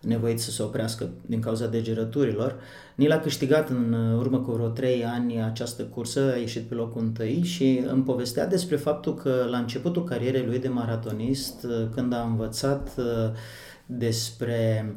nevoit 0.00 0.40
să 0.40 0.50
se 0.50 0.62
oprească 0.62 1.08
din 1.26 1.40
cauza 1.40 1.66
degerăturilor. 1.66 2.56
Ni 2.94 3.06
l-a 3.06 3.20
câștigat 3.20 3.68
în 3.68 3.92
urmă 4.18 4.38
cu 4.38 4.50
vreo 4.50 4.68
3 4.68 5.04
ani 5.04 5.42
această 5.42 5.82
cursă, 5.82 6.32
a 6.32 6.36
ieșit 6.36 6.62
pe 6.62 6.74
locul 6.74 7.02
întâi 7.02 7.42
și 7.42 7.84
îmi 7.86 8.02
povestea 8.02 8.46
despre 8.46 8.76
faptul 8.76 9.14
că 9.14 9.46
la 9.50 9.58
începutul 9.58 10.04
carierei 10.04 10.46
lui 10.46 10.58
de 10.58 10.68
maratonist, 10.68 11.66
când 11.94 12.12
a 12.12 12.22
învățat 12.22 12.90
uh, 12.98 13.04
despre 13.86 14.94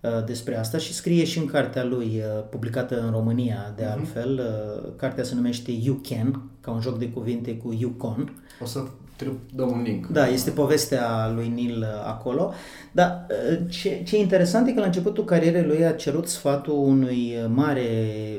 uh, 0.00 0.24
despre 0.24 0.58
asta 0.58 0.78
și 0.78 0.92
scrie 0.92 1.24
și 1.24 1.38
în 1.38 1.46
cartea 1.46 1.84
lui, 1.84 2.06
uh, 2.06 2.44
publicată 2.50 3.00
în 3.00 3.10
România, 3.10 3.72
de 3.76 3.84
mhm. 3.84 3.92
altfel. 3.92 4.40
Uh-huh. 4.40 4.96
Cartea 4.96 5.24
se 5.24 5.34
numește 5.34 5.70
You 5.70 6.00
Can, 6.08 6.42
ca 6.60 6.70
un 6.70 6.80
joc 6.80 6.98
de 6.98 7.08
cuvinte 7.08 7.56
cu 7.56 7.72
Yukon. 7.78 8.42
O 8.62 8.66
să 8.66 8.84
dăm 9.54 9.70
un 9.70 9.82
link. 9.82 10.06
Da, 10.06 10.26
este 10.26 10.50
povestea 10.50 11.32
lui 11.34 11.48
Nil 11.48 11.86
acolo. 12.06 12.52
Dar 12.92 13.26
ce, 13.68 14.02
ce 14.04 14.18
interesant 14.18 14.68
e 14.68 14.72
că 14.72 14.80
la 14.80 14.86
începutul 14.86 15.24
carierei 15.24 15.64
lui 15.64 15.84
a 15.84 15.92
cerut 15.92 16.28
sfatul 16.28 16.74
unui 16.74 17.34
mare 17.48 17.88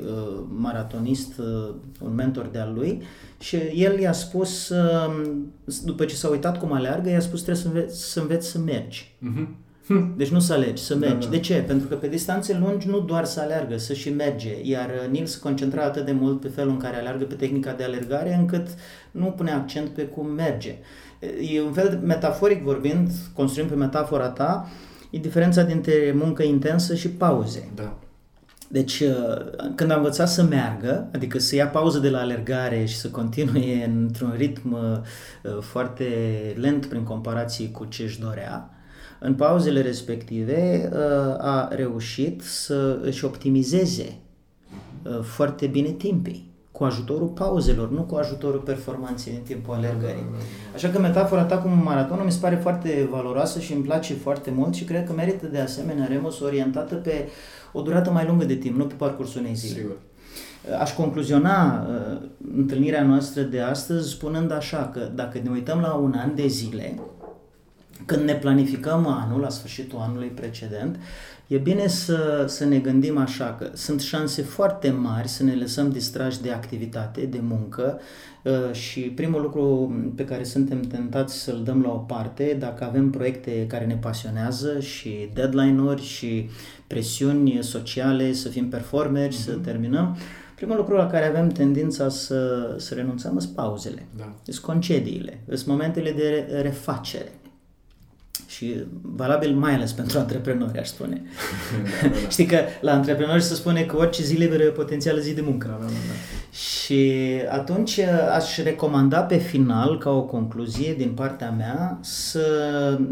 uh, 0.03 0.43
maratonist, 0.47 1.38
uh, 1.38 1.73
un 2.03 2.13
mentor 2.15 2.45
de-al 2.45 2.73
lui, 2.73 3.01
și 3.39 3.55
el 3.55 3.99
i-a 3.99 4.11
spus, 4.11 4.69
uh, 4.69 5.32
după 5.84 6.05
ce 6.05 6.15
s-a 6.15 6.29
uitat 6.29 6.59
cum 6.59 6.71
aleargă, 6.71 7.09
i-a 7.09 7.19
spus 7.19 7.41
trebuie 7.41 7.63
să 7.63 7.67
înveți 7.67 8.11
să, 8.11 8.19
înveți 8.19 8.47
să 8.47 8.59
mergi. 8.59 9.15
Uh-huh. 9.17 9.47
Hm. 9.92 10.18
Deci 10.18 10.30
nu 10.30 10.39
să 10.39 10.54
alegi, 10.54 10.84
să 10.84 10.96
mergi. 10.96 11.16
Da, 11.16 11.24
da. 11.26 11.30
De 11.30 11.39
ce? 11.39 11.54
Pentru 11.68 11.88
că 11.88 11.96
pe 11.96 12.08
distanțe 12.08 12.58
lungi 12.58 12.88
nu 12.88 13.00
doar 13.00 13.26
să 13.26 13.39
aleargă, 13.39 13.78
să 13.78 13.94
și 13.94 14.10
merge. 14.10 14.50
Iar 14.64 14.89
uh, 14.89 15.10
Nil 15.10 15.26
se 15.26 15.39
concentra 15.39 15.84
atât 15.84 16.06
de 16.06 16.12
mult 16.12 16.42
pe 16.42 16.48
felul 16.48 16.72
în 16.72 16.78
care 16.78 16.98
aleargă, 16.98 17.24
pe 17.24 17.34
tehnica 17.34 17.74
de 17.74 17.84
alergare, 17.84 18.34
încât 18.34 18.68
nu 19.12 19.26
pune 19.26 19.52
accent 19.52 19.89
pe 19.89 20.02
cum 20.02 20.28
merge. 20.28 20.76
E 21.54 21.62
un 21.62 21.72
fel, 21.72 21.89
de, 21.89 22.06
metaforic 22.06 22.64
vorbind, 22.64 23.10
construim 23.34 23.68
pe 23.68 23.76
metafora 23.76 24.28
ta, 24.28 24.68
e 25.10 25.18
diferența 25.18 25.64
dintre 25.64 26.14
muncă 26.16 26.44
intensă 26.44 26.96
și 26.96 27.10
pauze. 27.10 27.72
Da. 27.76 27.98
Deci, 28.68 29.00
uh, 29.00 29.70
când 29.76 29.92
a 29.92 29.96
învățat 29.96 30.30
să 30.30 30.44
meargă, 30.44 31.10
adică 31.14 31.39
să 31.39 31.56
ia 31.56 31.68
pauză 31.68 32.00
de 32.00 32.10
la 32.10 32.20
alergare 32.20 32.86
și 32.86 32.96
să 32.96 33.10
continue 33.10 33.86
într-un 33.98 34.34
ritm 34.38 34.74
uh, 34.74 35.60
foarte 35.62 36.06
lent 36.56 36.86
prin 36.86 37.04
comparație 37.04 37.70
cu 37.70 37.86
ce 37.86 38.04
își 38.04 38.20
dorea, 38.20 38.70
în 39.24 39.34
pauzele 39.34 39.82
respective 39.82 40.89
uh, 40.93 40.99
a 41.38 41.67
reușit 41.72 42.41
să 42.41 42.99
își 43.01 43.26
optimizeze 43.26 44.15
foarte 45.22 45.67
bine 45.67 45.89
timpii 45.89 46.51
cu 46.72 46.84
ajutorul 46.84 47.28
pauzelor, 47.28 47.91
nu 47.91 48.01
cu 48.01 48.15
ajutorul 48.15 48.59
performanței 48.59 49.34
în 49.34 49.41
timpul 49.41 49.74
alergării. 49.74 50.26
Așa 50.74 50.89
că 50.89 50.99
metafora 50.99 51.43
ta 51.43 51.57
cu 51.57 51.67
maratonul 51.67 52.26
mi 52.26 52.32
se 52.32 52.39
pare 52.41 52.55
foarte 52.55 53.07
valoroasă 53.11 53.59
și 53.59 53.74
îmi 53.74 53.84
place 53.84 54.13
foarte 54.13 54.51
mult 54.51 54.74
și 54.74 54.84
cred 54.84 55.05
că 55.05 55.13
merită 55.13 55.45
de 55.45 55.59
asemenea 55.59 56.05
Remus 56.05 56.39
orientată 56.39 56.95
pe 56.95 57.28
o 57.74 57.82
durată 57.82 58.11
mai 58.11 58.26
lungă 58.28 58.45
de 58.45 58.55
timp, 58.55 58.78
nu 58.78 58.86
pe 58.86 58.93
parcursul 58.93 59.41
unei 59.41 59.55
zile. 59.55 59.80
Sigur. 59.80 59.97
Aș 60.80 60.93
concluziona 60.93 61.88
uh, 61.89 62.17
întâlnirea 62.55 63.03
noastră 63.03 63.41
de 63.41 63.59
astăzi 63.59 64.09
spunând 64.09 64.51
așa 64.51 64.89
că 64.93 65.09
dacă 65.15 65.39
ne 65.43 65.49
uităm 65.49 65.80
la 65.80 65.93
un 65.93 66.13
an 66.17 66.36
de 66.36 66.47
zile, 66.47 66.99
când 68.06 68.24
ne 68.24 68.36
planificăm 68.36 69.08
anul, 69.08 69.39
la 69.39 69.49
sfârșitul 69.49 69.99
anului 69.99 70.28
precedent, 70.28 70.99
e 71.47 71.58
bine 71.58 71.88
să, 71.88 72.45
să 72.47 72.66
ne 72.66 72.78
gândim 72.78 73.18
așa 73.18 73.56
că 73.60 73.70
sunt 73.74 74.02
șanse 74.02 74.41
foarte 74.41 74.89
mari 74.89 75.28
să 75.28 75.43
ne 75.43 75.56
lăsăm 75.56 75.89
distrași 75.89 76.41
de 76.41 76.52
activitate, 76.52 77.22
de 77.22 77.39
muncă 77.41 77.99
uh, 78.43 78.74
și 78.74 78.99
primul 78.99 79.41
lucru 79.41 79.95
pe 80.16 80.26
care 80.26 80.43
suntem 80.43 80.82
tentați 80.82 81.36
să-l 81.36 81.62
dăm 81.64 81.82
la 81.82 81.89
o 81.89 81.97
parte, 81.97 82.56
dacă 82.60 82.84
avem 82.84 83.10
proiecte 83.10 83.68
care 83.68 83.86
ne 83.86 83.95
pasionează 83.95 84.80
și 84.80 85.30
deadline-uri 85.34 86.02
și 86.02 86.49
presiuni 86.88 87.58
sociale, 87.62 88.34
să 88.34 88.49
fim 88.49 88.70
performeri, 88.70 89.36
mm-hmm. 89.36 89.43
să 89.45 89.52
mhm. 89.52 89.64
terminăm, 89.64 90.18
Primul 90.56 90.78
lucru 90.78 90.95
la 90.95 91.08
care 91.08 91.26
avem 91.26 91.49
tendința 91.49 92.10
să, 92.10 92.74
să 92.78 92.93
renunțăm 92.93 93.39
sunt 93.39 93.56
pauzele, 93.56 94.08
da. 94.18 94.34
sunt 94.43 94.66
concediile, 94.66 95.41
sunt 95.47 95.66
momentele 95.66 96.12
de 96.12 96.60
refacere 96.62 97.32
și 98.47 98.75
valabil 99.01 99.55
mai 99.55 99.73
ales 99.73 99.91
pentru 99.91 100.19
antreprenori, 100.19 100.79
aș 100.79 100.88
spune. 100.88 101.21
Da, 102.01 102.07
da, 102.07 102.13
da. 102.21 102.29
Știi 102.29 102.45
că 102.45 102.57
la 102.82 102.91
antreprenori 102.91 103.43
se 103.43 103.53
spune 103.53 103.82
că 103.82 103.97
orice 103.97 104.23
zi 104.23 104.36
liberă 104.36 104.63
e 104.63 104.69
potențială 104.69 105.19
zi 105.19 105.34
de 105.34 105.41
muncă. 105.41 105.67
Da, 105.67 105.73
da, 105.73 105.86
da, 105.86 105.91
da. 105.91 106.55
Și 106.57 107.21
atunci 107.49 107.99
aș 108.36 108.57
recomanda 108.57 109.19
pe 109.21 109.38
final, 109.38 109.97
ca 109.97 110.09
o 110.09 110.21
concluzie 110.23 110.93
din 110.93 111.11
partea 111.11 111.51
mea, 111.51 111.99
să 112.01 112.45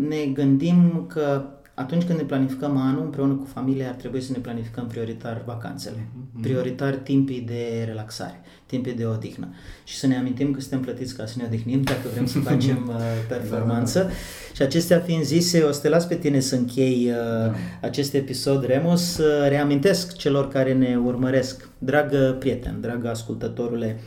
ne 0.07 0.25
gândim 0.33 1.05
că 1.07 1.45
atunci 1.79 2.03
când 2.03 2.17
ne 2.17 2.23
planificăm 2.23 2.77
anul 2.77 3.03
împreună 3.03 3.33
cu 3.33 3.45
familia, 3.53 3.87
ar 3.87 3.93
trebui 3.93 4.21
să 4.21 4.31
ne 4.31 4.37
planificăm 4.37 4.87
prioritar 4.87 5.41
vacanțele, 5.45 5.97
mm-hmm. 5.97 6.41
prioritar 6.41 6.93
timpii 6.93 7.41
de 7.41 7.83
relaxare, 7.85 8.41
timpii 8.65 8.93
de 8.93 9.05
odihnă 9.05 9.47
și 9.83 9.95
să 9.95 10.07
ne 10.07 10.17
amintim 10.17 10.53
că 10.53 10.59
suntem 10.59 10.79
plătiți 10.79 11.15
ca 11.15 11.25
să 11.25 11.33
ne 11.37 11.43
odihnim 11.45 11.81
dacă 11.81 12.07
vrem 12.13 12.25
să 12.25 12.39
facem 12.39 12.87
uh, 12.95 12.95
performanță. 13.27 13.99
Da, 13.99 14.05
da, 14.05 14.09
da. 14.09 14.15
Și 14.55 14.61
acestea 14.61 14.99
fiind 14.99 15.23
zise, 15.23 15.61
o 15.61 15.71
să 15.71 15.81
te 15.81 15.89
las 15.89 16.05
pe 16.05 16.15
tine 16.15 16.39
să 16.39 16.55
închei 16.55 17.09
uh, 17.09 17.15
da. 17.45 17.53
acest 17.81 18.13
episod, 18.13 18.65
Remus. 18.65 19.17
Uh, 19.17 19.47
reamintesc 19.47 20.17
celor 20.17 20.47
care 20.47 20.73
ne 20.73 20.97
urmăresc, 21.05 21.69
dragă 21.77 22.35
prieten, 22.39 22.77
dragă 22.81 23.09
ascultătorule, 23.09 23.99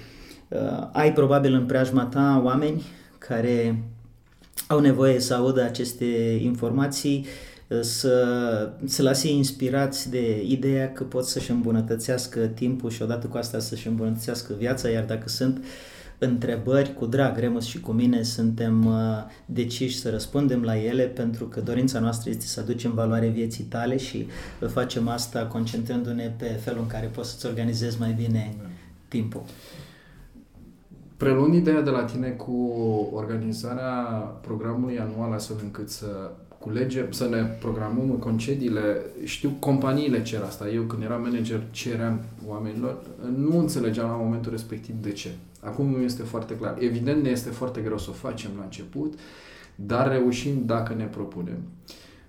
uh, 0.49 0.89
ai 0.93 1.13
probabil 1.13 1.55
în 1.55 1.67
preajma 1.67 2.05
ta 2.05 2.41
oameni 2.45 2.83
care 3.19 3.83
au 4.67 4.81
nevoie 4.81 5.21
să 5.21 5.35
audă 5.35 5.63
aceste 5.63 6.39
informații 6.43 7.27
să 7.81 8.73
se 8.85 9.03
lase 9.03 9.31
inspirați 9.31 10.11
de 10.11 10.43
ideea 10.47 10.93
că 10.93 11.05
pot 11.05 11.25
să-și 11.25 11.51
îmbunătățească 11.51 12.41
timpul 12.41 12.91
și 12.91 13.03
odată 13.03 13.27
cu 13.27 13.37
asta 13.37 13.59
să-și 13.59 13.87
îmbunătățească 13.89 14.55
viața, 14.59 14.89
iar 14.89 15.05
dacă 15.05 15.29
sunt 15.29 15.65
întrebări 16.19 16.95
cu 16.95 17.07
drag, 17.07 17.39
Remus 17.39 17.65
și 17.65 17.81
cu 17.81 17.93
mine 17.93 18.23
suntem 18.23 18.87
uh, 18.87 18.95
deciși 19.47 19.99
să 19.99 20.11
răspundem 20.11 20.63
la 20.63 20.77
ele 20.79 21.03
pentru 21.03 21.45
că 21.45 21.61
dorința 21.61 21.99
noastră 22.01 22.31
este 22.31 22.47
să 22.47 22.61
aducem 22.61 22.95
valoare 22.95 23.29
vieții 23.29 23.65
tale 23.65 23.97
și 23.97 24.27
facem 24.67 25.09
asta 25.09 25.47
concentrându-ne 25.47 26.35
pe 26.39 26.45
felul 26.45 26.81
în 26.81 26.87
care 26.87 27.07
poți 27.07 27.31
să-ți 27.31 27.47
organizezi 27.47 28.01
mai 28.01 28.13
bine 28.13 28.55
timpul. 29.09 29.43
Preluând 31.17 31.55
ideea 31.55 31.81
de 31.81 31.91
la 31.91 32.05
tine 32.05 32.29
cu 32.29 32.53
organizarea 33.13 33.93
programului 34.43 34.99
anual 34.99 35.33
astfel 35.33 35.57
încât 35.63 35.91
să 35.91 36.31
culegem, 36.63 37.11
să 37.11 37.29
ne 37.29 37.43
programăm 37.43 38.17
concediile. 38.19 38.81
Știu, 39.25 39.57
companiile 39.59 40.23
cer 40.23 40.43
asta. 40.43 40.69
Eu 40.69 40.83
când 40.83 41.03
eram 41.03 41.23
manager 41.23 41.63
ceream 41.71 42.21
oamenilor, 42.47 43.03
nu 43.37 43.59
înțelegeam 43.59 44.09
la 44.09 44.17
momentul 44.17 44.51
respectiv 44.51 44.95
de 45.01 45.13
ce. 45.13 45.31
Acum 45.61 45.91
nu 45.91 46.03
este 46.03 46.23
foarte 46.23 46.57
clar. 46.57 46.77
Evident 46.79 47.23
ne 47.23 47.29
este 47.29 47.51
foarte 47.51 47.81
greu 47.81 47.99
să 47.99 48.07
o 48.11 48.13
facem 48.13 48.51
la 48.57 48.63
început, 48.65 49.19
dar 49.75 50.09
reușim 50.09 50.63
dacă 50.67 50.95
ne 50.95 51.05
propunem. 51.05 51.59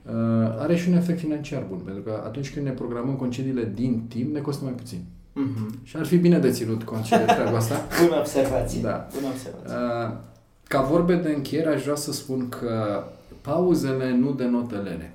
Uh, 0.05 0.11
are 0.59 0.75
și 0.75 0.89
un 0.89 0.95
efect 0.95 1.19
financiar 1.19 1.65
bun, 1.69 1.77
pentru 1.77 2.01
că 2.01 2.21
atunci 2.25 2.53
când 2.53 2.65
ne 2.65 2.71
programăm 2.71 3.15
concediile 3.15 3.71
din 3.75 4.05
timp, 4.07 4.34
ne 4.34 4.39
costă 4.39 4.63
mai 4.63 4.73
puțin. 4.73 4.99
Uh-huh. 5.34 5.84
Și 5.84 5.97
ar 5.97 6.05
fi 6.05 6.17
bine 6.17 6.39
de 6.39 6.51
ținut 6.51 6.84
cont 6.84 7.03
și 7.03 7.11
de 7.11 7.23
treaba 7.23 7.57
asta. 7.57 7.75
Bună 8.05 8.19
observație. 8.19 8.81
Da. 8.81 9.07
Bună 9.15 9.27
observație. 9.27 9.75
Uh, 9.75 10.13
ca 10.67 10.81
vorbe 10.81 11.15
de 11.15 11.34
încheiere, 11.36 11.69
aș 11.69 11.84
vrea 11.84 11.95
să 11.95 12.11
spun 12.11 12.49
că 12.49 13.03
pauzele 13.44 14.16
nu 14.16 14.32
denotă 14.32 14.82
lene. 14.84 15.14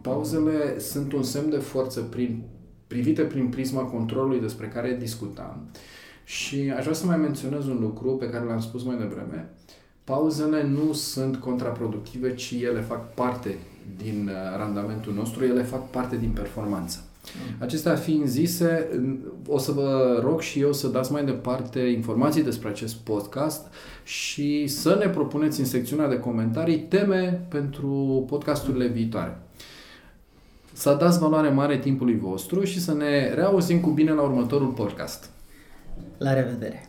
Pauzele 0.00 0.78
sunt 0.78 1.12
un 1.12 1.22
semn 1.22 1.50
de 1.50 1.56
forță 1.56 2.00
prin, 2.00 2.42
privite 2.86 3.22
prin 3.22 3.48
prisma 3.48 3.82
controlului 3.82 4.40
despre 4.40 4.68
care 4.68 4.96
discutam. 5.00 5.70
Și 6.24 6.72
aș 6.76 6.82
vrea 6.82 6.94
să 6.94 7.06
mai 7.06 7.16
menționez 7.16 7.66
un 7.66 7.78
lucru 7.80 8.16
pe 8.16 8.30
care 8.30 8.44
l-am 8.44 8.60
spus 8.60 8.84
mai 8.84 8.96
devreme. 8.96 9.50
Pauzele 10.04 10.62
nu 10.62 10.92
sunt 10.92 11.36
contraproductive, 11.36 12.34
ci 12.34 12.50
ele 12.50 12.80
fac 12.80 13.14
parte 13.14 13.58
din 13.96 14.28
uh, 14.28 14.56
randamentul 14.56 15.12
nostru, 15.12 15.44
ele 15.44 15.62
fac 15.62 15.90
parte 15.90 16.16
din 16.16 16.30
performanță. 16.30 17.05
Acestea 17.58 17.94
fiind 17.94 18.26
zise, 18.26 18.88
o 19.46 19.58
să 19.58 19.72
vă 19.72 20.20
rog 20.22 20.40
și 20.40 20.60
eu 20.60 20.72
să 20.72 20.88
dați 20.88 21.12
mai 21.12 21.24
departe 21.24 21.80
informații 21.80 22.42
despre 22.42 22.68
acest 22.68 22.94
podcast 22.94 23.66
și 24.04 24.66
să 24.66 24.96
ne 24.98 25.08
propuneți 25.08 25.60
în 25.60 25.66
secțiunea 25.66 26.08
de 26.08 26.18
comentarii 26.18 26.78
teme 26.78 27.46
pentru 27.48 28.24
podcasturile 28.28 28.86
viitoare. 28.86 29.38
Să 30.72 30.96
dați 31.00 31.18
valoare 31.18 31.48
mare 31.48 31.78
timpului 31.78 32.18
vostru 32.18 32.64
și 32.64 32.80
să 32.80 32.94
ne 32.94 33.34
reauzim 33.34 33.80
cu 33.80 33.90
bine 33.90 34.10
la 34.10 34.22
următorul 34.22 34.68
podcast. 34.68 35.30
La 36.18 36.34
revedere! 36.34 36.88